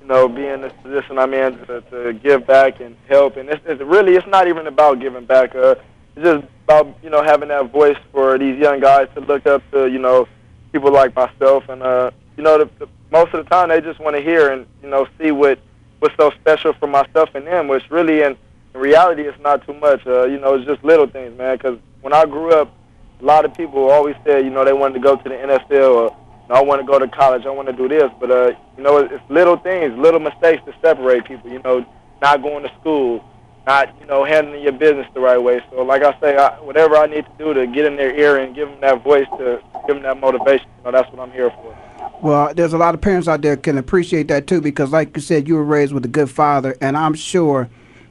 you 0.00 0.06
know, 0.06 0.28
be 0.28 0.46
in 0.46 0.60
this 0.60 0.72
position 0.82 1.18
I'm 1.18 1.32
in 1.32 1.58
to, 1.66 1.80
to 1.80 2.12
give 2.12 2.46
back 2.46 2.80
and 2.80 2.94
help. 3.08 3.36
And 3.36 3.48
it's, 3.48 3.64
it's 3.66 3.80
really, 3.80 4.14
it's 4.14 4.26
not 4.26 4.46
even 4.46 4.66
about 4.66 5.00
giving 5.00 5.24
back. 5.24 5.54
Uh, 5.54 5.74
it's 6.14 6.24
just 6.24 6.46
about 6.64 6.96
you 7.02 7.10
know 7.10 7.22
having 7.22 7.48
that 7.48 7.70
voice 7.72 7.96
for 8.12 8.38
these 8.38 8.58
young 8.58 8.80
guys 8.80 9.08
to 9.14 9.20
look 9.20 9.46
up 9.46 9.62
to, 9.72 9.88
you 9.90 9.98
know, 9.98 10.28
people 10.72 10.92
like 10.92 11.14
myself 11.14 11.68
and 11.68 11.82
uh, 11.82 12.10
you 12.36 12.42
know, 12.42 12.58
the, 12.58 12.70
the 12.78 12.88
most 13.10 13.34
of 13.34 13.44
the 13.44 13.50
time 13.50 13.68
they 13.68 13.80
just 13.80 14.00
want 14.00 14.16
to 14.16 14.22
hear 14.22 14.50
and 14.52 14.66
you 14.82 14.88
know 14.88 15.06
see 15.18 15.30
what 15.30 15.58
what's 15.98 16.14
so 16.16 16.30
special 16.40 16.72
for 16.74 16.86
myself 16.86 17.30
and 17.34 17.46
them. 17.46 17.68
Which 17.68 17.84
really, 17.90 18.22
in, 18.22 18.36
in 18.74 18.80
reality, 18.80 19.22
it's 19.22 19.40
not 19.40 19.66
too 19.66 19.74
much. 19.74 20.06
Uh, 20.06 20.26
you 20.26 20.38
know, 20.38 20.54
it's 20.54 20.66
just 20.66 20.84
little 20.84 21.06
things, 21.06 21.36
man. 21.38 21.56
Because 21.56 21.78
when 22.00 22.12
I 22.12 22.24
grew 22.24 22.52
up, 22.52 22.72
a 23.20 23.24
lot 23.24 23.44
of 23.44 23.54
people 23.54 23.90
always 23.90 24.16
said, 24.24 24.44
you 24.44 24.50
know, 24.50 24.64
they 24.64 24.72
wanted 24.72 24.94
to 24.94 25.00
go 25.00 25.16
to 25.16 25.28
the 25.28 25.34
NFL 25.34 25.94
or 25.94 26.16
know, 26.48 26.54
I 26.54 26.62
want 26.62 26.80
to 26.80 26.86
go 26.86 26.98
to 26.98 27.08
college. 27.08 27.46
I 27.46 27.50
want 27.50 27.68
to 27.68 27.74
do 27.74 27.88
this. 27.88 28.10
But 28.20 28.30
uh, 28.30 28.52
you 28.76 28.82
know, 28.82 28.98
it's 28.98 29.30
little 29.30 29.56
things, 29.56 29.96
little 29.98 30.20
mistakes 30.20 30.62
that 30.66 30.74
separate 30.80 31.24
people. 31.24 31.50
You 31.50 31.60
know, 31.60 31.84
not 32.22 32.42
going 32.42 32.62
to 32.62 32.72
school, 32.80 33.24
not 33.66 33.94
you 34.00 34.06
know 34.06 34.24
handling 34.24 34.62
your 34.62 34.72
business 34.72 35.06
the 35.14 35.20
right 35.20 35.38
way. 35.38 35.60
So, 35.70 35.82
like 35.82 36.02
I 36.02 36.18
say, 36.20 36.36
I, 36.36 36.60
whatever 36.60 36.96
I 36.96 37.06
need 37.06 37.24
to 37.26 37.32
do 37.38 37.54
to 37.54 37.66
get 37.66 37.84
in 37.84 37.96
their 37.96 38.14
ear 38.14 38.38
and 38.38 38.54
give 38.54 38.68
them 38.68 38.80
that 38.80 39.02
voice 39.02 39.26
to 39.38 39.60
give 39.86 39.96
them 39.96 40.02
that 40.02 40.20
motivation, 40.20 40.66
you 40.78 40.84
know, 40.84 40.92
that's 40.92 41.10
what 41.12 41.20
I'm 41.20 41.32
here 41.32 41.50
for. 41.50 41.76
Well, 42.22 42.54
there's 42.54 42.72
a 42.72 42.78
lot 42.78 42.94
of 42.94 43.02
parents 43.02 43.28
out 43.28 43.42
there 43.42 43.56
can 43.56 43.76
appreciate 43.76 44.28
that 44.28 44.46
too 44.46 44.60
because, 44.60 44.90
like 44.90 45.14
you 45.14 45.20
said, 45.20 45.46
you 45.46 45.54
were 45.54 45.64
raised 45.64 45.92
with 45.92 46.04
a 46.04 46.08
good 46.08 46.30
father, 46.30 46.76
and 46.80 46.96
I'm 46.96 47.14
sure 47.14 47.68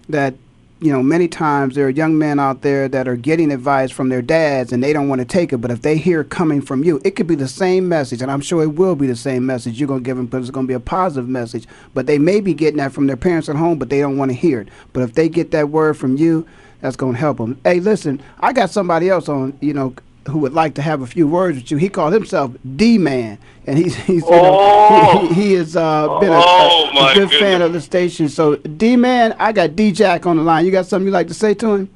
that 0.09 0.35
you 0.79 0.91
know 0.91 1.01
many 1.01 1.27
times 1.27 1.73
there 1.73 1.87
are 1.87 1.89
young 1.89 2.17
men 2.17 2.39
out 2.39 2.61
there 2.61 2.87
that 2.87 3.07
are 3.07 3.15
getting 3.15 3.51
advice 3.51 3.89
from 3.91 4.09
their 4.09 4.21
dads 4.21 4.71
and 4.71 4.83
they 4.83 4.93
don't 4.93 5.09
want 5.09 5.19
to 5.19 5.25
take 5.25 5.51
it, 5.51 5.57
but 5.57 5.71
if 5.71 5.81
they 5.81 5.97
hear 5.97 6.23
coming 6.23 6.61
from 6.61 6.83
you, 6.83 7.01
it 7.03 7.11
could 7.11 7.25
be 7.25 7.33
the 7.33 7.47
same 7.47 7.89
message, 7.89 8.21
and 8.21 8.29
I'm 8.29 8.41
sure 8.41 8.61
it 8.61 8.75
will 8.75 8.95
be 8.95 9.07
the 9.07 9.15
same 9.15 9.43
message 9.43 9.79
you're 9.79 9.87
gonna 9.87 10.01
give 10.01 10.17
them, 10.17 10.27
but 10.27 10.39
it's 10.39 10.51
gonna 10.51 10.67
be 10.67 10.73
a 10.75 10.79
positive 10.79 11.27
message. 11.27 11.65
But 11.95 12.05
they 12.05 12.19
may 12.19 12.41
be 12.41 12.53
getting 12.53 12.77
that 12.77 12.91
from 12.91 13.07
their 13.07 13.17
parents 13.17 13.49
at 13.49 13.55
home, 13.55 13.79
but 13.79 13.89
they 13.89 14.01
don't 14.01 14.17
want 14.17 14.29
to 14.29 14.37
hear 14.37 14.61
it. 14.61 14.67
But 14.93 15.01
if 15.01 15.13
they 15.13 15.29
get 15.29 15.49
that 15.51 15.69
word 15.69 15.97
from 15.97 16.15
you, 16.15 16.45
that's 16.79 16.95
gonna 16.95 17.17
help 17.17 17.37
them. 17.37 17.59
Hey, 17.63 17.79
listen, 17.79 18.21
I 18.39 18.53
got 18.53 18.69
somebody 18.69 19.09
else 19.09 19.27
on, 19.27 19.57
you 19.61 19.73
know, 19.73 19.95
who 20.27 20.39
would 20.39 20.53
like 20.53 20.73
to 20.75 20.81
have 20.81 21.01
a 21.01 21.07
few 21.07 21.27
words 21.27 21.57
with 21.57 21.69
you. 21.71 21.77
He 21.77 21.87
called 21.89 22.13
himself 22.13 22.51
D 22.75 22.97
Man, 22.97 23.37
and 23.67 23.77
he's 23.77 23.95
he's 23.95 24.23
you 24.23 24.31
know, 24.31 25.27
he, 25.29 25.33
he 25.33 25.53
has 25.53 25.75
uh, 25.75 26.19
been 26.19 26.31
a, 26.31 26.41
Oh, 26.43 26.89
a, 26.93 27.11
a 27.11 27.13
good 27.13 27.29
goodness. 27.29 27.39
fan 27.39 27.61
of 27.61 27.73
the 27.73 27.81
station. 27.81 28.27
So 28.29 28.55
D 28.55 28.95
Man, 28.95 29.35
I 29.39 29.51
got 29.51 29.75
D 29.75 29.91
Jack 29.91 30.25
on 30.25 30.37
the 30.37 30.43
line. 30.43 30.65
You 30.65 30.71
got 30.71 30.85
something 30.87 31.05
you 31.05 31.11
like 31.11 31.27
to 31.27 31.33
say 31.33 31.53
to 31.55 31.73
him? 31.75 31.89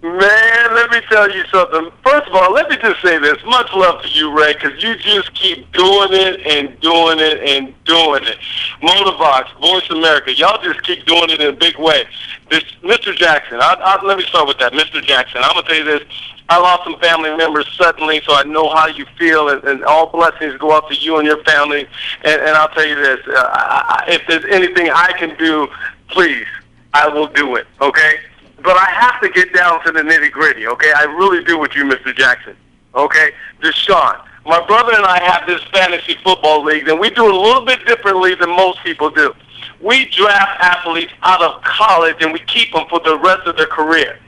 Man, 0.00 0.74
let 0.74 0.92
me 0.92 1.00
tell 1.10 1.28
you 1.28 1.44
something. 1.46 1.90
First 2.04 2.28
of 2.28 2.34
all, 2.36 2.52
let 2.52 2.70
me 2.70 2.76
just 2.76 3.02
say 3.02 3.18
this. 3.18 3.36
Much 3.44 3.72
love 3.74 4.00
to 4.02 4.08
you, 4.08 4.30
Ray, 4.30 4.52
because 4.52 4.80
you 4.80 4.94
just 4.94 5.34
keep 5.34 5.72
doing 5.72 6.10
it 6.12 6.46
and 6.46 6.78
doing 6.78 7.18
it 7.18 7.42
and 7.42 7.74
doing 7.84 8.22
it. 8.22 8.38
Motorbox, 8.80 9.58
Voice 9.60 9.90
America, 9.90 10.32
y'all 10.32 10.62
just 10.62 10.84
keep 10.84 11.04
doing 11.04 11.30
it 11.30 11.40
in 11.40 11.48
a 11.48 11.52
big 11.52 11.76
way. 11.78 12.04
This, 12.48 12.62
Mr. 12.84 13.12
Jackson, 13.12 13.58
I, 13.60 13.74
I, 13.74 14.04
let 14.06 14.18
me 14.18 14.24
start 14.24 14.46
with 14.46 14.58
that. 14.58 14.72
Mr. 14.72 15.02
Jackson, 15.02 15.40
I'm 15.42 15.52
going 15.54 15.64
to 15.64 15.68
tell 15.68 15.78
you 15.78 15.98
this. 15.98 16.08
I 16.48 16.60
lost 16.60 16.84
some 16.84 16.98
family 17.00 17.36
members 17.36 17.66
suddenly, 17.76 18.22
so 18.24 18.34
I 18.34 18.44
know 18.44 18.68
how 18.68 18.86
you 18.86 19.04
feel, 19.18 19.48
and, 19.48 19.64
and 19.64 19.84
all 19.84 20.06
blessings 20.06 20.56
go 20.58 20.76
out 20.76 20.88
to 20.90 20.94
you 20.94 21.16
and 21.18 21.26
your 21.26 21.42
family. 21.42 21.88
And, 22.22 22.40
and 22.40 22.50
I'll 22.50 22.68
tell 22.68 22.86
you 22.86 22.94
this, 22.94 23.18
uh, 23.26 23.32
I, 23.34 24.04
if 24.06 24.22
there's 24.28 24.44
anything 24.48 24.90
I 24.90 25.12
can 25.18 25.36
do, 25.38 25.66
please, 26.06 26.46
I 26.94 27.08
will 27.08 27.26
do 27.26 27.56
it, 27.56 27.66
okay? 27.80 28.14
But 28.62 28.76
I 28.76 28.86
have 28.90 29.20
to 29.20 29.28
get 29.28 29.54
down 29.54 29.84
to 29.84 29.92
the 29.92 30.00
nitty 30.00 30.32
gritty, 30.32 30.66
okay? 30.66 30.92
I 30.96 31.04
really 31.04 31.44
do 31.44 31.58
with 31.58 31.74
you, 31.74 31.84
Mr. 31.84 32.14
Jackson, 32.14 32.56
okay? 32.94 33.30
DeSean, 33.62 34.20
my 34.44 34.64
brother 34.66 34.94
and 34.94 35.04
I 35.04 35.22
have 35.22 35.46
this 35.46 35.62
fantasy 35.72 36.16
football 36.24 36.64
league, 36.64 36.88
and 36.88 36.98
we 36.98 37.10
do 37.10 37.26
it 37.26 37.34
a 37.34 37.38
little 37.38 37.64
bit 37.64 37.86
differently 37.86 38.34
than 38.34 38.50
most 38.50 38.82
people 38.82 39.10
do. 39.10 39.32
We 39.80 40.06
draft 40.06 40.60
athletes 40.60 41.12
out 41.22 41.40
of 41.40 41.62
college, 41.62 42.16
and 42.20 42.32
we 42.32 42.40
keep 42.40 42.72
them 42.72 42.86
for 42.88 43.00
the 43.00 43.16
rest 43.18 43.46
of 43.46 43.56
their 43.56 43.66
career. 43.66 44.18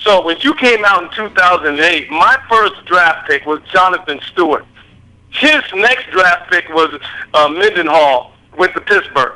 So 0.00 0.24
when 0.24 0.38
you 0.40 0.54
came 0.54 0.84
out 0.84 1.04
in 1.04 1.10
2008, 1.10 2.10
my 2.10 2.38
first 2.48 2.84
draft 2.86 3.28
pick 3.28 3.46
was 3.46 3.60
Jonathan 3.72 4.20
Stewart. 4.32 4.64
His 5.30 5.62
next 5.74 6.10
draft 6.10 6.50
pick 6.50 6.68
was 6.70 6.98
uh, 7.34 7.48
Mendenhall, 7.48 8.32
went 8.56 8.72
to 8.74 8.80
Pittsburgh. 8.80 9.34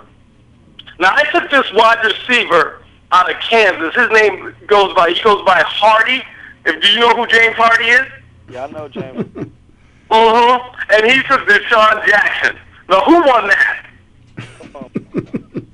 Now 0.99 1.15
I 1.15 1.25
took 1.31 1.51
this 1.51 1.71
wide 1.73 2.05
receiver 2.05 2.80
out 3.13 3.31
of 3.31 3.37
Kansas. 3.41 3.95
His 3.95 4.11
name 4.11 4.55
goes 4.67 4.95
by 4.95 5.11
he 5.11 5.23
goes 5.23 5.45
by 5.45 5.63
Hardy. 5.67 6.23
If 6.65 6.81
do 6.83 6.89
you 6.89 7.01
know 7.01 7.15
who 7.15 7.27
James 7.27 7.57
Hardy 7.57 7.85
is? 7.85 8.07
Yeah, 8.49 8.65
I 8.65 8.71
know 8.71 8.89
James. 8.89 9.27
Mm-hmm. 9.27 9.51
And 10.93 11.09
he 11.09 11.23
took 11.23 11.43
DeSean 11.47 12.05
Jackson. 12.05 12.59
Now 12.89 13.01
who 13.03 13.15
won 13.25 13.47
that? 13.47 13.87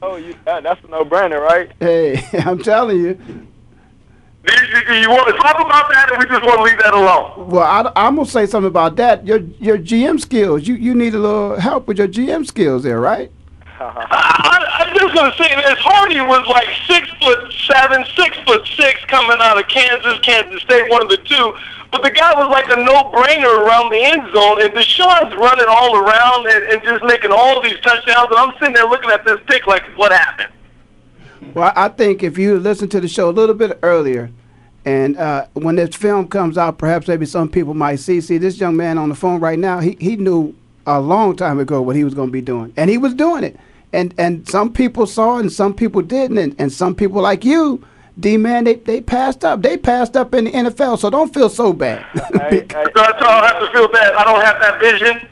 oh, 0.02 0.16
you, 0.16 0.34
that, 0.44 0.62
that's 0.62 0.84
a 0.84 0.88
no-brainer, 0.88 1.40
right? 1.40 1.72
Hey, 1.80 2.22
I'm 2.44 2.58
telling 2.58 2.98
you. 2.98 3.14
Do 3.14 4.52
you, 4.52 5.00
you 5.00 5.10
want 5.10 5.26
to 5.26 5.32
talk 5.40 5.58
about 5.58 5.90
that, 5.90 6.10
or 6.12 6.18
we 6.18 6.26
just 6.26 6.44
want 6.44 6.58
to 6.58 6.62
leave 6.62 6.78
that 6.78 6.94
alone? 6.94 7.48
Well, 7.50 7.64
I, 7.64 7.90
I'm 7.96 8.14
gonna 8.14 8.28
say 8.28 8.46
something 8.46 8.68
about 8.68 8.96
that. 8.96 9.26
Your 9.26 9.38
your 9.58 9.76
GM 9.76 10.20
skills. 10.20 10.68
You 10.68 10.74
you 10.74 10.94
need 10.94 11.14
a 11.14 11.18
little 11.18 11.58
help 11.58 11.88
with 11.88 11.98
your 11.98 12.06
GM 12.06 12.46
skills 12.46 12.84
there, 12.84 13.00
right? 13.00 13.32
I, 13.80 14.55
I'm 14.78 14.94
just 14.94 15.14
gonna 15.14 15.34
say 15.36 15.54
this: 15.54 15.78
Hardy 15.78 16.20
was 16.20 16.46
like 16.46 16.68
six 16.86 17.08
foot 17.20 17.52
seven, 17.66 18.04
six 18.14 18.36
foot 18.44 18.66
six, 18.76 19.04
coming 19.06 19.38
out 19.40 19.58
of 19.58 19.66
Kansas, 19.68 20.18
Kansas 20.20 20.60
State, 20.62 20.90
one 20.90 21.02
of 21.02 21.08
the 21.08 21.18
two. 21.18 21.54
But 21.92 22.02
the 22.02 22.10
guy 22.10 22.34
was 22.34 22.50
like 22.50 22.66
a 22.68 22.76
no-brainer 22.76 23.64
around 23.64 23.90
the 23.90 24.02
end 24.02 24.22
zone, 24.34 24.60
and 24.60 24.72
DeSean's 24.72 25.34
running 25.36 25.66
all 25.68 25.96
around 25.96 26.46
and, 26.46 26.64
and 26.64 26.82
just 26.82 27.04
making 27.04 27.30
all 27.32 27.62
these 27.62 27.78
touchdowns. 27.80 28.28
And 28.28 28.38
I'm 28.38 28.52
sitting 28.58 28.74
there 28.74 28.86
looking 28.86 29.10
at 29.10 29.24
this 29.24 29.38
pick 29.46 29.66
like, 29.66 29.84
what 29.96 30.12
happened? 30.12 30.52
Well, 31.54 31.72
I 31.74 31.88
think 31.88 32.22
if 32.22 32.38
you 32.38 32.58
listen 32.58 32.88
to 32.90 33.00
the 33.00 33.08
show 33.08 33.30
a 33.30 33.32
little 33.32 33.54
bit 33.54 33.78
earlier, 33.82 34.30
and 34.84 35.16
uh, 35.16 35.46
when 35.54 35.76
this 35.76 35.94
film 35.94 36.28
comes 36.28 36.58
out, 36.58 36.76
perhaps 36.76 37.08
maybe 37.08 37.24
some 37.24 37.48
people 37.48 37.72
might 37.72 37.96
see. 37.96 38.20
See, 38.20 38.36
this 38.36 38.58
young 38.60 38.76
man 38.76 38.98
on 38.98 39.08
the 39.08 39.14
phone 39.14 39.40
right 39.40 39.58
now, 39.58 39.78
he, 39.78 39.96
he 40.00 40.16
knew 40.16 40.54
a 40.86 41.00
long 41.00 41.36
time 41.36 41.58
ago 41.58 41.80
what 41.80 41.96
he 41.96 42.04
was 42.04 42.14
going 42.14 42.28
to 42.28 42.32
be 42.32 42.42
doing, 42.42 42.72
and 42.76 42.90
he 42.90 42.98
was 42.98 43.14
doing 43.14 43.44
it. 43.44 43.58
And 43.92 44.14
and 44.18 44.48
some 44.48 44.72
people 44.72 45.06
saw 45.06 45.38
it, 45.38 45.40
and 45.40 45.52
some 45.52 45.72
people 45.74 46.02
didn't, 46.02 46.38
and, 46.38 46.54
and 46.58 46.72
some 46.72 46.94
people 46.94 47.22
like 47.22 47.44
you, 47.44 47.82
D 48.18 48.36
man, 48.36 48.64
they, 48.64 48.74
they 48.74 49.00
passed 49.00 49.44
up. 49.44 49.62
They 49.62 49.76
passed 49.76 50.16
up 50.16 50.34
in 50.34 50.44
the 50.44 50.52
NFL, 50.52 50.98
so 50.98 51.10
don't 51.10 51.32
feel 51.32 51.48
so 51.48 51.72
bad. 51.72 52.04
Hey, 52.36 52.66
hey, 52.70 52.84
So 52.94 53.02
I 53.02 53.12
don't 53.12 53.44
have 53.44 53.60
to 53.60 53.70
feel 53.72 53.88
bad. 53.88 54.14
I 54.14 54.24
don't 54.24 54.44
have 54.44 54.60
that 54.60 54.80
vision. 54.80 55.28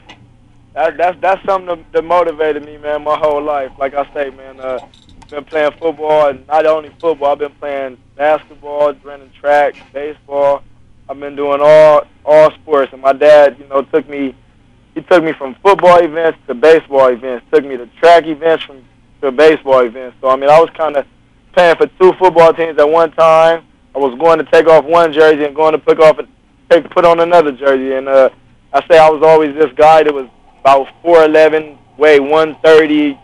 that, 0.73 0.97
that's 0.97 1.19
that's 1.21 1.43
something 1.45 1.67
that, 1.67 1.91
that 1.93 2.03
motivated 2.03 2.65
me, 2.65 2.77
man, 2.77 3.03
my 3.03 3.17
whole 3.17 3.41
life. 3.41 3.71
Like 3.79 3.93
I 3.93 4.11
say, 4.13 4.29
man, 4.31 4.59
uh, 4.59 4.79
been 5.29 5.43
playing 5.45 5.71
football, 5.79 6.29
and 6.29 6.45
not 6.47 6.65
only 6.65 6.89
football. 6.99 7.31
I've 7.31 7.39
been 7.39 7.51
playing 7.53 7.97
basketball, 8.15 8.93
running 9.03 9.31
track, 9.39 9.75
baseball. 9.91 10.63
I've 11.09 11.19
been 11.19 11.35
doing 11.35 11.61
all 11.61 12.05
all 12.23 12.51
sports, 12.51 12.93
and 12.93 13.01
my 13.01 13.13
dad, 13.13 13.57
you 13.59 13.67
know, 13.67 13.81
took 13.81 14.07
me. 14.07 14.35
He 14.95 15.01
took 15.01 15.23
me 15.23 15.33
from 15.33 15.55
football 15.55 15.97
events 15.99 16.39
to 16.47 16.55
baseball 16.55 17.07
events. 17.07 17.45
Took 17.51 17.65
me 17.65 17.77
to 17.77 17.85
track 17.99 18.25
events 18.25 18.63
from 18.63 18.83
to 19.21 19.31
baseball 19.31 19.81
events. 19.81 20.17
So 20.21 20.29
I 20.29 20.35
mean, 20.35 20.49
I 20.49 20.59
was 20.59 20.69
kind 20.71 20.95
of 20.95 21.05
playing 21.53 21.75
for 21.75 21.87
two 21.99 22.13
football 22.13 22.53
teams 22.53 22.79
at 22.79 22.89
one 22.89 23.11
time. 23.11 23.65
I 23.93 23.99
was 23.99 24.17
going 24.17 24.39
to 24.39 24.45
take 24.45 24.67
off 24.67 24.85
one 24.85 25.13
jersey 25.13 25.45
and 25.45 25.55
going 25.55 25.73
to 25.73 25.77
pick 25.79 25.99
off 25.99 26.17
and 26.17 26.27
take 26.69 26.89
put 26.89 27.05
on 27.05 27.19
another 27.19 27.51
jersey. 27.51 27.93
And 27.93 28.07
uh, 28.07 28.29
I 28.73 28.85
say 28.87 28.97
I 28.97 29.09
was 29.09 29.21
always 29.21 29.53
this 29.55 29.71
guy 29.73 30.03
that 30.03 30.13
was 30.13 30.27
about 30.59 30.87
four 31.01 31.23
eleven, 31.23 31.77
weighed 31.97 32.19
one 32.21 32.55
thirty, 32.63 33.17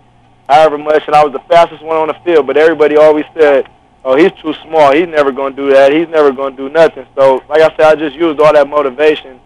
however 0.48 0.78
much, 0.78 1.04
and 1.08 1.16
I 1.16 1.24
was 1.24 1.34
the 1.34 1.44
fastest 1.50 1.84
one 1.84 1.98
on 1.98 2.08
the 2.08 2.18
field. 2.26 2.48
But 2.48 2.58
everybody 2.58 2.98
always 2.98 3.26
said, 3.34 3.70
"Oh, 4.06 4.16
he's 4.16 4.32
too 4.42 4.54
small. 4.64 4.94
He's 4.94 5.08
never 5.08 5.32
going 5.32 5.56
to 5.56 5.62
do 5.62 5.72
that. 5.72 5.92
He's 5.92 6.08
never 6.08 6.32
going 6.32 6.56
to 6.56 6.68
do 6.68 6.70
nothing." 6.70 7.06
So, 7.16 7.44
like 7.50 7.62
I 7.62 7.70
said, 7.76 7.82
I 7.82 7.96
just 7.96 8.16
used 8.16 8.40
all 8.40 8.54
that 8.54 8.68
motivation 8.68 9.40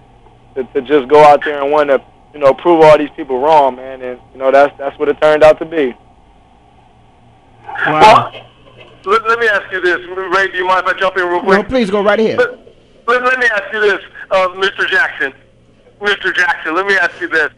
to, 0.56 0.64
to 0.64 0.82
just 0.82 1.08
go 1.08 1.24
out 1.24 1.44
there 1.44 1.62
and 1.62 1.72
want 1.72 1.90
to, 1.90 2.02
you 2.36 2.42
know, 2.42 2.54
prove 2.54 2.84
all 2.84 2.98
these 2.98 3.10
people 3.16 3.40
wrong, 3.40 3.78
man. 3.78 4.02
And 4.02 4.20
you 4.34 4.38
know, 4.38 4.52
that's 4.52 4.78
that's 4.78 5.00
what 5.00 5.08
it 5.08 5.20
turned 5.22 5.42
out 5.42 5.58
to 5.60 5.66
be. 5.66 5.96
Well, 7.88 8.32
let, 9.06 9.26
let 9.26 9.40
me 9.40 9.48
ask 9.48 9.72
you 9.72 9.80
this, 9.80 10.00
Ray. 10.36 10.52
Do 10.52 10.58
you 10.58 10.68
mind 10.68 10.86
if 10.86 10.96
I 10.96 11.00
jump 11.00 11.18
in 11.18 11.26
real 11.26 11.40
quick? 11.40 11.58
no, 11.58 11.64
please 11.64 11.90
go 11.90 12.04
right 12.04 12.20
ahead. 12.20 12.38
Let, 12.38 13.24
let 13.24 13.40
me 13.40 13.46
ask 13.46 13.64
you 13.72 13.80
this, 13.80 14.02
uh, 14.32 14.50
Mr. 14.50 14.88
Jackson. 14.88 15.34
Mr. 16.02 16.36
Jackson, 16.36 16.76
let 16.76 16.86
me 16.86 16.96
ask 16.96 17.20
you 17.22 17.30
this. 17.30 17.52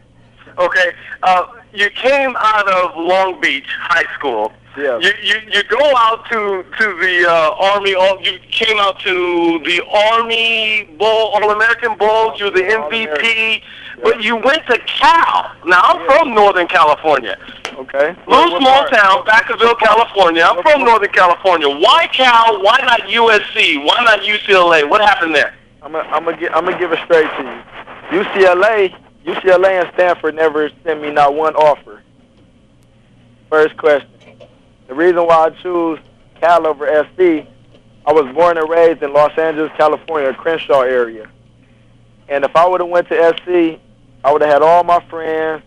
Okay, 0.58 0.92
uh, 1.24 1.46
you 1.72 1.90
came 1.90 2.36
out 2.38 2.68
of 2.68 2.96
Long 2.96 3.40
Beach 3.40 3.66
High 3.80 4.04
School. 4.16 4.52
Yeah. 4.78 4.98
You, 4.98 5.10
you 5.22 5.34
you 5.50 5.62
go 5.64 5.92
out 5.96 6.24
to 6.30 6.62
to 6.62 6.84
the 7.00 7.26
uh, 7.28 7.72
Army. 7.74 7.94
All 7.94 8.20
you 8.22 8.38
came 8.50 8.78
out 8.78 9.00
to 9.00 9.60
the 9.64 9.82
Army 10.12 10.84
Bowl, 10.98 11.32
All 11.34 11.50
American 11.50 11.96
Bowl. 11.98 12.36
You're 12.36 12.50
the 12.50 12.62
MVP. 12.62 13.62
But 14.02 14.22
you 14.22 14.36
went 14.36 14.64
to 14.68 14.78
Cal. 14.86 15.50
Now 15.66 15.80
I'm 15.82 16.06
from 16.06 16.32
Northern 16.32 16.68
California. 16.68 17.36
Okay. 17.74 18.14
Little 18.28 18.58
small 18.60 18.86
town, 18.88 19.24
Vacaville, 19.24 19.78
California. 19.80 20.42
I'm 20.42 20.62
from 20.62 20.84
Northern 20.84 21.10
California. 21.10 21.68
Why 21.68 22.06
Cal? 22.12 22.62
Why 22.62 22.78
not 22.82 23.00
USC? 23.02 23.84
Why 23.84 24.04
not 24.04 24.20
UCLA? 24.20 24.88
What 24.88 25.00
happened 25.00 25.34
there? 25.34 25.54
I'm 25.82 25.92
gonna 25.92 26.08
I'm 26.08 26.24
gonna 26.24 26.48
I'm 26.48 26.64
gonna 26.64 26.78
give 26.78 26.92
it 26.92 27.00
straight 27.04 27.30
to 27.38 27.42
you. 27.42 28.22
UCLA, 28.22 28.94
UCLA 29.24 29.82
and 29.82 29.90
Stanford 29.94 30.36
never 30.36 30.70
sent 30.84 31.02
me 31.02 31.10
not 31.10 31.34
one 31.34 31.56
offer. 31.56 32.02
First 33.50 33.76
question. 33.76 34.08
The 34.88 34.94
reason 34.94 35.18
why 35.26 35.46
I 35.46 35.50
choose 35.50 36.00
Cal 36.40 36.66
over 36.66 36.86
SC, 36.86 37.46
I 38.06 38.12
was 38.12 38.34
born 38.34 38.58
and 38.58 38.68
raised 38.68 39.02
in 39.02 39.12
Los 39.12 39.36
Angeles, 39.38 39.70
California, 39.76 40.34
Crenshaw 40.34 40.80
area. 40.80 41.30
And 42.28 42.44
if 42.44 42.56
I 42.56 42.66
would 42.66 42.80
have 42.80 42.90
went 42.90 43.08
to 43.08 43.36
SC, 43.36 43.80
I 44.24 44.32
would 44.32 44.42
have 44.42 44.50
had 44.50 44.62
all 44.62 44.82
my 44.84 45.00
friends, 45.08 45.62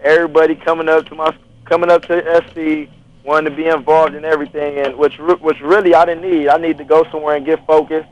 everybody 0.00 0.54
coming 0.54 0.88
up 0.88 1.06
to 1.06 1.14
my 1.14 1.36
coming 1.64 1.90
up 1.90 2.02
to 2.06 2.42
SC, 2.46 2.90
wanting 3.24 3.50
to 3.50 3.56
be 3.56 3.66
involved 3.66 4.14
in 4.14 4.24
everything, 4.24 4.78
and 4.78 4.96
which 4.96 5.18
which 5.18 5.60
really 5.60 5.94
I 5.94 6.04
didn't 6.04 6.28
need. 6.28 6.48
I 6.48 6.58
need 6.58 6.78
to 6.78 6.84
go 6.84 7.04
somewhere 7.10 7.36
and 7.36 7.46
get 7.46 7.64
focused. 7.66 8.08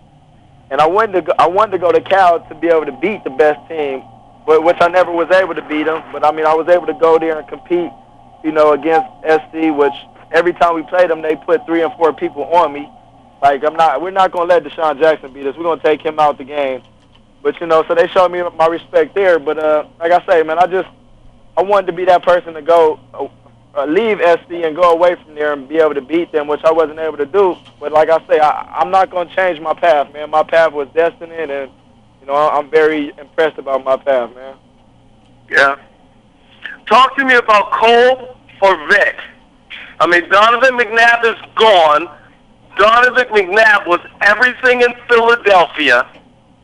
And 0.70 0.80
I 0.80 0.86
wanted 0.86 1.12
to 1.12 1.22
go, 1.22 1.32
I 1.38 1.46
wanted 1.46 1.72
to 1.72 1.78
go 1.78 1.92
to 1.92 2.00
Cal 2.00 2.40
to 2.48 2.54
be 2.54 2.68
able 2.68 2.86
to 2.86 2.98
beat 3.00 3.22
the 3.24 3.30
best 3.30 3.68
team 3.68 4.02
but 4.46 4.62
which 4.62 4.76
I 4.80 4.88
never 4.88 5.10
was 5.10 5.28
able 5.32 5.54
to 5.54 5.62
beat 5.62 5.84
them. 5.84 6.02
But 6.12 6.24
I 6.24 6.30
mean, 6.30 6.46
I 6.46 6.54
was 6.54 6.68
able 6.68 6.86
to 6.86 6.94
go 6.94 7.18
there 7.18 7.38
and 7.38 7.48
compete, 7.48 7.90
you 8.44 8.52
know, 8.52 8.72
against 8.72 9.08
SC, 9.26 9.74
which 9.74 9.92
every 10.32 10.52
time 10.52 10.74
we 10.74 10.82
played 10.84 11.10
them, 11.10 11.22
they 11.22 11.36
put 11.36 11.64
three 11.66 11.82
and 11.82 11.92
four 11.94 12.12
people 12.12 12.44
on 12.44 12.72
me. 12.72 12.88
Like 13.42 13.64
I'm 13.64 13.74
not, 13.74 14.00
we're 14.00 14.10
not 14.10 14.32
gonna 14.32 14.48
let 14.48 14.64
DeSean 14.64 14.98
Jackson 15.00 15.32
beat 15.32 15.46
us. 15.46 15.56
We're 15.56 15.64
gonna 15.64 15.82
take 15.82 16.00
him 16.00 16.18
out 16.18 16.38
the 16.38 16.44
game. 16.44 16.82
But 17.42 17.60
you 17.60 17.66
know, 17.66 17.84
so 17.86 17.94
they 17.94 18.08
showed 18.08 18.32
me 18.32 18.42
my 18.56 18.66
respect 18.66 19.14
there. 19.14 19.38
But 19.38 19.58
uh, 19.58 19.86
like 20.00 20.12
I 20.12 20.24
say, 20.26 20.42
man, 20.42 20.58
I 20.58 20.66
just 20.66 20.88
I 21.56 21.62
wanted 21.62 21.86
to 21.88 21.92
be 21.92 22.04
that 22.06 22.22
person 22.22 22.54
to 22.54 22.62
go 22.62 22.98
uh, 23.76 23.84
leave 23.84 24.18
SD 24.18 24.66
and 24.66 24.74
go 24.74 24.90
away 24.90 25.16
from 25.22 25.34
there 25.34 25.52
and 25.52 25.68
be 25.68 25.78
able 25.78 25.94
to 25.94 26.00
beat 26.00 26.32
them, 26.32 26.48
which 26.48 26.64
I 26.64 26.72
wasn't 26.72 26.98
able 26.98 27.18
to 27.18 27.26
do. 27.26 27.56
But 27.78 27.92
like 27.92 28.08
I 28.08 28.26
say, 28.26 28.40
I, 28.40 28.80
I'm 28.80 28.90
not 28.90 29.10
gonna 29.10 29.34
change 29.34 29.60
my 29.60 29.74
path, 29.74 30.12
man. 30.12 30.30
My 30.30 30.42
path 30.42 30.72
was 30.72 30.88
destined, 30.94 31.32
and 31.32 31.70
you 32.20 32.26
know, 32.26 32.34
I'm 32.34 32.70
very 32.70 33.12
impressed 33.18 33.58
about 33.58 33.84
my 33.84 33.96
path, 33.96 34.34
man. 34.34 34.56
Yeah. 35.50 35.76
Talk 36.86 37.16
to 37.16 37.24
me 37.24 37.34
about 37.34 37.70
Kolb 37.72 38.36
or 38.62 38.88
Vic. 38.88 39.16
I 40.00 40.06
mean, 40.06 40.28
Donovan 40.28 40.78
McNabb 40.78 41.24
is 41.24 41.40
gone. 41.54 42.08
Donovan 42.76 43.26
McNabb 43.28 43.86
was 43.86 44.00
everything 44.20 44.82
in 44.82 44.94
Philadelphia, 45.08 46.06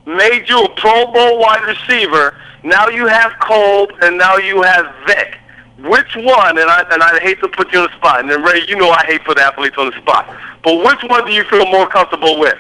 made 0.07 0.49
you 0.49 0.63
a 0.63 0.69
Pro 0.77 1.07
Bowl 1.11 1.39
wide 1.39 1.65
receiver. 1.67 2.37
Now 2.63 2.89
you 2.89 3.07
have 3.07 3.33
Kolb, 3.41 3.91
and 4.03 4.19
now 4.19 4.37
you 4.37 4.63
have 4.63 4.95
Vic. 5.07 5.39
Which 5.79 6.15
one? 6.15 6.59
And 6.59 6.71
I 6.71 6.85
and 6.91 7.03
I 7.03 7.19
hate 7.21 7.41
to 7.41 7.49
put 7.49 7.73
you 7.73 7.81
on 7.81 7.89
the 7.91 7.97
spot. 7.97 8.21
And 8.21 8.31
then 8.31 8.43
Ray, 8.43 8.65
you 8.69 8.77
know 8.77 8.91
I 8.91 9.05
hate 9.05 9.25
put 9.25 9.39
athletes 9.39 9.77
on 9.79 9.91
the 9.91 9.97
spot. 10.01 10.29
But 10.63 10.85
which 10.85 11.03
one 11.11 11.27
do 11.27 11.33
you 11.33 11.43
feel 11.45 11.67
more 11.67 11.89
comfortable 11.89 12.39
with? 12.39 12.59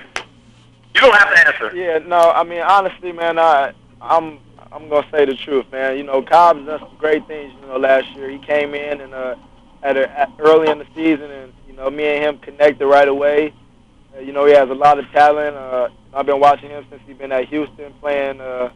You 0.94 1.00
don't 1.00 1.14
have 1.14 1.32
to 1.32 1.46
answer. 1.46 1.76
Yeah, 1.76 1.98
no, 1.98 2.32
I 2.32 2.42
mean 2.42 2.62
honestly, 2.62 3.12
man, 3.12 3.38
I 3.38 3.72
I'm 4.00 4.38
I'm 4.72 4.88
gonna 4.88 5.06
say 5.12 5.24
the 5.24 5.34
truth, 5.34 5.66
man. 5.70 5.96
You 5.98 6.04
know, 6.04 6.22
Kolb's 6.22 6.66
done 6.66 6.80
some 6.80 6.96
great 6.98 7.26
things. 7.28 7.52
You 7.60 7.68
know, 7.68 7.78
last 7.78 8.08
year 8.16 8.28
he 8.28 8.38
came 8.38 8.74
in 8.74 9.00
and 9.00 9.14
uh, 9.14 9.36
at, 9.82 9.96
a, 9.96 10.08
at 10.18 10.30
early 10.38 10.70
in 10.70 10.78
the 10.78 10.86
season, 10.94 11.30
and 11.30 11.52
you 11.68 11.74
know, 11.74 11.90
me 11.90 12.04
and 12.06 12.22
him 12.22 12.38
connected 12.38 12.86
right 12.86 13.08
away. 13.08 13.52
Uh, 14.16 14.20
you 14.20 14.32
know, 14.32 14.44
he 14.44 14.52
has 14.52 14.68
a 14.70 14.74
lot 14.74 14.98
of 14.98 15.10
talent. 15.12 15.56
Uh, 15.56 15.88
I've 16.14 16.26
been 16.26 16.40
watching 16.40 16.70
him 16.70 16.84
since 16.90 17.02
he's 17.06 17.16
been 17.16 17.32
at 17.32 17.48
Houston 17.48 17.92
playing, 18.00 18.40
uh, 18.40 18.70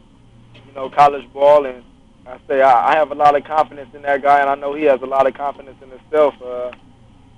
you 0.65 0.73
know, 0.73 0.89
college 0.89 1.31
ball, 1.31 1.65
and 1.65 1.83
I 2.25 2.39
say 2.47 2.61
I, 2.61 2.93
I 2.93 2.95
have 2.95 3.11
a 3.11 3.15
lot 3.15 3.35
of 3.35 3.43
confidence 3.43 3.89
in 3.93 4.01
that 4.01 4.21
guy, 4.21 4.41
and 4.41 4.49
I 4.49 4.55
know 4.55 4.73
he 4.73 4.83
has 4.85 5.01
a 5.01 5.05
lot 5.05 5.27
of 5.27 5.33
confidence 5.33 5.77
in 5.81 5.89
himself. 5.89 6.33
Uh, 6.41 6.71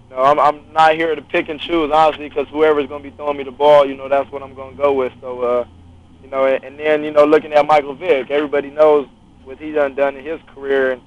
you 0.10 0.16
know, 0.16 0.24
I'm, 0.24 0.40
I'm 0.40 0.74
not 0.74 0.96
here 0.96 1.14
to 1.14 1.22
pick 1.22 1.50
and 1.50 1.60
choose, 1.60 1.92
honestly, 1.94 2.30
because 2.30 2.48
whoever's 2.48 2.88
going 2.88 3.04
to 3.04 3.10
be 3.10 3.16
throwing 3.16 3.38
me 3.38 3.44
the 3.44 3.52
ball, 3.52 3.86
you 3.86 3.96
know, 3.96 4.10
that's 4.10 4.32
what 4.32 4.42
I'm 4.42 4.56
going 4.56 4.76
to 4.76 4.82
go 4.82 4.94
with. 4.94 5.14
So, 5.22 5.42
uh, 5.42 5.68
you 6.24 6.30
know, 6.30 6.46
and, 6.46 6.64
and 6.64 6.80
then, 6.80 7.04
you 7.04 7.12
know, 7.12 7.26
looking 7.26 7.54
at 7.54 7.66
Michael 7.68 7.94
Vick, 7.94 8.32
everybody 8.32 8.72
knows 8.72 9.08
what 9.44 9.60
he's 9.60 9.76
done 9.76 9.96
done 9.96 10.16
in 10.16 10.26
his 10.26 10.40
career, 10.54 10.94
and, 10.94 11.02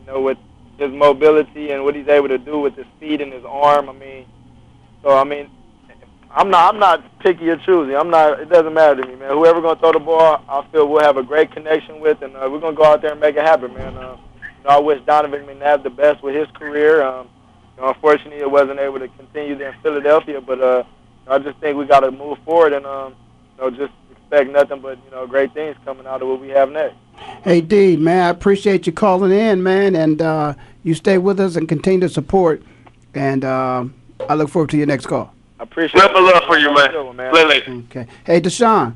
you 0.00 0.06
know, 0.12 0.20
with 0.20 0.38
his 0.82 0.92
mobility 0.92 1.70
and 1.70 1.84
what 1.84 1.94
he's 1.94 2.08
able 2.08 2.28
to 2.28 2.38
do 2.38 2.58
with 2.58 2.76
his 2.76 2.86
feet 3.00 3.20
and 3.20 3.32
his 3.32 3.44
arm. 3.44 3.88
I 3.88 3.92
mean, 3.92 4.26
so, 5.02 5.16
I 5.16 5.24
mean, 5.24 5.50
I'm 6.34 6.50
not 6.50 6.74
I'm 6.74 6.80
not 6.80 7.18
picky 7.18 7.48
or 7.50 7.56
choosy. 7.56 7.94
I'm 7.94 8.10
not. 8.10 8.40
It 8.40 8.48
doesn't 8.48 8.72
matter 8.72 9.02
to 9.02 9.08
me, 9.08 9.16
man. 9.16 9.32
Whoever 9.32 9.60
gonna 9.60 9.78
throw 9.78 9.92
the 9.92 9.98
ball, 9.98 10.42
I 10.48 10.66
feel 10.72 10.88
we'll 10.88 11.02
have 11.02 11.18
a 11.18 11.22
great 11.22 11.52
connection 11.52 12.00
with, 12.00 12.22
and 12.22 12.34
uh, 12.36 12.48
we're 12.50 12.60
gonna 12.60 12.76
go 12.76 12.84
out 12.84 13.02
there 13.02 13.12
and 13.12 13.20
make 13.20 13.36
it 13.36 13.42
happen, 13.42 13.74
man. 13.74 13.96
Uh, 13.96 14.16
you 14.40 14.64
know, 14.64 14.70
I 14.70 14.78
wish 14.78 15.02
Donovan 15.04 15.44
McNabb 15.44 15.82
the 15.82 15.90
best 15.90 16.22
with 16.22 16.34
his 16.34 16.48
career. 16.54 17.02
Um, 17.02 17.28
you 17.76 17.82
know, 17.82 17.88
unfortunately, 17.88 18.38
it 18.40 18.50
wasn't 18.50 18.80
able 18.80 18.98
to 18.98 19.08
continue 19.08 19.56
there 19.56 19.72
in 19.72 19.80
Philadelphia, 19.82 20.40
but 20.40 20.60
uh, 20.60 20.84
I 21.26 21.38
just 21.38 21.58
think 21.58 21.76
we 21.76 21.84
got 21.84 22.00
to 22.00 22.10
move 22.10 22.38
forward 22.44 22.72
and 22.72 22.86
um, 22.86 23.14
you 23.56 23.64
know 23.64 23.70
just 23.70 23.92
expect 24.10 24.50
nothing 24.50 24.80
but 24.80 24.98
you 25.04 25.10
know 25.10 25.26
great 25.26 25.52
things 25.52 25.76
coming 25.84 26.06
out 26.06 26.22
of 26.22 26.28
what 26.28 26.40
we 26.40 26.48
have 26.48 26.70
next. 26.70 26.96
Hey 27.44 27.60
D, 27.60 27.96
man, 27.96 28.24
I 28.24 28.28
appreciate 28.30 28.86
you 28.86 28.92
calling 28.92 29.32
in, 29.32 29.62
man, 29.62 29.94
and 29.94 30.22
uh, 30.22 30.54
you 30.82 30.94
stay 30.94 31.18
with 31.18 31.40
us 31.40 31.56
and 31.56 31.68
continue 31.68 32.00
to 32.00 32.08
support. 32.08 32.62
And 33.14 33.44
uh, 33.44 33.84
I 34.28 34.34
look 34.34 34.48
forward 34.48 34.70
to 34.70 34.76
your 34.76 34.86
next 34.86 35.06
call. 35.06 35.34
I 35.60 35.64
appreciate 35.64 36.02
it. 36.02 36.12
love 36.12 36.44
for 36.44 36.58
you, 36.58 36.74
man. 36.74 37.16
man. 37.16 37.32
Lily. 37.32 37.62
Okay. 37.90 38.06
Hey, 38.24 38.40
DeSean. 38.40 38.94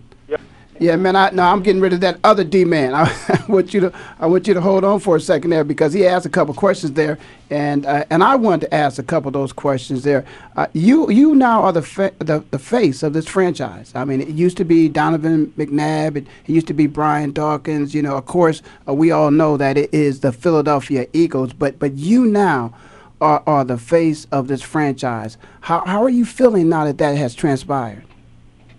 Yeah, 0.79 0.97
man. 0.97 1.17
I 1.17 1.31
no, 1.31 1.43
I'm 1.43 1.63
getting 1.63 1.81
rid 1.81 1.93
of 1.93 2.01
that 2.01 2.19
other 2.23 2.45
D 2.45 2.65
man. 2.65 2.95
I, 2.95 3.45
want 3.49 3.73
you 3.73 3.81
to 3.81 3.93
I 4.19 4.27
want 4.27 4.47
you 4.47 4.55
to 4.55 4.61
hold 4.61 4.85
on 4.85 5.01
for 5.01 5.17
a 5.17 5.21
second 5.21 5.51
there 5.51 5.65
because 5.65 5.93
he 5.93 6.07
asked 6.07 6.27
a 6.27 6.31
couple 6.31 6.53
questions 6.55 6.93
there, 6.93 7.19
and 7.51 7.87
uh, 7.87 8.05
and 8.11 8.23
I 8.23 8.37
wanted 8.37 8.67
to 8.67 8.75
ask 8.75 8.99
a 8.99 9.03
couple 9.03 9.29
of 9.29 9.33
those 9.33 9.53
questions 9.53 10.03
there. 10.03 10.25
Uh, 10.57 10.67
you 10.75 11.11
you 11.11 11.35
now 11.35 11.63
are 11.63 11.73
the, 11.73 12.13
the 12.19 12.45
the 12.51 12.59
face 12.59 13.03
of 13.03 13.15
this 13.15 13.27
franchise. 13.27 13.93
I 13.95 14.05
mean, 14.05 14.21
it 14.21 14.29
used 14.29 14.57
to 14.59 14.65
be 14.65 14.89
Donovan 14.89 15.53
McNabb. 15.57 16.17
It, 16.17 16.27
it 16.47 16.53
used 16.53 16.67
to 16.67 16.75
be 16.75 16.87
Brian 16.87 17.33
Dawkins. 17.33 17.95
You 17.95 18.03
know, 18.03 18.17
of 18.17 18.27
course, 18.27 18.63
uh, 18.87 18.93
we 18.93 19.11
all 19.11 19.31
know 19.31 19.57
that 19.57 19.79
it 19.79 19.93
is 19.95 20.21
the 20.21 20.33
Philadelphia 20.33 21.07
Eagles. 21.13 21.53
But 21.53 21.79
but 21.79 21.95
you 21.95 22.27
now 22.27 22.75
are, 23.21 23.43
are 23.47 23.65
the 23.65 23.79
face 23.79 24.27
of 24.31 24.49
this 24.49 24.63
franchise. 24.63 25.39
How, 25.63 25.85
how 25.87 26.03
are 26.03 26.11
you 26.11 26.25
feeling 26.25 26.69
now 26.69 26.85
that 26.85 26.99
that 26.99 27.17
has 27.17 27.35
transpired? 27.35 28.05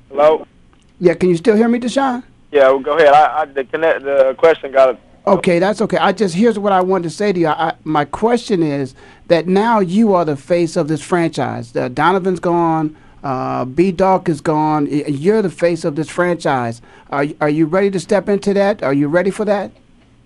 Hello. 0.10 0.46
Yeah, 1.00 1.14
can 1.14 1.30
you 1.30 1.38
still 1.38 1.56
hear 1.56 1.68
me, 1.68 1.80
DeSean? 1.80 2.24
Yeah, 2.52 2.70
well, 2.70 2.80
go 2.80 2.98
ahead. 2.98 3.14
I, 3.14 3.42
I 3.42 3.46
the 3.46 3.64
connect 3.64 4.04
the 4.04 4.36
question 4.38 4.72
got 4.72 4.96
it. 4.96 5.00
Okay, 5.28 5.60
that's 5.60 5.82
okay. 5.82 5.98
I 5.98 6.14
just 6.14 6.36
here's 6.36 6.58
what 6.58 6.72
I 6.72 6.82
wanted 6.82 7.04
to 7.04 7.10
say 7.10 7.34
to 7.34 7.40
you. 7.40 7.48
I, 7.48 7.70
I, 7.70 7.74
my 7.84 8.06
question 8.06 8.64
is 8.64 8.96
that 9.28 9.48
now 9.48 9.80
you 9.80 10.14
are 10.14 10.24
the 10.24 10.38
face 10.38 10.78
of 10.78 10.88
this 10.88 11.02
franchise. 11.02 11.76
Uh, 11.76 11.90
Donovan's 11.90 12.40
gone. 12.40 12.96
Uh, 13.24 13.66
B. 13.66 13.92
Dawk 13.92 14.30
is 14.30 14.40
gone. 14.40 14.88
You're 14.88 15.42
the 15.42 15.50
face 15.50 15.84
of 15.84 15.96
this 15.96 16.08
franchise. 16.08 16.82
Are 17.10 17.26
are 17.42 17.50
you 17.50 17.66
ready 17.66 17.92
to 17.92 18.00
step 18.00 18.30
into 18.30 18.54
that? 18.54 18.82
Are 18.84 18.94
you 18.94 19.10
ready 19.10 19.32
for 19.32 19.44
that? 19.44 19.72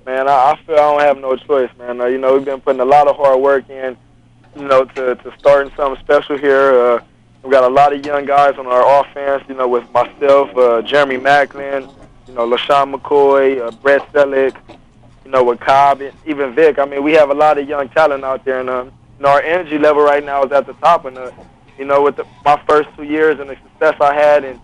Man, 0.06 0.28
I, 0.28 0.52
I 0.52 0.60
feel 0.66 0.76
I 0.76 0.78
don't 0.78 1.00
have 1.02 1.18
no 1.18 1.36
choice, 1.36 1.70
man. 1.80 2.00
Uh, 2.00 2.06
you 2.06 2.18
know, 2.20 2.36
we've 2.36 2.46
been 2.46 2.62
putting 2.62 2.82
a 2.82 2.86
lot 2.86 3.08
of 3.08 3.16
hard 3.16 3.40
work 3.40 3.70
in, 3.70 3.98
you 4.56 4.68
know, 4.68 4.86
to 4.86 5.16
to 5.16 5.34
starting 5.40 5.74
something 5.76 6.02
special 6.04 6.38
here. 6.38 6.80
Uh, 6.80 7.02
we've 7.44 7.52
got 7.52 7.64
a 7.64 7.74
lot 7.74 7.94
of 7.94 8.06
young 8.06 8.26
guys 8.26 8.58
on 8.58 8.68
our 8.68 9.02
offense. 9.02 9.44
You 9.48 9.56
know, 9.56 9.68
with 9.68 9.90
myself, 9.92 10.56
uh, 10.56 10.82
Jeremy 10.82 11.18
Maclin, 11.18 11.92
you 12.28 12.34
know, 12.34 12.48
LeSean 12.48 12.94
McCoy, 12.94 13.62
uh, 13.62 13.72
Brent 13.72 14.04
Celek, 14.14 14.56
you 15.26 15.32
know, 15.32 15.44
with 15.44 15.60
Kolb, 15.60 16.02
and 16.02 16.16
even 16.26 16.54
Vic. 16.54 16.80
I 16.80 16.86
mean, 16.86 17.04
we 17.04 17.14
have 17.14 17.30
a 17.30 17.34
lot 17.34 17.58
of 17.58 17.68
young 17.68 17.90
talent 17.90 18.24
out 18.24 18.46
there, 18.46 18.60
and 18.60 18.70
um, 18.70 18.88
you 19.18 19.24
know, 19.24 19.30
our 19.30 19.42
energy 19.42 19.78
level 19.78 20.04
right 20.04 20.24
now 20.24 20.44
is 20.44 20.52
at 20.52 20.66
the 20.66 20.74
top. 20.74 21.06
And 21.06 21.18
uh, 21.18 21.32
you 21.78 21.86
know, 21.86 22.02
with 22.02 22.16
the, 22.16 22.26
my 22.46 22.62
first 22.68 22.90
two 22.96 23.04
years 23.04 23.40
and 23.40 23.50
the 23.50 23.56
success 23.56 23.96
I 24.00 24.14
had, 24.14 24.44
and 24.44 24.60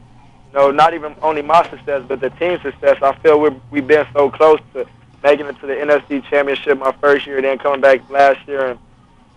you 0.47 0.53
know, 0.53 0.71
not 0.71 0.93
even 0.93 1.15
only 1.21 1.41
my 1.41 1.67
success, 1.69 2.03
but 2.07 2.19
the 2.19 2.29
team's 2.31 2.61
success, 2.61 2.97
I 3.01 3.15
feel 3.19 3.39
we're, 3.39 3.55
we've 3.71 3.87
been 3.87 4.05
so 4.13 4.29
close 4.29 4.59
to 4.73 4.85
making 5.23 5.47
it 5.47 5.59
to 5.59 5.67
the 5.67 5.73
NFC 5.73 6.23
Championship 6.29 6.77
my 6.77 6.91
first 7.01 7.25
year, 7.25 7.41
then 7.41 7.57
coming 7.57 7.81
back 7.81 8.07
last 8.09 8.47
year, 8.47 8.67
and 8.67 8.79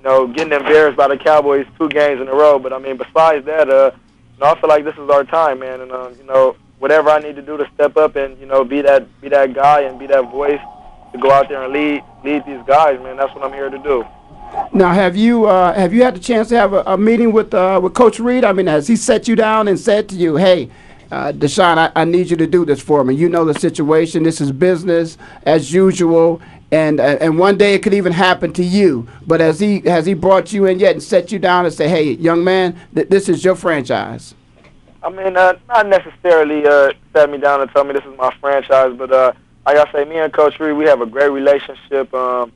you 0.03 0.09
know, 0.09 0.27
getting 0.27 0.53
embarrassed 0.53 0.97
by 0.97 1.09
the 1.09 1.17
Cowboys 1.17 1.67
two 1.79 1.89
games 1.89 2.21
in 2.21 2.29
a 2.29 2.35
row. 2.35 2.59
But 2.59 2.73
I 2.73 2.79
mean, 2.79 2.97
besides 2.97 3.45
that, 3.47 3.69
uh, 3.69 3.91
you 3.95 4.41
know, 4.41 4.47
I 4.47 4.61
feel 4.61 4.69
like 4.69 4.85
this 4.85 4.97
is 4.97 5.11
our 5.11 5.25
time, 5.25 5.61
man, 5.61 5.81
and 5.81 5.93
um, 5.93 6.15
you 6.17 6.25
know, 6.25 6.57
whatever 6.79 7.11
I 7.11 7.19
need 7.19 7.37
to 7.37 7.43
do 7.43 7.57
to 7.57 7.69
step 7.75 7.97
up 7.97 8.17
and 8.17 8.39
you 8.39 8.47
know, 8.47 8.65
be 8.65 8.81
that 8.83 9.21
be 9.21 9.29
that 9.29 9.55
guy 9.55 9.83
and 9.83 9.99
be 9.99 10.07
that 10.07 10.31
voice 10.31 10.61
to 11.13 11.19
go 11.19 11.31
out 11.31 11.49
there 11.49 11.63
and 11.63 11.73
lead 11.73 12.03
lead 12.25 12.45
these 12.47 12.63
guys, 12.67 12.99
man. 13.01 13.17
That's 13.17 13.35
what 13.35 13.45
I'm 13.45 13.53
here 13.53 13.71
to 13.71 13.79
do. 13.79 14.05
Now, 14.73 14.93
have 14.93 15.17
you 15.17 15.47
uh, 15.47 15.75
have 15.75 15.93
you 15.93 16.03
had 16.03 16.17
the 16.17 16.21
chance 16.21 16.49
to 16.49 16.57
have 16.57 16.73
a, 16.73 16.83
a 16.87 16.99
meeting 16.99 17.33
with 17.33 17.53
uh, 17.53 17.79
with 17.83 17.95
Coach 17.95 18.19
Reid? 18.19 18.45
I 18.45 18.53
mean, 18.53 18.67
has 18.67 18.89
he 18.89 18.97
set 18.97 19.29
you 19.29 19.37
down 19.37 19.69
and 19.69 19.79
said 19.79 20.09
to 20.09 20.17
you, 20.17 20.37
"Hey, 20.37 20.71
uh, 21.11 21.33
DeSean, 21.33 21.77
I, 21.77 21.93
I 21.95 22.05
need 22.05 22.31
you 22.31 22.37
to 22.37 22.47
do 22.47 22.65
this 22.65 22.81
for 22.81 23.05
me. 23.05 23.15
You 23.15 23.29
know 23.29 23.45
the 23.45 23.59
situation. 23.59 24.23
This 24.23 24.41
is 24.41 24.53
business 24.53 25.19
as 25.43 25.73
usual, 25.73 26.41
and 26.73 27.01
uh, 27.01 27.19
and 27.21 27.39
one 27.39 27.57
day 27.57 27.75
it 27.75 27.83
could 27.83 27.95
even 27.95 28.13
happen 28.13 28.53
to 28.55 28.65
you. 28.65 29.09
But 29.27 29.41
has 29.41 29.61
he 29.61 29.81
has 29.81 30.07
he 30.07 30.15
brought 30.15 30.53
you 30.53 30.67
in 30.67 30.79
yet 30.79 30.93
and 30.93 31.03
set 31.03 31.33
you 31.33 31.39
down 31.39 31.65
and 31.65 31.75
say, 31.75 31.89
"Hey, 31.89 32.13
young 32.13 32.45
man, 32.45 32.79
th- 32.95 33.09
this 33.09 33.29
is 33.29 33.45
your 33.45 33.57
franchise." 33.57 34.35
I 35.03 35.11
mean, 35.11 35.37
uh, 35.37 35.55
not 35.69 35.89
necessarily 35.89 36.67
uh, 36.67 36.93
set 37.15 37.31
me 37.31 37.39
down 37.39 37.63
and 37.63 37.71
tell 37.71 37.85
me 37.85 37.95
this 37.95 38.05
is 38.05 38.17
my 38.19 38.35
franchise, 38.41 38.95
but 38.97 39.11
uh, 39.11 39.33
like 39.65 39.77
I 39.77 39.91
say, 39.93 40.05
me 40.05 40.19
and 40.19 40.33
Coach 40.33 40.61
Reid, 40.61 40.77
we 40.77 40.85
have 40.85 41.01
a 41.01 41.07
great 41.07 41.31
relationship. 41.31 42.13
Um, 42.13 42.53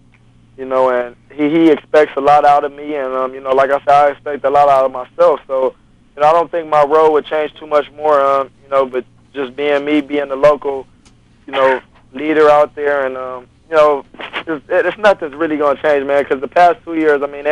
you 0.57 0.65
know, 0.65 0.91
and 0.91 1.17
he 1.33 1.51
he 1.51 1.71
expects 1.71 2.13
a 2.17 2.21
lot 2.21 2.45
out 2.45 2.65
of 2.65 2.73
me, 2.73 2.95
and 2.95 3.13
um, 3.13 3.35
you 3.35 3.41
know, 3.41 3.51
like 3.51 3.71
I 3.71 3.79
said, 3.81 3.89
I 3.89 4.11
expect 4.11 4.45
a 4.45 4.51
lot 4.51 4.69
out 4.69 4.85
of 4.85 4.93
myself. 4.93 5.41
So, 5.47 5.75
you 6.15 6.23
know, 6.23 6.29
I 6.29 6.33
don't 6.33 6.51
think 6.51 6.69
my 6.69 6.85
role 6.85 7.13
would 7.15 7.27
change 7.27 7.53
too 7.55 7.67
much 7.67 7.91
more. 7.93 8.21
Um, 8.21 8.51
you 8.63 8.69
know, 8.69 8.87
but 8.87 9.05
just 9.33 9.57
being 9.57 9.85
me, 9.85 10.01
being 10.01 10.29
the 10.29 10.37
local, 10.37 10.87
you 11.47 11.53
know, 11.53 11.81
leader 12.13 12.49
out 12.49 12.77
there, 12.77 13.05
and 13.07 13.17
um, 13.17 13.49
you 13.75 13.81
know, 13.81 14.05
it's, 14.47 14.65
it's 14.69 14.99
nothing's 14.99 15.35
really 15.35 15.57
going 15.57 15.77
to 15.77 15.83
change, 15.83 16.07
man. 16.07 16.23
Because 16.23 16.41
the 16.41 16.49
past 16.49 16.83
two 16.85 16.95
years, 16.95 17.23
I 17.23 17.27
mean, 17.27 17.45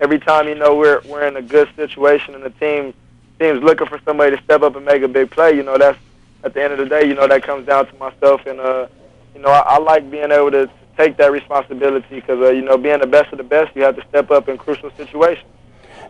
every 0.00 0.18
time 0.18 0.48
you 0.48 0.54
know 0.54 0.76
we're 0.76 1.00
we're 1.06 1.26
in 1.26 1.36
a 1.36 1.42
good 1.42 1.68
situation, 1.76 2.34
and 2.34 2.44
the 2.44 2.50
team 2.50 2.92
team's 3.38 3.62
looking 3.62 3.86
for 3.86 3.98
somebody 4.04 4.36
to 4.36 4.42
step 4.42 4.62
up 4.62 4.76
and 4.76 4.84
make 4.84 5.02
a 5.02 5.08
big 5.08 5.30
play, 5.30 5.54
you 5.56 5.62
know, 5.62 5.78
that's 5.78 5.98
at 6.44 6.54
the 6.54 6.62
end 6.62 6.72
of 6.72 6.78
the 6.78 6.86
day, 6.86 7.06
you 7.06 7.14
know, 7.14 7.26
that 7.26 7.42
comes 7.42 7.66
down 7.66 7.86
to 7.86 7.94
myself, 7.94 8.44
and 8.46 8.60
uh, 8.60 8.86
you 9.34 9.40
know, 9.40 9.48
I, 9.48 9.60
I 9.60 9.78
like 9.78 10.10
being 10.10 10.30
able 10.30 10.50
to 10.50 10.70
take 10.98 11.16
that 11.16 11.32
responsibility 11.32 12.16
because 12.16 12.38
uh, 12.40 12.50
you 12.50 12.62
know, 12.62 12.76
being 12.76 13.00
the 13.00 13.06
best 13.06 13.32
of 13.32 13.38
the 13.38 13.44
best, 13.44 13.74
you 13.74 13.82
have 13.82 13.96
to 13.96 14.06
step 14.08 14.30
up 14.30 14.48
in 14.48 14.58
crucial 14.58 14.90
situations. 14.96 15.48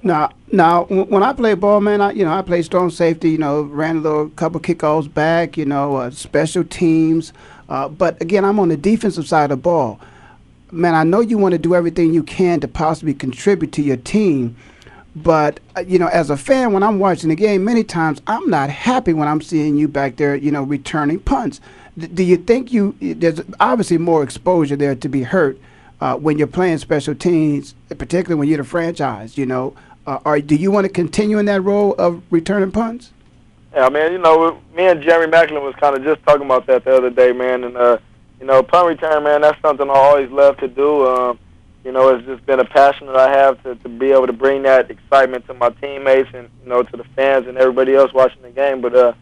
Now, 0.04 0.30
now, 0.50 0.84
when 0.86 1.22
I 1.22 1.32
play 1.32 1.54
ball, 1.54 1.80
man, 1.80 2.00
I, 2.00 2.10
you 2.10 2.24
know, 2.24 2.32
I 2.32 2.42
play 2.42 2.62
strong 2.62 2.90
safety. 2.90 3.30
You 3.30 3.38
know, 3.38 3.62
ran 3.62 3.98
a 3.98 4.00
little 4.00 4.30
couple 4.30 4.58
kickoffs 4.58 5.12
back. 5.12 5.56
You 5.56 5.66
know, 5.66 5.96
uh, 5.96 6.10
special 6.10 6.64
teams. 6.64 7.32
Uh, 7.72 7.88
but 7.88 8.20
again, 8.20 8.44
I'm 8.44 8.60
on 8.60 8.68
the 8.68 8.76
defensive 8.76 9.26
side 9.26 9.44
of 9.44 9.48
the 9.50 9.56
ball. 9.56 9.98
Man, 10.70 10.94
I 10.94 11.04
know 11.04 11.20
you 11.20 11.38
want 11.38 11.52
to 11.52 11.58
do 11.58 11.74
everything 11.74 12.12
you 12.12 12.22
can 12.22 12.60
to 12.60 12.68
possibly 12.68 13.14
contribute 13.14 13.72
to 13.72 13.82
your 13.82 13.96
team. 13.96 14.56
But 15.16 15.58
uh, 15.74 15.80
you 15.80 15.98
know, 15.98 16.08
as 16.08 16.28
a 16.28 16.36
fan, 16.36 16.74
when 16.74 16.82
I'm 16.82 16.98
watching 16.98 17.30
the 17.30 17.34
game, 17.34 17.64
many 17.64 17.82
times 17.82 18.20
I'm 18.26 18.50
not 18.50 18.68
happy 18.68 19.14
when 19.14 19.26
I'm 19.26 19.40
seeing 19.40 19.78
you 19.78 19.88
back 19.88 20.16
there, 20.16 20.36
you 20.36 20.50
know, 20.50 20.62
returning 20.62 21.18
punts. 21.20 21.62
D- 21.96 22.08
do 22.08 22.22
you 22.22 22.36
think 22.36 22.74
you 22.74 22.94
there's 23.00 23.40
obviously 23.58 23.96
more 23.96 24.22
exposure 24.22 24.76
there 24.76 24.94
to 24.94 25.08
be 25.08 25.22
hurt 25.22 25.58
uh, 26.02 26.16
when 26.16 26.36
you're 26.36 26.48
playing 26.48 26.76
special 26.76 27.14
teams, 27.14 27.74
particularly 27.88 28.38
when 28.38 28.48
you're 28.48 28.58
the 28.58 28.64
franchise? 28.64 29.38
You 29.38 29.46
know, 29.46 29.74
uh, 30.06 30.18
or 30.26 30.40
do 30.40 30.56
you 30.56 30.70
want 30.70 30.84
to 30.84 30.92
continue 30.92 31.38
in 31.38 31.46
that 31.46 31.62
role 31.62 31.94
of 31.94 32.22
returning 32.30 32.70
punts? 32.70 33.12
Yeah, 33.74 33.88
man. 33.88 34.12
You 34.12 34.18
know, 34.18 34.60
me 34.74 34.86
and 34.86 35.02
Jeremy 35.02 35.32
Maclin 35.32 35.62
was 35.62 35.74
kind 35.76 35.96
of 35.96 36.02
just 36.02 36.22
talking 36.24 36.44
about 36.44 36.66
that 36.66 36.84
the 36.84 36.94
other 36.94 37.10
day, 37.10 37.32
man. 37.32 37.64
And 37.64 37.76
uh, 37.76 37.98
you 38.38 38.46
know, 38.46 38.62
punt 38.62 38.88
return, 38.88 39.24
man. 39.24 39.40
That's 39.40 39.60
something 39.62 39.88
I 39.88 39.94
always 39.94 40.30
love 40.30 40.58
to 40.58 40.68
do. 40.68 41.06
Um, 41.06 41.38
you 41.84 41.90
know, 41.90 42.08
it's 42.10 42.26
just 42.26 42.44
been 42.46 42.60
a 42.60 42.64
passion 42.64 43.06
that 43.08 43.16
I 43.16 43.30
have 43.30 43.62
to, 43.64 43.74
to 43.76 43.88
be 43.88 44.12
able 44.12 44.26
to 44.26 44.32
bring 44.32 44.62
that 44.62 44.90
excitement 44.90 45.46
to 45.46 45.54
my 45.54 45.70
teammates 45.70 46.28
and 46.34 46.48
you 46.62 46.68
know 46.68 46.82
to 46.82 46.96
the 46.96 47.04
fans 47.16 47.46
and 47.46 47.56
everybody 47.56 47.94
else 47.94 48.12
watching 48.12 48.42
the 48.42 48.50
game. 48.50 48.80
But 48.82 48.94
uh, 48.94 49.12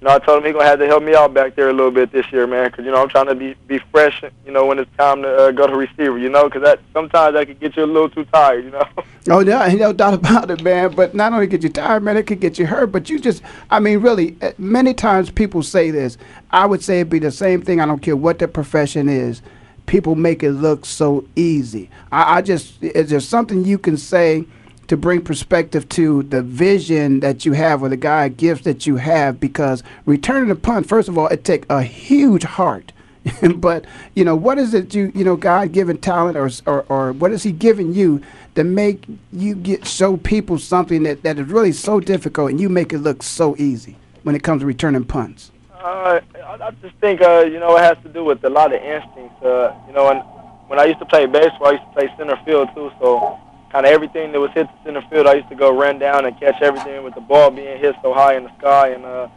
you 0.00 0.06
know, 0.06 0.14
I 0.14 0.18
told 0.18 0.38
him 0.38 0.44
he's 0.44 0.52
gonna 0.52 0.66
have 0.66 0.78
to 0.78 0.86
help 0.86 1.02
me 1.02 1.14
out 1.14 1.32
back 1.32 1.54
there 1.54 1.70
a 1.70 1.72
little 1.72 1.90
bit 1.90 2.12
this 2.12 2.30
year, 2.30 2.46
man, 2.46 2.70
because 2.70 2.84
you 2.84 2.90
know 2.90 3.02
I'm 3.02 3.08
trying 3.08 3.26
to 3.26 3.34
be 3.34 3.54
be 3.66 3.78
fresh. 3.90 4.22
You 4.44 4.52
know, 4.52 4.66
when 4.66 4.78
it's 4.78 4.94
time 4.98 5.22
to 5.22 5.28
uh, 5.28 5.50
go 5.52 5.66
to 5.66 5.74
receiver, 5.74 6.18
you 6.18 6.28
know, 6.28 6.44
because 6.44 6.62
that 6.62 6.80
sometimes 6.92 7.34
that 7.34 7.46
could 7.46 7.58
get 7.60 7.76
you 7.76 7.84
a 7.84 7.86
little 7.86 8.10
too 8.10 8.24
tired, 8.26 8.64
you 8.64 8.70
know. 8.70 8.86
Oh 9.28 9.40
yeah, 9.40 9.66
no 9.74 9.92
doubt 9.92 10.14
about 10.14 10.52
it, 10.52 10.62
man. 10.62 10.94
But 10.94 11.12
not 11.12 11.32
only 11.32 11.48
get 11.48 11.64
you 11.64 11.68
tired, 11.68 12.04
man, 12.04 12.16
it 12.16 12.28
could 12.28 12.38
get 12.38 12.60
you 12.60 12.66
hurt. 12.66 12.92
But 12.92 13.10
you 13.10 13.18
just, 13.18 13.42
I 13.70 13.80
mean, 13.80 13.98
really, 13.98 14.36
uh, 14.40 14.52
many 14.56 14.94
times 14.94 15.32
people 15.32 15.64
say 15.64 15.90
this. 15.90 16.16
I 16.52 16.64
would 16.64 16.80
say 16.80 17.00
it'd 17.00 17.10
be 17.10 17.18
the 17.18 17.32
same 17.32 17.60
thing. 17.60 17.80
I 17.80 17.86
don't 17.86 18.00
care 18.00 18.14
what 18.14 18.38
the 18.38 18.46
profession 18.46 19.08
is. 19.08 19.42
People 19.86 20.14
make 20.14 20.44
it 20.44 20.52
look 20.52 20.86
so 20.86 21.24
easy. 21.34 21.90
I, 22.12 22.36
I 22.36 22.42
just, 22.42 22.80
is 22.80 23.10
there 23.10 23.18
something 23.18 23.64
you 23.64 23.78
can 23.78 23.96
say? 23.96 24.44
To 24.88 24.96
bring 24.96 25.22
perspective 25.22 25.88
to 25.90 26.22
the 26.24 26.42
vision 26.42 27.20
that 27.20 27.44
you 27.44 27.52
have 27.52 27.82
or 27.82 27.88
the 27.88 27.96
guy 27.96 28.28
gifts 28.28 28.64
that 28.64 28.86
you 28.86 28.96
have 28.96 29.40
because 29.40 29.82
returning 30.04 30.48
the 30.48 30.54
punt 30.54 30.88
first 30.88 31.08
of 31.08 31.18
all 31.18 31.26
it 31.28 31.44
takes 31.44 31.66
a 31.68 31.82
huge 31.82 32.44
heart. 32.44 32.92
But 33.56 33.84
you 34.14 34.24
know 34.24 34.36
what 34.36 34.58
is 34.58 34.72
it 34.74 34.94
you 34.94 35.10
you 35.14 35.24
know 35.24 35.36
god 35.36 35.72
given 35.72 35.98
talent 35.98 36.36
or, 36.36 36.48
or 36.66 36.86
or 36.88 37.12
what 37.12 37.32
is 37.32 37.42
he 37.42 37.50
giving 37.50 37.92
you 37.92 38.20
to 38.54 38.62
make 38.62 39.04
you 39.32 39.56
get 39.56 39.86
show 39.86 40.16
people 40.16 40.58
something 40.58 41.02
that, 41.02 41.22
that 41.24 41.38
is 41.38 41.48
really 41.48 41.72
so 41.72 41.98
difficult 41.98 42.50
and 42.50 42.60
you 42.60 42.68
make 42.68 42.92
it 42.92 42.98
look 42.98 43.22
so 43.22 43.56
easy 43.56 43.96
when 44.22 44.36
it 44.36 44.42
comes 44.44 44.62
to 44.62 44.66
returning 44.66 45.04
punts? 45.04 45.50
Uh, 45.72 46.20
I, 46.36 46.66
I 46.66 46.70
just 46.82 46.94
think 46.96 47.20
uh, 47.20 47.44
you 47.50 47.58
know 47.58 47.76
it 47.76 47.82
has 47.82 47.98
to 48.04 48.08
do 48.08 48.22
with 48.22 48.44
a 48.44 48.50
lot 48.50 48.72
of 48.72 48.80
instincts 48.80 49.42
uh, 49.42 49.74
you 49.88 49.92
know 49.92 50.08
and 50.10 50.20
when 50.68 50.78
I 50.78 50.84
used 50.84 51.00
to 51.00 51.06
play 51.06 51.26
baseball 51.26 51.68
I 51.68 51.72
used 51.72 51.84
to 51.84 51.92
play 51.92 52.08
center 52.16 52.38
field 52.44 52.68
too 52.76 52.92
so 53.00 53.40
kind 53.70 53.86
of 53.86 53.92
everything 53.92 54.32
that 54.32 54.40
was 54.40 54.50
hit 54.52 54.66
the 54.66 54.84
center 54.84 55.02
field, 55.10 55.26
I 55.26 55.34
used 55.34 55.48
to 55.48 55.54
go 55.54 55.76
run 55.76 55.98
down 55.98 56.24
and 56.26 56.38
catch 56.38 56.60
everything 56.62 57.02
with 57.02 57.14
the 57.14 57.20
ball 57.20 57.50
being 57.50 57.78
hit 57.78 57.96
so 58.02 58.12
high 58.12 58.36
in 58.36 58.44
the 58.44 58.58
sky. 58.58 58.88
And 58.88 59.04
uh, 59.04 59.28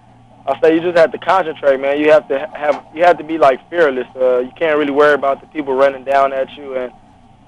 I 0.46 0.60
say 0.62 0.76
you 0.76 0.82
just 0.82 0.98
have 0.98 1.12
to 1.12 1.18
concentrate, 1.18 1.80
man. 1.80 2.00
You 2.00 2.12
have 2.12 2.28
to 2.30 2.40
have 2.54 2.86
you 2.94 3.04
have 3.04 3.18
to 3.18 3.24
be 3.24 3.38
like 3.38 3.68
fearless. 3.70 4.08
Uh, 4.16 4.40
you 4.40 4.52
can't 4.58 4.78
really 4.78 4.92
worry 4.92 5.14
about 5.14 5.42
the 5.42 5.48
people 5.48 5.74
running 5.74 6.04
down 6.04 6.34
at 6.34 6.50
you. 6.56 6.76
And 6.76 6.92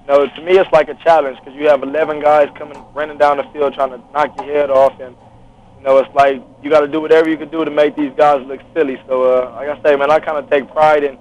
you 0.02 0.08
know, 0.08 0.26
to 0.26 0.42
me, 0.42 0.58
it's 0.58 0.70
like 0.72 0.88
a 0.88 0.94
challenge 1.02 1.38
because 1.38 1.54
you 1.54 1.68
have 1.68 1.82
11 1.82 2.20
guys 2.20 2.48
coming 2.56 2.82
running 2.94 3.18
down 3.18 3.38
the 3.38 3.44
field 3.52 3.74
trying 3.74 3.90
to 3.90 3.98
knock 4.12 4.36
your 4.36 4.46
head 4.46 4.70
off, 4.70 4.98
and 5.00 5.16
you 5.78 5.84
know, 5.84 5.98
it's 5.98 6.14
like 6.14 6.42
you 6.62 6.70
got 6.70 6.80
to 6.80 6.88
do 6.88 7.00
whatever 7.00 7.30
you 7.30 7.36
can 7.36 7.48
do 7.48 7.64
to 7.64 7.70
make 7.70 7.96
these 7.96 8.12
guys 8.16 8.46
look 8.46 8.60
silly. 8.74 9.00
So, 9.06 9.22
uh, 9.24 9.52
like 9.52 9.68
I 9.68 9.82
say, 9.82 9.96
man, 9.96 10.10
I 10.10 10.20
kind 10.20 10.38
of 10.38 10.50
take 10.50 10.70
pride 10.70 11.04
in 11.04 11.18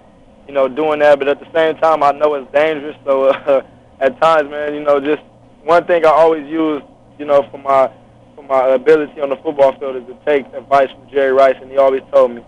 you 0.47 0.53
know 0.53 0.68
doing 0.68 0.99
that, 0.99 1.20
but 1.20 1.28
at 1.28 1.39
the 1.39 1.51
same 1.53 1.78
time, 1.78 2.03
I 2.03 2.12
know 2.12 2.34
it's 2.36 2.51
dangerous. 2.51 2.97
So, 3.05 3.26
uh, 3.30 3.62
at 3.99 4.20
times, 4.22 4.49
man, 4.49 4.74
you 4.74 4.82
know, 4.82 4.99
just 4.99 5.22
one 5.64 5.86
thing 5.86 6.05
I 6.05 6.09
always 6.09 6.47
use, 6.47 6.82
you 7.20 7.26
know, 7.26 7.43
for 7.51 7.57
my 7.57 7.91
for 8.36 8.43
my 8.43 8.70
ability 8.70 9.22
on 9.22 9.30
the 9.30 9.36
football 9.38 9.78
field 9.80 9.95
is 9.97 10.05
to 10.07 10.18
take 10.26 10.45
advice 10.53 10.89
from 10.91 11.09
Jerry 11.09 11.32
Rice, 11.32 11.55
and 11.62 11.70
he 11.70 11.78
always 11.78 12.01
told 12.12 12.32
me, 12.32 12.43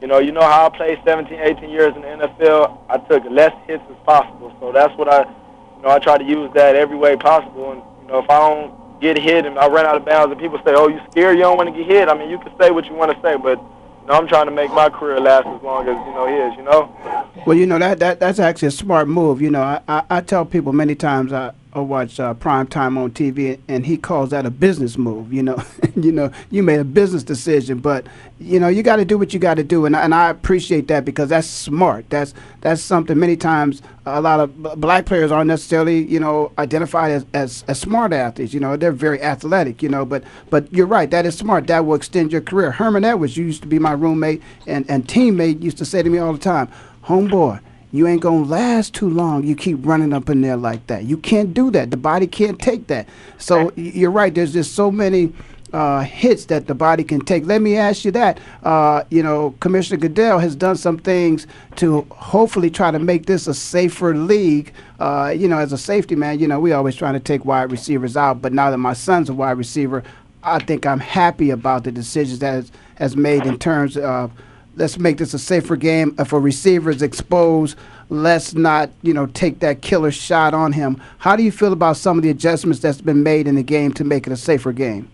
you 0.00 0.08
know, 0.08 0.18
you 0.18 0.32
know 0.32 0.42
how 0.42 0.66
I 0.66 0.76
played 0.76 0.98
17, 1.04 1.38
18 1.38 1.70
years 1.70 1.94
in 1.94 2.02
the 2.02 2.08
NFL. 2.08 2.78
I 2.88 2.98
took 2.98 3.24
less 3.30 3.52
hits 3.66 3.82
as 3.90 3.96
possible, 4.04 4.54
so 4.60 4.72
that's 4.72 4.96
what 4.98 5.08
I, 5.08 5.20
you 5.20 5.82
know, 5.82 5.88
I 5.88 5.98
try 5.98 6.18
to 6.18 6.24
use 6.24 6.50
that 6.54 6.76
every 6.76 6.96
way 6.96 7.16
possible. 7.16 7.72
And 7.72 7.82
you 8.02 8.08
know, 8.08 8.18
if 8.18 8.30
I 8.30 8.38
don't 8.38 9.00
get 9.00 9.18
hit 9.18 9.44
and 9.46 9.58
I 9.58 9.66
run 9.68 9.86
out 9.86 9.96
of 9.96 10.04
bounds, 10.04 10.32
and 10.32 10.40
people 10.40 10.58
say, 10.64 10.74
"Oh, 10.74 10.88
you 10.88 11.00
scared? 11.10 11.36
You 11.36 11.42
don't 11.42 11.56
want 11.56 11.74
to 11.74 11.76
get 11.76 11.86
hit." 11.90 12.08
I 12.08 12.14
mean, 12.16 12.30
you 12.30 12.38
can 12.38 12.52
say 12.58 12.70
what 12.70 12.86
you 12.86 12.94
want 12.94 13.12
to 13.12 13.20
say, 13.22 13.36
but 13.36 13.58
you 13.58 14.06
know, 14.08 14.14
I'm 14.14 14.28
trying 14.28 14.46
to 14.46 14.52
make 14.52 14.70
my 14.72 14.88
career 14.88 15.20
last 15.20 15.46
as 15.46 15.62
long 15.62 15.88
as 15.88 15.96
you 16.06 16.14
know 16.14 16.26
his. 16.26 16.56
You 16.56 16.64
know. 16.64 17.34
Well, 17.46 17.56
you 17.56 17.66
know 17.66 17.78
that 17.78 17.98
that 18.00 18.20
that's 18.20 18.38
actually 18.38 18.68
a 18.68 18.72
smart 18.72 19.08
move. 19.08 19.40
You 19.40 19.50
know, 19.50 19.62
I 19.62 19.80
I, 19.88 20.02
I 20.10 20.20
tell 20.20 20.44
people 20.44 20.72
many 20.72 20.94
times 20.94 21.32
I 21.32 21.52
or 21.74 21.82
watch 21.84 22.20
uh, 22.20 22.32
prime 22.34 22.66
time 22.66 22.96
on 22.96 23.10
TV, 23.10 23.58
and 23.68 23.84
he 23.84 23.96
calls 23.96 24.30
that 24.30 24.46
a 24.46 24.50
business 24.50 24.96
move. 24.96 25.32
You 25.32 25.42
know, 25.42 25.62
you 25.96 26.12
know, 26.12 26.30
you 26.50 26.62
made 26.62 26.78
a 26.78 26.84
business 26.84 27.22
decision, 27.22 27.78
but 27.78 28.06
you 28.38 28.60
know, 28.60 28.68
you 28.68 28.82
got 28.82 28.96
to 28.96 29.04
do 29.04 29.18
what 29.18 29.34
you 29.34 29.40
got 29.40 29.54
to 29.54 29.64
do, 29.64 29.84
and 29.84 29.96
and 29.96 30.14
I 30.14 30.30
appreciate 30.30 30.88
that 30.88 31.04
because 31.04 31.28
that's 31.30 31.48
smart. 31.48 32.08
That's 32.10 32.32
that's 32.60 32.80
something 32.80 33.18
many 33.18 33.36
times 33.36 33.82
a 34.06 34.20
lot 34.20 34.40
of 34.40 34.80
black 34.80 35.06
players 35.06 35.32
aren't 35.32 35.48
necessarily 35.48 36.04
you 36.04 36.20
know 36.20 36.52
identified 36.58 37.10
as, 37.10 37.26
as 37.34 37.64
as 37.66 37.80
smart 37.80 38.12
athletes. 38.12 38.54
You 38.54 38.60
know, 38.60 38.76
they're 38.76 38.92
very 38.92 39.20
athletic. 39.20 39.82
You 39.82 39.88
know, 39.88 40.04
but 40.04 40.22
but 40.50 40.72
you're 40.72 40.86
right. 40.86 41.10
That 41.10 41.26
is 41.26 41.36
smart. 41.36 41.66
That 41.66 41.84
will 41.84 41.96
extend 41.96 42.32
your 42.32 42.40
career. 42.40 42.70
Herman 42.70 43.04
Edwards 43.04 43.36
used 43.36 43.62
to 43.62 43.68
be 43.68 43.78
my 43.78 43.92
roommate 43.92 44.42
and 44.66 44.88
and 44.88 45.06
teammate. 45.06 45.62
Used 45.62 45.78
to 45.78 45.84
say 45.84 46.02
to 46.02 46.10
me 46.10 46.18
all 46.18 46.32
the 46.32 46.38
time, 46.38 46.68
"Homeboy." 47.04 47.60
You 47.94 48.08
ain't 48.08 48.22
gonna 48.22 48.44
last 48.44 48.92
too 48.92 49.08
long. 49.08 49.44
You 49.44 49.54
keep 49.54 49.78
running 49.86 50.12
up 50.12 50.28
in 50.28 50.40
there 50.40 50.56
like 50.56 50.84
that. 50.88 51.04
You 51.04 51.16
can't 51.16 51.54
do 51.54 51.70
that. 51.70 51.92
The 51.92 51.96
body 51.96 52.26
can't 52.26 52.58
take 52.58 52.88
that. 52.88 53.08
So 53.38 53.72
you're 53.76 54.10
right. 54.10 54.34
There's 54.34 54.52
just 54.52 54.74
so 54.74 54.90
many 54.90 55.32
uh, 55.72 56.00
hits 56.00 56.46
that 56.46 56.66
the 56.66 56.74
body 56.74 57.04
can 57.04 57.20
take. 57.20 57.46
Let 57.46 57.62
me 57.62 57.76
ask 57.76 58.04
you 58.04 58.10
that. 58.10 58.40
Uh, 58.64 59.04
you 59.10 59.22
know, 59.22 59.54
Commissioner 59.60 60.00
Goodell 60.00 60.40
has 60.40 60.56
done 60.56 60.76
some 60.76 60.98
things 60.98 61.46
to 61.76 62.04
hopefully 62.10 62.68
try 62.68 62.90
to 62.90 62.98
make 62.98 63.26
this 63.26 63.46
a 63.46 63.54
safer 63.54 64.12
league. 64.16 64.72
Uh, 64.98 65.32
you 65.36 65.46
know, 65.46 65.58
as 65.58 65.72
a 65.72 65.78
safety 65.78 66.16
man, 66.16 66.40
you 66.40 66.48
know, 66.48 66.58
we 66.58 66.72
always 66.72 66.96
trying 66.96 67.14
to 67.14 67.20
take 67.20 67.44
wide 67.44 67.70
receivers 67.70 68.16
out. 68.16 68.42
But 68.42 68.52
now 68.52 68.72
that 68.72 68.78
my 68.78 68.92
son's 68.94 69.28
a 69.30 69.34
wide 69.34 69.56
receiver, 69.56 70.02
I 70.42 70.58
think 70.58 70.84
I'm 70.84 70.98
happy 70.98 71.50
about 71.50 71.84
the 71.84 71.92
decisions 71.92 72.40
that 72.40 72.54
has, 72.54 72.72
has 72.96 73.16
made 73.16 73.46
in 73.46 73.56
terms 73.56 73.96
of 73.96 74.32
let's 74.76 74.98
make 74.98 75.18
this 75.18 75.34
a 75.34 75.38
safer 75.38 75.76
game. 75.76 76.14
If 76.18 76.32
a 76.32 76.38
receiver 76.38 76.90
is 76.90 77.02
exposed, 77.02 77.76
let's 78.08 78.54
not, 78.54 78.90
you 79.02 79.14
know, 79.14 79.26
take 79.26 79.60
that 79.60 79.82
killer 79.82 80.10
shot 80.10 80.54
on 80.54 80.72
him. 80.72 81.00
How 81.18 81.36
do 81.36 81.42
you 81.42 81.52
feel 81.52 81.72
about 81.72 81.96
some 81.96 82.16
of 82.18 82.22
the 82.22 82.30
adjustments 82.30 82.80
that's 82.80 83.00
been 83.00 83.22
made 83.22 83.46
in 83.46 83.54
the 83.54 83.62
game 83.62 83.92
to 83.94 84.04
make 84.04 84.26
it 84.26 84.32
a 84.32 84.36
safer 84.36 84.72
game? 84.72 85.10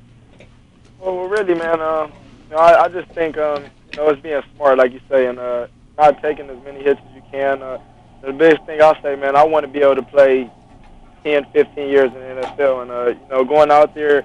Well, 0.98 1.28
really, 1.28 1.54
man, 1.54 1.80
uh, 1.80 2.10
you 2.48 2.56
know, 2.56 2.58
I, 2.58 2.84
I 2.84 2.88
just 2.88 3.10
think, 3.12 3.38
um, 3.38 3.64
you 3.92 3.96
know, 3.96 4.08
it's 4.08 4.20
being 4.22 4.42
smart, 4.56 4.78
like 4.78 4.92
you 4.92 5.00
say, 5.08 5.26
and 5.26 5.38
uh, 5.38 5.66
not 5.98 6.20
taking 6.22 6.48
as 6.50 6.62
many 6.64 6.82
hits 6.82 7.00
as 7.08 7.14
you 7.14 7.22
can. 7.30 7.62
Uh, 7.62 7.78
the 8.22 8.32
biggest 8.32 8.64
thing 8.66 8.82
I'll 8.82 9.00
say, 9.02 9.16
man, 9.16 9.36
I 9.36 9.44
want 9.44 9.64
to 9.64 9.72
be 9.72 9.80
able 9.80 9.96
to 9.96 10.02
play 10.02 10.50
10, 11.24 11.46
15 11.52 11.88
years 11.88 12.12
in 12.12 12.14
the 12.14 12.46
NFL, 12.46 12.82
and 12.82 12.90
uh, 12.90 13.06
you 13.08 13.28
know, 13.30 13.44
going 13.44 13.70
out 13.70 13.94
there 13.94 14.24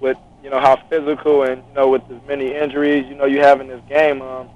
with 0.00 0.16
you 0.42 0.50
know 0.50 0.60
how 0.60 0.76
physical 0.88 1.42
and 1.42 1.62
you 1.68 1.74
know 1.74 1.88
with 1.88 2.02
as 2.10 2.20
many 2.28 2.54
injuries 2.54 3.04
you 3.08 3.16
know 3.16 3.24
you 3.24 3.40
have 3.40 3.60
in 3.60 3.66
this 3.66 3.82
game. 3.88 4.22
Um, 4.22 4.48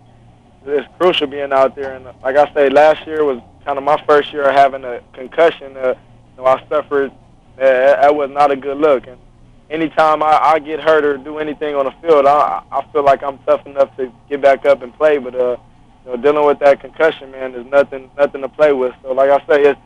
it's 0.67 0.89
crucial 0.99 1.27
being 1.27 1.53
out 1.53 1.75
there. 1.75 1.95
And 1.95 2.05
like 2.23 2.37
I 2.37 2.53
say, 2.55 2.69
last 2.69 3.07
year 3.07 3.25
was 3.25 3.41
kind 3.65 3.79
of 3.79 3.85
my 3.85 4.03
first 4.07 4.33
year 4.33 4.51
having 4.53 4.85
a 4.85 5.01
concussion. 5.13 5.77
Uh, 5.77 5.95
you 6.37 6.43
know, 6.43 6.47
I 6.47 6.65
suffered. 6.69 7.11
Uh, 7.59 7.65
that 7.65 8.15
was 8.15 8.31
not 8.31 8.51
a 8.51 8.57
good 8.57 8.79
look. 8.79 9.07
And 9.07 9.19
anytime 9.71 10.23
I, 10.23 10.39
I 10.39 10.59
get 10.59 10.81
hurt 10.81 11.05
or 11.05 11.17
do 11.17 11.39
anything 11.39 11.75
on 11.75 11.87
the 11.87 11.95
field, 12.03 12.27
I, 12.27 12.63
I 12.71 12.87
feel 12.93 13.05
like 13.05 13.23
I'm 13.23 13.39
tough 13.41 13.67
enough 13.67 13.95
to 13.97 14.13
get 14.29 14.41
back 14.41 14.67
up 14.67 14.83
and 14.83 14.95
play. 14.95 15.19
But 15.19 15.35
uh, 15.35 15.57
you 16.05 16.11
know, 16.11 16.17
dealing 16.17 16.47
with 16.47 16.59
that 16.61 16.81
concussion, 16.81 17.31
man, 17.31 17.53
there's 17.53 17.67
nothing 17.67 18.11
nothing 18.19 18.43
to 18.43 18.49
play 18.49 18.73
with. 18.73 18.95
So 19.03 19.13
like 19.13 19.31
I 19.31 19.39
say, 19.47 19.63
it's 19.65 19.81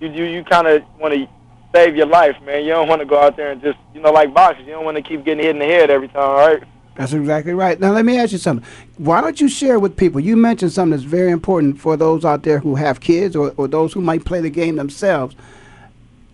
you 0.00 0.08
you, 0.08 0.24
you 0.24 0.44
kind 0.44 0.66
of 0.66 0.82
want 0.98 1.14
to 1.14 1.28
save 1.74 1.96
your 1.96 2.06
life, 2.06 2.36
man. 2.42 2.64
You 2.64 2.70
don't 2.70 2.88
want 2.88 3.00
to 3.00 3.06
go 3.06 3.20
out 3.20 3.36
there 3.36 3.50
and 3.52 3.62
just 3.62 3.78
you 3.94 4.00
know 4.00 4.12
like 4.12 4.34
boxing. 4.34 4.66
You 4.66 4.72
don't 4.72 4.84
want 4.84 4.96
to 4.96 5.02
keep 5.02 5.24
getting 5.24 5.44
hit 5.44 5.54
in 5.54 5.58
the 5.58 5.66
head 5.66 5.90
every 5.90 6.08
time, 6.08 6.36
right? 6.36 6.62
That's 7.00 7.14
exactly 7.14 7.54
right. 7.54 7.80
Now, 7.80 7.92
let 7.92 8.04
me 8.04 8.18
ask 8.18 8.30
you 8.30 8.36
something. 8.36 8.68
Why 8.98 9.22
don't 9.22 9.40
you 9.40 9.48
share 9.48 9.78
with 9.78 9.96
people? 9.96 10.20
You 10.20 10.36
mentioned 10.36 10.72
something 10.72 10.90
that's 10.90 11.02
very 11.02 11.30
important 11.30 11.80
for 11.80 11.96
those 11.96 12.26
out 12.26 12.42
there 12.42 12.58
who 12.58 12.74
have 12.74 13.00
kids 13.00 13.34
or, 13.34 13.54
or 13.56 13.68
those 13.68 13.94
who 13.94 14.02
might 14.02 14.26
play 14.26 14.42
the 14.42 14.50
game 14.50 14.76
themselves. 14.76 15.34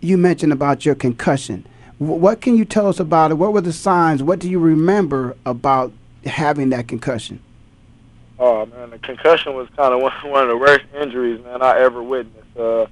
You 0.01 0.17
mentioned 0.17 0.51
about 0.51 0.85
your 0.85 0.93
concussion. 0.93 1.65
W- 2.01 2.19
what 2.19 2.41
can 2.41 2.57
you 2.57 2.65
tell 2.65 2.85
us 2.85 2.99
about 2.99 3.31
it? 3.31 3.35
What 3.35 3.53
were 3.53 3.61
the 3.61 3.71
signs? 3.71 4.21
What 4.21 4.39
do 4.39 4.49
you 4.49 4.59
remember 4.59 5.37
about 5.45 5.93
having 6.25 6.69
that 6.71 6.89
concussion? 6.89 7.39
Oh 8.37 8.65
man, 8.65 8.89
the 8.89 8.99
concussion 8.99 9.55
was 9.55 9.69
kind 9.77 9.93
of 9.93 10.01
one, 10.23 10.29
one 10.29 10.43
of 10.43 10.49
the 10.49 10.57
worst 10.57 10.83
injuries 10.99 11.41
man 11.45 11.61
I 11.61 11.79
ever 11.79 12.03
witnessed. 12.03 12.57
Uh, 12.57 12.87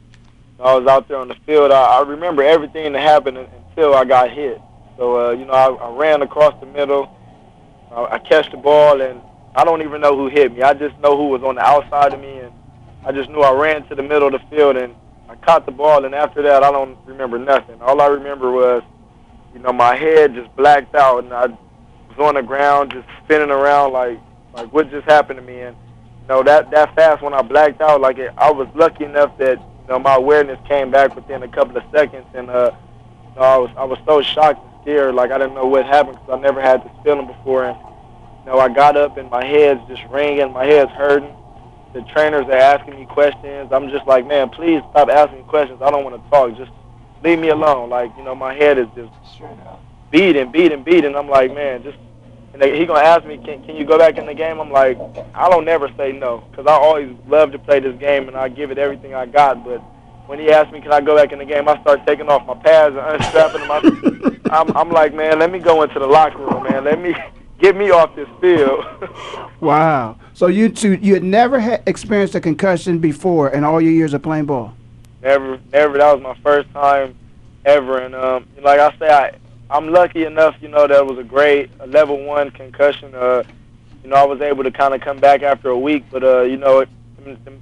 I 0.61 0.75
was 0.75 0.87
out 0.87 1.09
there 1.09 1.17
on 1.17 1.27
the 1.27 1.35
field. 1.45 1.73
I, 1.73 1.97
I 1.97 2.03
remember 2.03 2.41
everything 2.41 2.93
that 2.93 3.01
happened 3.01 3.37
until 3.37 3.93
I 3.93 4.05
got 4.05 4.31
hit. 4.31 4.61
So 4.95 5.27
uh, 5.27 5.31
you 5.31 5.43
know, 5.43 5.51
I, 5.51 5.73
I 5.73 5.93
ran 5.93 6.21
across 6.21 6.57
the 6.61 6.67
middle 6.67 7.11
I, 7.95 8.15
I 8.15 8.19
catch 8.19 8.51
the 8.51 8.57
ball 8.57 9.01
and 9.01 9.21
I 9.55 9.63
don't 9.63 9.81
even 9.81 10.01
know 10.01 10.15
who 10.15 10.27
hit 10.27 10.53
me. 10.53 10.61
I 10.61 10.73
just 10.73 10.97
know 10.99 11.15
who 11.15 11.29
was 11.29 11.41
on 11.41 11.55
the 11.55 11.61
outside 11.61 12.13
of 12.13 12.19
me, 12.19 12.39
and 12.39 12.51
I 13.05 13.13
just 13.13 13.29
knew 13.29 13.39
I 13.39 13.53
ran 13.53 13.87
to 13.87 13.95
the 13.95 14.03
middle 14.03 14.27
of 14.27 14.33
the 14.33 14.55
field 14.55 14.75
and 14.75 14.93
I 15.29 15.35
caught 15.35 15.65
the 15.65 15.71
ball. 15.71 16.03
And 16.03 16.13
after 16.13 16.41
that, 16.41 16.61
I 16.61 16.71
don't 16.71 16.97
remember 17.05 17.39
nothing. 17.39 17.81
All 17.81 18.01
I 18.01 18.07
remember 18.07 18.51
was, 18.51 18.83
you 19.53 19.61
know, 19.61 19.71
my 19.71 19.95
head 19.95 20.35
just 20.35 20.53
blacked 20.57 20.93
out 20.93 21.23
and 21.23 21.33
I 21.33 21.45
was 21.45 22.17
on 22.19 22.35
the 22.35 22.41
ground 22.41 22.91
just 22.91 23.07
spinning 23.23 23.49
around 23.49 23.93
like 23.93 24.19
like 24.53 24.71
what 24.73 24.91
just 24.91 25.05
happened 25.05 25.39
to 25.39 25.45
me. 25.45 25.61
And 25.61 25.75
you 26.21 26.27
know 26.27 26.43
that 26.43 26.71
that 26.71 26.93
fast 26.95 27.23
when 27.23 27.33
I 27.33 27.41
blacked 27.41 27.81
out, 27.81 28.01
like 28.01 28.17
it, 28.17 28.33
I 28.37 28.51
was 28.51 28.67
lucky 28.75 29.05
enough 29.05 29.37
that 29.37 29.57
you 29.57 29.87
know 29.87 29.99
my 29.99 30.15
awareness 30.15 30.59
came 30.67 30.91
back 30.91 31.15
within 31.15 31.43
a 31.43 31.47
couple 31.47 31.77
of 31.77 31.83
seconds. 31.93 32.25
And 32.33 32.49
uh, 32.49 32.71
you 33.29 33.39
know, 33.39 33.41
I 33.41 33.57
was 33.57 33.69
I 33.77 33.85
was 33.85 33.99
so 34.05 34.21
shocked 34.21 34.59
scared, 34.85 35.15
like 35.15 35.31
I 35.31 35.39
didn't 35.39 35.55
know 35.55 35.65
what 35.65 35.85
happened 35.85 36.19
because 36.19 36.39
I 36.39 36.41
never 36.41 36.61
had 36.61 36.83
this 36.83 36.91
feeling 37.03 37.25
before. 37.25 37.65
And 37.65 37.77
you 38.45 38.51
know, 38.51 38.59
I 38.59 38.69
got 38.69 38.95
up 38.95 39.17
and 39.17 39.29
my 39.31 39.43
head's 39.43 39.81
just 39.89 40.03
ringing, 40.11 40.53
my 40.53 40.65
head's 40.65 40.91
hurting. 40.91 41.35
The 41.93 42.01
trainers 42.13 42.45
are 42.45 42.51
asking 42.51 42.99
me 42.99 43.05
questions. 43.05 43.71
I'm 43.71 43.89
just 43.89 44.05
like, 44.05 44.27
man, 44.27 44.49
please 44.49 44.81
stop 44.91 45.09
asking 45.09 45.43
questions. 45.45 45.81
I 45.81 45.89
don't 45.89 46.03
want 46.03 46.21
to 46.21 46.29
talk. 46.29 46.55
Just 46.57 46.71
leave 47.23 47.39
me 47.39 47.49
alone. 47.49 47.89
Like, 47.89 48.11
you 48.17 48.23
know, 48.23 48.35
my 48.35 48.53
head 48.53 48.77
is 48.77 48.87
just 48.95 49.13
beating, 50.11 50.51
beating, 50.51 50.83
beating. 50.83 51.15
I'm 51.15 51.29
like, 51.29 51.53
man, 51.53 51.83
just. 51.83 51.97
And 52.53 52.61
they, 52.61 52.79
he 52.79 52.85
gonna 52.85 53.01
ask 53.01 53.25
me, 53.25 53.37
can, 53.37 53.65
can 53.65 53.75
you 53.75 53.83
go 53.83 53.97
back 53.97 54.17
in 54.17 54.25
the 54.25 54.33
game? 54.33 54.61
I'm 54.61 54.71
like, 54.71 54.97
I 55.33 55.49
don't 55.49 55.65
never 55.65 55.89
say 55.97 56.13
no, 56.13 56.41
cause 56.55 56.65
I 56.65 56.71
always 56.71 57.13
love 57.27 57.51
to 57.51 57.59
play 57.59 57.81
this 57.81 57.97
game 57.99 58.29
and 58.29 58.37
I 58.37 58.47
give 58.47 58.71
it 58.71 58.77
everything 58.77 59.13
I 59.13 59.25
got. 59.25 59.65
But 59.65 59.83
when 60.27 60.39
he 60.39 60.49
asked 60.51 60.71
me, 60.71 60.81
can 60.81 60.91
I 60.91 61.01
go 61.01 61.15
back 61.15 61.31
in 61.31 61.39
the 61.39 61.45
game, 61.45 61.67
I 61.67 61.79
start 61.81 62.05
taking 62.05 62.29
off 62.29 62.45
my 62.45 62.55
pads 62.55 62.95
and 62.95 63.21
unstrapping 63.21 63.67
them. 63.67 64.41
I'm, 64.51 64.75
I'm 64.75 64.89
like, 64.89 65.13
man, 65.13 65.39
let 65.39 65.51
me 65.51 65.59
go 65.59 65.83
into 65.83 65.99
the 65.99 66.07
locker 66.07 66.37
room, 66.37 66.63
man. 66.63 66.83
Let 66.83 67.01
me 67.01 67.15
get 67.59 67.75
me 67.75 67.91
off 67.91 68.15
this 68.15 68.27
field. 68.41 68.85
wow. 69.59 70.17
So 70.33 70.47
you 70.47 70.69
two, 70.69 70.93
you 70.95 71.13
had 71.13 71.23
never 71.23 71.59
had 71.59 71.83
experienced 71.87 72.35
a 72.35 72.41
concussion 72.41 72.99
before 72.99 73.49
in 73.49 73.63
all 73.63 73.79
your 73.79 73.91
years 73.91 74.13
of 74.13 74.21
playing 74.21 74.45
ball. 74.45 74.73
Never, 75.21 75.59
never. 75.71 75.97
That 75.97 76.13
was 76.13 76.21
my 76.21 76.35
first 76.43 76.71
time 76.71 77.15
ever, 77.65 77.99
and 77.99 78.13
um, 78.13 78.45
like 78.61 78.79
I 78.79 78.95
say, 78.97 79.09
I 79.09 79.37
I'm 79.69 79.89
lucky 79.89 80.25
enough, 80.25 80.55
you 80.61 80.67
know, 80.67 80.87
that 80.87 80.97
it 80.97 81.05
was 81.05 81.17
a 81.17 81.23
great 81.23 81.71
a 81.79 81.87
level 81.87 82.23
one 82.23 82.51
concussion. 82.51 83.15
Uh, 83.15 83.43
you 84.03 84.09
know, 84.09 84.17
I 84.17 84.23
was 84.25 84.41
able 84.41 84.63
to 84.63 84.71
kind 84.71 84.93
of 84.93 85.01
come 85.01 85.17
back 85.17 85.41
after 85.41 85.69
a 85.69 85.77
week, 85.77 86.03
but 86.11 86.23
uh, 86.23 86.41
you 86.41 86.57
know, 86.57 86.81
a 86.81 86.87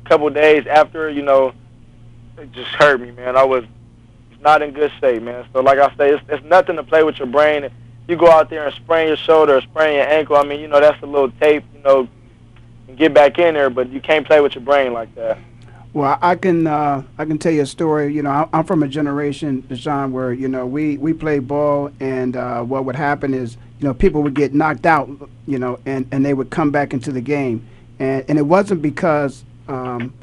couple 0.05 0.27
of 0.27 0.33
days 0.33 0.67
after, 0.67 1.09
you 1.09 1.21
know, 1.21 1.53
it 2.43 2.51
just 2.51 2.71
hurt 2.71 2.99
me, 2.99 3.11
man. 3.11 3.37
I 3.37 3.43
was 3.43 3.63
not 4.41 4.61
in 4.61 4.71
good 4.71 4.91
shape, 4.99 5.23
man. 5.23 5.45
So 5.53 5.61
like 5.61 5.79
I 5.79 5.87
say, 5.95 6.11
it's, 6.11 6.23
it's 6.27 6.43
nothing 6.45 6.75
to 6.75 6.83
play 6.83 7.03
with 7.03 7.17
your 7.17 7.27
brain. 7.27 7.69
You 8.07 8.17
go 8.17 8.29
out 8.29 8.49
there 8.49 8.67
and 8.67 8.75
sprain 8.75 9.07
your 9.07 9.17
shoulder 9.17 9.55
or 9.57 9.61
sprain 9.61 9.95
your 9.95 10.07
ankle. 10.07 10.35
I 10.35 10.43
mean, 10.43 10.59
you 10.59 10.67
know, 10.67 10.81
that's 10.81 11.01
a 11.01 11.05
little 11.05 11.31
tape, 11.31 11.63
you 11.73 11.81
know, 11.81 12.09
and 12.89 12.97
get 12.97 13.13
back 13.13 13.39
in 13.39 13.53
there, 13.53 13.69
but 13.69 13.89
you 13.89 14.01
can't 14.01 14.27
play 14.27 14.41
with 14.41 14.55
your 14.55 14.63
brain 14.63 14.91
like 14.91 15.15
that. 15.15 15.37
Well, 15.93 16.17
I 16.21 16.35
can 16.35 16.67
uh, 16.67 17.03
I 17.19 17.25
can 17.25 17.37
tell 17.37 17.51
you 17.51 17.61
a 17.61 17.65
story. 17.67 18.13
You 18.13 18.23
know, 18.23 18.49
I'm 18.51 18.65
from 18.65 18.81
a 18.81 18.87
generation, 18.87 19.61
DeSean, 19.63 20.11
where 20.11 20.33
you 20.33 20.47
know 20.47 20.65
we 20.65 20.97
we 20.97 21.13
played 21.13 21.47
ball, 21.47 21.91
and 21.99 22.35
uh, 22.35 22.63
what 22.63 22.83
would 22.85 22.95
happen 22.95 23.33
is 23.33 23.57
you 23.79 23.87
know 23.87 23.93
people 23.93 24.23
would 24.23 24.33
get 24.33 24.55
knocked 24.55 24.87
out, 24.87 25.07
you 25.45 25.59
know, 25.59 25.79
and 25.85 26.07
and 26.11 26.25
they 26.25 26.33
would 26.33 26.49
come 26.49 26.71
back 26.71 26.93
into 26.93 27.11
the 27.11 27.21
game, 27.21 27.65
and 27.99 28.25
and 28.27 28.37
it 28.37 28.45
wasn't 28.45 28.81
because. 28.81 29.45
Um, 29.67 30.13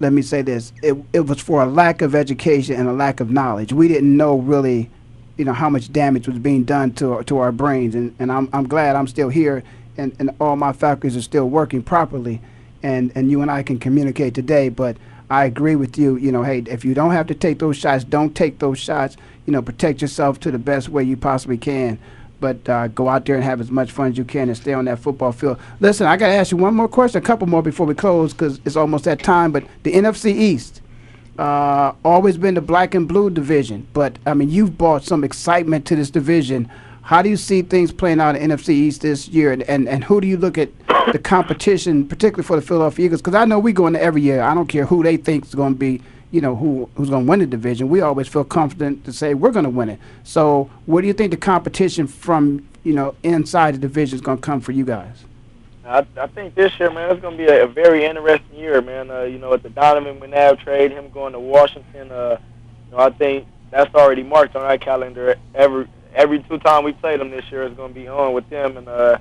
let 0.00 0.12
me 0.12 0.22
say 0.22 0.42
this: 0.42 0.72
it 0.82 0.96
it 1.12 1.20
was 1.20 1.40
for 1.40 1.62
a 1.62 1.66
lack 1.66 2.02
of 2.02 2.14
education 2.14 2.76
and 2.76 2.88
a 2.88 2.92
lack 2.92 3.20
of 3.20 3.30
knowledge. 3.30 3.72
We 3.72 3.88
didn't 3.88 4.16
know 4.16 4.38
really, 4.38 4.90
you 5.36 5.44
know, 5.44 5.52
how 5.52 5.70
much 5.70 5.92
damage 5.92 6.28
was 6.28 6.38
being 6.38 6.64
done 6.64 6.92
to 6.94 7.22
to 7.24 7.38
our 7.38 7.52
brains, 7.52 7.94
and 7.94 8.14
and 8.18 8.30
I'm 8.30 8.48
I'm 8.52 8.68
glad 8.68 8.96
I'm 8.96 9.06
still 9.06 9.28
here, 9.28 9.62
and 9.96 10.14
and 10.18 10.30
all 10.40 10.56
my 10.56 10.72
faculties 10.72 11.16
are 11.16 11.22
still 11.22 11.48
working 11.48 11.82
properly 11.82 12.40
and 12.82 13.10
and 13.14 13.30
you 13.30 13.42
and 13.42 13.50
I 13.50 13.62
can 13.62 13.78
communicate 13.78 14.34
today. 14.34 14.68
But 14.68 14.96
I 15.28 15.44
agree 15.44 15.76
with 15.76 15.98
you. 15.98 16.16
You 16.16 16.32
know, 16.32 16.42
hey, 16.42 16.62
if 16.66 16.84
you 16.84 16.94
don't 16.94 17.10
have 17.10 17.26
to 17.28 17.34
take 17.34 17.58
those 17.58 17.76
shots, 17.76 18.04
don't 18.04 18.34
take 18.34 18.58
those 18.58 18.78
shots. 18.78 19.16
You 19.46 19.52
know, 19.52 19.62
protect 19.62 20.00
yourself 20.02 20.40
to 20.40 20.50
the 20.50 20.58
best 20.58 20.88
way 20.88 21.02
you 21.02 21.16
possibly 21.16 21.58
can. 21.58 21.98
But 22.38 22.68
uh, 22.68 22.88
go 22.88 23.08
out 23.08 23.24
there 23.24 23.36
and 23.36 23.44
have 23.44 23.60
as 23.60 23.70
much 23.70 23.90
fun 23.90 24.08
as 24.10 24.18
you 24.18 24.24
can 24.24 24.48
and 24.48 24.56
stay 24.56 24.72
on 24.72 24.84
that 24.86 24.98
football 24.98 25.32
field. 25.32 25.58
Listen, 25.80 26.06
I 26.06 26.16
got 26.16 26.28
to 26.28 26.34
ask 26.34 26.50
you 26.50 26.58
one 26.58 26.74
more 26.74 26.88
question, 26.88 27.18
a 27.22 27.24
couple 27.24 27.46
more 27.46 27.62
before 27.62 27.86
we 27.86 27.94
close 27.94 28.32
because 28.32 28.60
it's 28.64 28.76
almost 28.76 29.04
that 29.04 29.22
time. 29.22 29.52
But 29.52 29.64
the 29.84 29.92
NFC 29.92 30.34
East, 30.34 30.82
uh, 31.38 31.92
always 32.04 32.36
been 32.36 32.54
the 32.54 32.60
black 32.60 32.94
and 32.94 33.06
blue 33.08 33.30
division. 33.30 33.86
But, 33.92 34.18
I 34.26 34.34
mean, 34.34 34.50
you've 34.50 34.76
brought 34.78 35.04
some 35.04 35.24
excitement 35.24 35.86
to 35.86 35.96
this 35.96 36.10
division. 36.10 36.70
How 37.02 37.22
do 37.22 37.28
you 37.28 37.36
see 37.36 37.62
things 37.62 37.92
playing 37.92 38.20
out 38.20 38.36
in 38.36 38.50
NFC 38.50 38.70
East 38.70 39.02
this 39.02 39.28
year, 39.28 39.52
and, 39.52 39.62
and, 39.64 39.88
and 39.88 40.02
who 40.02 40.20
do 40.20 40.26
you 40.26 40.36
look 40.36 40.58
at 40.58 40.70
the 41.12 41.18
competition, 41.18 42.06
particularly 42.06 42.44
for 42.44 42.56
the 42.56 42.62
Philadelphia 42.62 43.06
Eagles? 43.06 43.20
Because 43.22 43.34
I 43.36 43.44
know 43.44 43.58
we 43.58 43.72
go 43.72 43.86
into 43.86 44.02
every 44.02 44.22
year. 44.22 44.42
I 44.42 44.54
don't 44.54 44.66
care 44.66 44.86
who 44.86 45.02
they 45.02 45.16
think 45.16 45.44
is 45.44 45.54
going 45.54 45.74
to 45.74 45.78
be, 45.78 46.02
you 46.36 46.42
know, 46.42 46.54
who 46.54 46.86
who's 46.96 47.08
going 47.08 47.24
to 47.24 47.30
win 47.30 47.40
the 47.40 47.46
division. 47.46 47.88
We 47.88 48.02
always 48.02 48.28
feel 48.28 48.44
confident 48.44 49.06
to 49.06 49.12
say 49.12 49.32
we're 49.32 49.52
going 49.52 49.64
to 49.64 49.70
win 49.70 49.88
it. 49.88 49.98
So, 50.22 50.68
what 50.84 51.00
do 51.00 51.06
you 51.06 51.14
think 51.14 51.30
the 51.30 51.38
competition 51.38 52.06
from 52.06 52.68
you 52.84 52.92
know 52.92 53.14
inside 53.22 53.72
the 53.72 53.78
division 53.78 54.16
is 54.16 54.20
going 54.20 54.36
to 54.36 54.42
come 54.42 54.60
for 54.60 54.72
you 54.72 54.84
guys? 54.84 55.24
I, 55.86 56.04
I 56.18 56.26
think 56.26 56.54
this 56.54 56.78
year, 56.78 56.90
man, 56.90 57.10
it's 57.10 57.22
going 57.22 57.38
to 57.38 57.42
be 57.42 57.50
a, 57.50 57.64
a 57.64 57.66
very 57.66 58.04
interesting 58.04 58.54
year, 58.54 58.82
man. 58.82 59.10
Uh, 59.10 59.22
you 59.22 59.38
know, 59.38 59.48
with 59.48 59.62
the 59.62 59.70
Donovan 59.70 60.20
McNabb 60.20 60.60
trade, 60.62 60.90
him 60.90 61.08
going 61.10 61.32
to 61.32 61.40
Washington, 61.40 62.12
uh, 62.12 62.38
you 62.90 62.96
know, 62.96 63.02
I 63.02 63.08
think 63.08 63.46
that's 63.70 63.94
already 63.94 64.22
marked 64.22 64.54
on 64.56 64.62
our 64.62 64.76
calendar. 64.76 65.36
Every 65.54 65.88
every 66.14 66.42
two 66.42 66.58
time 66.58 66.84
we 66.84 66.92
play 66.92 67.16
them 67.16 67.30
this 67.30 67.50
year 67.50 67.62
is 67.62 67.72
going 67.72 67.94
to 67.94 67.98
be 67.98 68.08
on 68.08 68.34
with 68.34 68.46
them. 68.50 68.76
And 68.76 68.86
uh, 68.86 69.16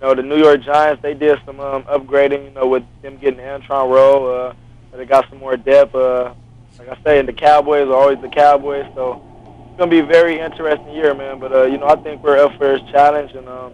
you 0.00 0.08
know, 0.08 0.14
the 0.16 0.22
New 0.22 0.38
York 0.38 0.62
Giants 0.62 1.00
they 1.00 1.14
did 1.14 1.38
some 1.46 1.60
um, 1.60 1.84
upgrading. 1.84 2.42
You 2.42 2.50
know, 2.50 2.66
with 2.66 2.82
them 3.02 3.18
getting 3.18 3.38
Antrel 3.38 3.88
Rolle, 3.88 4.48
uh, 4.48 4.54
they 4.92 5.04
got 5.04 5.28
some 5.28 5.38
more 5.38 5.56
depth. 5.56 5.94
Uh, 5.94 6.34
like 6.78 6.88
I 6.88 7.02
say, 7.02 7.18
and 7.18 7.28
the 7.28 7.32
Cowboys 7.32 7.88
are 7.88 7.94
always 7.94 8.20
the 8.20 8.28
Cowboys, 8.28 8.86
so 8.94 9.22
it's 9.70 9.78
to 9.78 9.86
be 9.86 9.98
a 9.98 10.06
very 10.06 10.40
interesting 10.40 10.94
year, 10.94 11.14
man. 11.14 11.38
But 11.38 11.52
uh, 11.52 11.64
you 11.64 11.78
know, 11.78 11.86
I 11.86 11.96
think 11.96 12.22
we're 12.22 12.38
up 12.38 12.56
for 12.56 12.78
this 12.78 12.90
challenge, 12.90 13.32
and 13.32 13.48
um, 13.48 13.72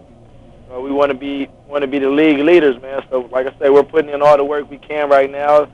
you 0.63 0.73
know, 0.73 0.81
we 0.81 0.91
want 0.91 1.11
to 1.11 1.17
be 1.17 1.47
want 1.67 1.81
to 1.81 1.87
be 1.87 1.99
the 1.99 2.09
league 2.09 2.39
leaders, 2.39 2.81
man. 2.81 3.03
So 3.09 3.21
like 3.31 3.47
I 3.47 3.57
say, 3.59 3.69
we're 3.69 3.83
putting 3.83 4.11
in 4.11 4.21
all 4.21 4.37
the 4.37 4.43
work 4.43 4.69
we 4.69 4.77
can 4.77 5.09
right 5.09 5.29
now. 5.29 5.69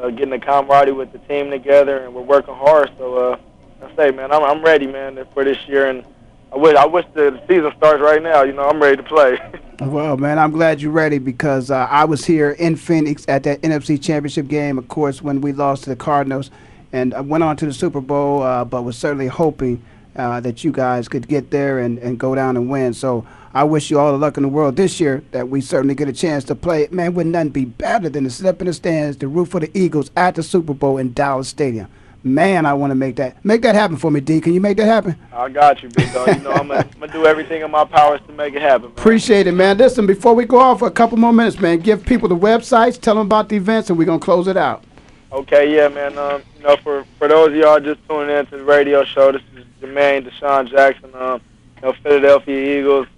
Uh, 0.00 0.08
getting 0.08 0.30
the 0.30 0.38
camaraderie 0.38 0.94
with 0.94 1.12
the 1.12 1.18
team 1.18 1.50
together, 1.50 1.98
and 1.98 2.14
we're 2.14 2.22
working 2.22 2.54
hard. 2.54 2.90
So, 2.96 3.32
uh, 3.32 3.38
I 3.82 3.94
say, 3.94 4.10
man, 4.10 4.32
I'm, 4.32 4.42
I'm 4.42 4.64
ready, 4.64 4.86
man, 4.86 5.22
for 5.34 5.44
this 5.44 5.58
year, 5.66 5.90
and 5.90 6.02
I 6.50 6.56
wish 6.56 6.74
I 6.76 6.86
wish 6.86 7.04
the 7.12 7.38
season 7.46 7.70
starts 7.76 8.00
right 8.00 8.22
now. 8.22 8.42
You 8.42 8.54
know, 8.54 8.62
I'm 8.62 8.82
ready 8.82 8.96
to 8.96 9.02
play. 9.02 9.38
well, 9.90 10.16
man, 10.16 10.38
I'm 10.38 10.50
glad 10.50 10.80
you're 10.80 10.92
ready 10.92 11.18
because 11.18 11.70
uh, 11.70 11.86
I 11.90 12.04
was 12.04 12.24
here 12.24 12.52
in 12.52 12.76
Phoenix 12.76 13.24
at 13.28 13.42
that 13.44 13.62
NFC 13.62 14.02
Championship 14.02 14.48
game, 14.48 14.78
of 14.78 14.88
course, 14.88 15.22
when 15.22 15.40
we 15.40 15.52
lost 15.52 15.84
to 15.84 15.90
the 15.90 15.96
Cardinals, 15.96 16.50
and 16.92 17.14
I 17.14 17.20
went 17.20 17.44
on 17.44 17.56
to 17.56 17.66
the 17.66 17.72
Super 17.72 18.00
Bowl, 18.00 18.42
uh, 18.42 18.64
but 18.64 18.82
was 18.82 18.98
certainly 18.98 19.28
hoping 19.28 19.82
uh, 20.16 20.40
that 20.40 20.62
you 20.62 20.72
guys 20.72 21.08
could 21.08 21.26
get 21.28 21.50
there 21.50 21.78
and, 21.78 21.98
and 21.98 22.18
go 22.18 22.34
down 22.34 22.56
and 22.56 22.68
win. 22.68 22.92
So 22.92 23.26
I 23.54 23.64
wish 23.64 23.90
you 23.90 23.98
all 23.98 24.12
the 24.12 24.18
luck 24.18 24.36
in 24.36 24.42
the 24.42 24.48
world 24.48 24.76
this 24.76 25.00
year 25.00 25.22
that 25.30 25.48
we 25.48 25.60
certainly 25.60 25.94
get 25.94 26.08
a 26.08 26.12
chance 26.12 26.44
to 26.44 26.54
play. 26.54 26.88
Man, 26.90 27.14
wouldn't 27.14 27.32
nothing 27.32 27.50
be 27.50 27.64
better 27.64 28.08
than 28.08 28.24
to 28.24 28.30
sit 28.30 28.46
up 28.46 28.60
in 28.60 28.66
the 28.66 28.72
stands, 28.72 29.16
the 29.16 29.28
roof 29.28 29.48
for 29.48 29.60
the 29.60 29.70
Eagles 29.78 30.10
at 30.16 30.34
the 30.34 30.42
Super 30.42 30.74
Bowl 30.74 30.98
in 30.98 31.12
Dallas 31.12 31.48
Stadium. 31.48 31.88
Man, 32.24 32.66
I 32.66 32.74
want 32.74 32.92
to 32.92 32.94
make 32.94 33.16
that 33.16 33.44
make 33.44 33.62
that 33.62 33.74
happen 33.74 33.96
for 33.96 34.10
me, 34.10 34.20
D. 34.20 34.40
Can 34.40 34.54
you 34.54 34.60
make 34.60 34.76
that 34.76 34.86
happen? 34.86 35.16
I 35.32 35.48
got 35.48 35.82
you, 35.82 35.88
big 35.88 36.12
dog. 36.12 36.28
You 36.28 36.42
know 36.42 36.52
I'm 36.52 36.68
gonna, 36.68 36.86
do 37.12 37.26
everything 37.26 37.62
in 37.62 37.70
my 37.70 37.84
powers 37.84 38.20
to 38.28 38.32
make 38.32 38.54
it 38.54 38.62
happen. 38.62 38.90
Man. 38.90 38.92
Appreciate 38.92 39.48
it, 39.48 39.52
man. 39.52 39.76
Listen, 39.76 40.06
before 40.06 40.32
we 40.32 40.44
go 40.44 40.58
off 40.58 40.78
for 40.78 40.86
a 40.86 40.90
couple 40.92 41.18
more 41.18 41.32
minutes, 41.32 41.58
man, 41.58 41.80
give 41.80 42.06
people 42.06 42.28
the 42.28 42.36
websites, 42.36 43.00
tell 43.00 43.16
them 43.16 43.26
about 43.26 43.48
the 43.48 43.56
events, 43.56 43.90
and 43.90 43.98
we're 43.98 44.04
gonna 44.04 44.20
close 44.20 44.46
it 44.46 44.56
out. 44.56 44.84
Okay, 45.32 45.74
yeah, 45.74 45.88
man. 45.88 46.16
Um, 46.16 46.42
you 46.56 46.62
know, 46.62 46.76
for 46.76 47.04
for 47.18 47.26
those 47.26 47.48
of 47.48 47.56
y'all 47.56 47.80
just 47.80 48.00
tuning 48.08 48.36
in 48.36 48.46
to 48.46 48.58
the 48.58 48.64
radio 48.64 49.02
show, 49.02 49.32
this 49.32 49.42
is 49.56 49.64
the 49.80 49.88
man 49.88 50.24
DeSean 50.24 50.70
Jackson, 50.70 51.10
um, 51.16 51.40
you 51.76 51.82
know, 51.82 51.92
Philadelphia 52.04 52.78
Eagles, 52.78 53.08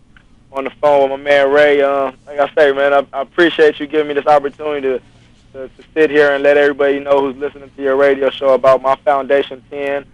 on 0.50 0.64
the 0.64 0.70
phone 0.80 1.10
with 1.10 1.20
my 1.20 1.24
man 1.24 1.52
Ray. 1.52 1.82
Um, 1.82 2.16
like 2.26 2.38
I 2.38 2.54
say, 2.54 2.72
man, 2.72 2.94
I, 2.94 3.06
I 3.12 3.20
appreciate 3.20 3.78
you 3.80 3.86
giving 3.86 4.08
me 4.08 4.14
this 4.14 4.26
opportunity 4.26 4.80
to 4.80 5.02
to, 5.54 5.68
to 5.68 5.84
sit 5.94 6.10
here 6.10 6.32
and 6.32 6.42
let 6.42 6.56
everybody 6.56 6.98
know 6.98 7.20
who's 7.20 7.36
listening 7.36 7.70
to 7.76 7.82
your 7.82 7.96
radio 7.96 8.28
show 8.28 8.54
about 8.54 8.82
my 8.82 8.96
Foundation 8.96 9.64
10. 9.70 10.04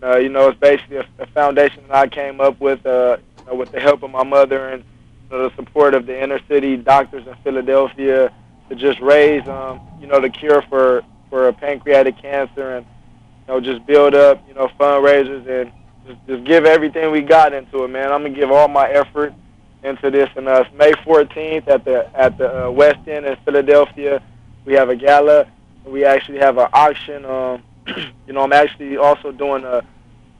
Uh, 0.00 0.16
you 0.16 0.28
know, 0.28 0.48
it's 0.48 0.60
basically 0.60 0.98
a, 0.98 1.06
a 1.18 1.26
foundation 1.26 1.82
that 1.88 1.96
I 1.96 2.06
came 2.06 2.40
up 2.40 2.60
with 2.60 2.86
uh, 2.86 3.16
you 3.38 3.44
know, 3.46 3.54
with 3.56 3.72
the 3.72 3.80
help 3.80 4.04
of 4.04 4.10
my 4.12 4.22
mother 4.22 4.68
and 4.68 4.84
you 5.30 5.36
know, 5.36 5.48
the 5.48 5.56
support 5.56 5.94
of 5.94 6.06
the 6.06 6.22
inner 6.22 6.38
city 6.46 6.76
doctors 6.76 7.26
in 7.26 7.34
Philadelphia 7.42 8.32
to 8.68 8.74
just 8.76 9.00
raise, 9.00 9.46
um, 9.48 9.80
you 10.00 10.06
know, 10.06 10.20
the 10.20 10.30
cure 10.30 10.62
for, 10.62 11.02
for 11.28 11.52
pancreatic 11.54 12.16
cancer 12.22 12.76
and, 12.76 12.86
you 12.86 13.54
know, 13.54 13.60
just 13.60 13.84
build 13.84 14.14
up, 14.14 14.40
you 14.46 14.54
know, 14.54 14.70
fundraisers 14.78 15.44
and 15.48 15.72
just, 16.06 16.26
just 16.28 16.44
give 16.44 16.66
everything 16.66 17.10
we 17.10 17.20
got 17.20 17.52
into 17.52 17.82
it, 17.82 17.88
man. 17.88 18.12
I'm 18.12 18.20
going 18.20 18.32
to 18.32 18.38
give 18.38 18.52
all 18.52 18.68
my 18.68 18.88
effort 18.88 19.34
into 19.82 20.08
this. 20.12 20.28
And 20.36 20.46
uh, 20.46 20.64
it's 20.64 20.78
May 20.78 20.92
14th 20.92 21.66
at 21.66 21.84
the, 21.84 22.08
at 22.16 22.38
the 22.38 22.66
uh, 22.66 22.70
West 22.70 23.08
End 23.08 23.26
in 23.26 23.36
Philadelphia. 23.44 24.22
We 24.64 24.74
have 24.74 24.88
a 24.88 24.96
gala. 24.96 25.46
We 25.84 26.04
actually 26.04 26.38
have 26.38 26.58
an 26.58 26.68
auction. 26.72 27.24
Um, 27.24 27.62
you 28.26 28.32
know, 28.32 28.42
I'm 28.42 28.52
actually 28.52 28.96
also 28.96 29.32
doing 29.32 29.64
a 29.64 29.82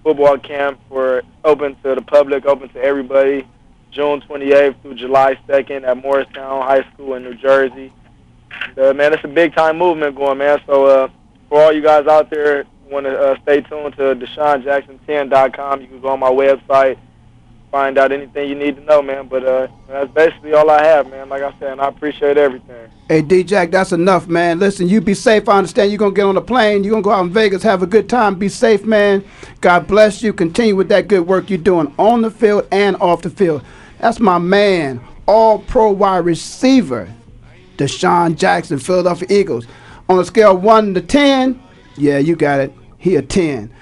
football 0.03 0.39
camp 0.39 0.81
for 0.89 1.23
open 1.45 1.77
to 1.83 1.95
the 1.95 2.03
public, 2.03 2.47
open 2.47 2.69
to 2.71 2.81
everybody. 2.81 3.47
June 3.91 4.21
28th 4.21 4.81
through 4.83 4.95
July 4.95 5.35
2nd 5.49 5.87
at 5.87 5.97
Morristown 5.97 6.63
High 6.63 6.87
School 6.93 7.15
in 7.15 7.25
New 7.25 7.35
Jersey. 7.35 7.93
uh, 8.77 8.93
man, 8.93 9.13
it's 9.13 9.25
a 9.25 9.29
big 9.29 9.55
time 9.55 9.79
movement 9.79 10.15
going, 10.15 10.39
man. 10.39 10.61
So 10.67 10.87
uh, 10.87 11.09
for 11.49 11.63
all 11.63 11.73
you 11.73 11.83
guys 11.83 12.07
out 12.07 12.31
there, 12.31 12.65
want 12.91 13.07
to 13.07 13.19
uh, 13.19 13.37
stay 13.43 13.61
tuned 13.61 13.97
to 13.97 14.15
DeSeanJackson10.com. 14.15 15.81
You 15.81 15.87
can 15.87 16.01
go 16.01 16.09
on 16.09 16.21
my 16.21 16.31
website, 16.31 16.99
find 17.71 17.99
out 17.99 18.13
anything 18.13 18.49
you 18.49 18.55
need 18.55 18.77
to 18.77 18.83
know, 18.83 19.03
man. 19.03 19.29
But 19.29 19.45
uh, 19.45 19.69
that's 19.87 20.11
basically 20.13 20.53
all 20.55 20.71
I 20.71 20.83
have, 20.83 21.11
man. 21.11 21.29
Like 21.29 21.43
I 21.43 21.53
said, 21.59 21.79
I 21.79 21.89
appreciate 21.89 22.37
everything. 22.37 22.91
Hey, 23.09 23.23
D 23.23 23.43
Jack, 23.43 23.71
that's 23.71 23.93
enough, 23.93 24.27
man. 24.27 24.59
Listen, 24.59 24.89
you 24.89 25.01
be 25.01 25.15
safe. 25.15 25.49
I 25.49 25.59
understand 25.59 25.91
you're 25.91 25.99
going 25.99 26.13
to 26.13 26.17
get 26.17 26.25
on 26.25 26.37
a 26.37 26.43
plane. 26.43 26.85
You're 26.85 26.93
going 26.93 27.03
to 27.03 27.09
go 27.09 27.13
out 27.13 27.25
in 27.25 27.33
Vegas, 27.33 27.63
have 27.63 27.83
a 27.83 27.87
good 27.87 28.09
time. 28.09 28.35
Be 28.39 28.49
safe, 28.49 28.85
man. 28.85 29.25
God 29.61 29.87
bless 29.87 30.23
you. 30.23 30.33
Continue 30.33 30.77
with 30.77 30.89
that 30.89 31.09
good 31.09 31.27
work 31.27 31.51
you're 31.51 31.59
doing 31.59 31.93
on 31.99 32.23
the 32.23 32.31
field 32.31 32.67
and 32.71 32.97
off 32.97 33.23
the 33.23 33.31
field. 33.31 33.65
That's 33.99 34.21
my 34.21 34.39
man, 34.39 35.01
all 35.27 35.59
pro 35.59 35.91
wide 35.91 36.25
receiver, 36.25 37.13
DeSean 37.77 38.37
Jackson, 38.37 38.79
Philadelphia 38.79 39.29
Eagles. 39.31 39.67
On 40.09 40.19
a 40.19 40.25
scale 40.25 40.57
of 40.57 40.63
1 40.63 40.95
to 40.95 41.03
10, 41.03 41.61
yeah, 41.97 42.19
you 42.19 42.37
got 42.37 42.61
it. 42.61 42.73
He 42.97 43.17
a 43.17 43.23
10. 43.23 43.73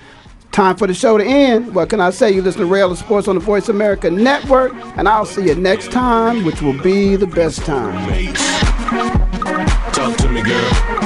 Time 0.57 0.75
for 0.75 0.87
the 0.87 0.95
show 0.95 1.19
to 1.19 1.23
end. 1.23 1.75
What 1.75 1.91
can 1.91 2.01
I 2.01 2.09
say? 2.09 2.31
You 2.31 2.41
listen 2.41 2.63
to 2.63 2.67
Rail 2.67 2.91
of 2.91 2.97
Sports 2.97 3.29
on 3.29 3.35
the 3.35 3.43
Voice 3.43 3.69
America 3.69 4.11
Network, 4.11 4.73
and 4.97 5.07
I'll 5.07 5.27
see 5.27 5.45
you 5.45 5.55
next 5.55 5.93
time, 5.93 6.47
which 6.47 6.63
will 6.63 6.83
be 6.83 7.15
the 7.15 7.27
best 7.27 7.59
time. 7.67 7.93
Talk 9.93 10.17
to 10.17 10.29
me, 10.31 10.41
girl. 10.41 11.06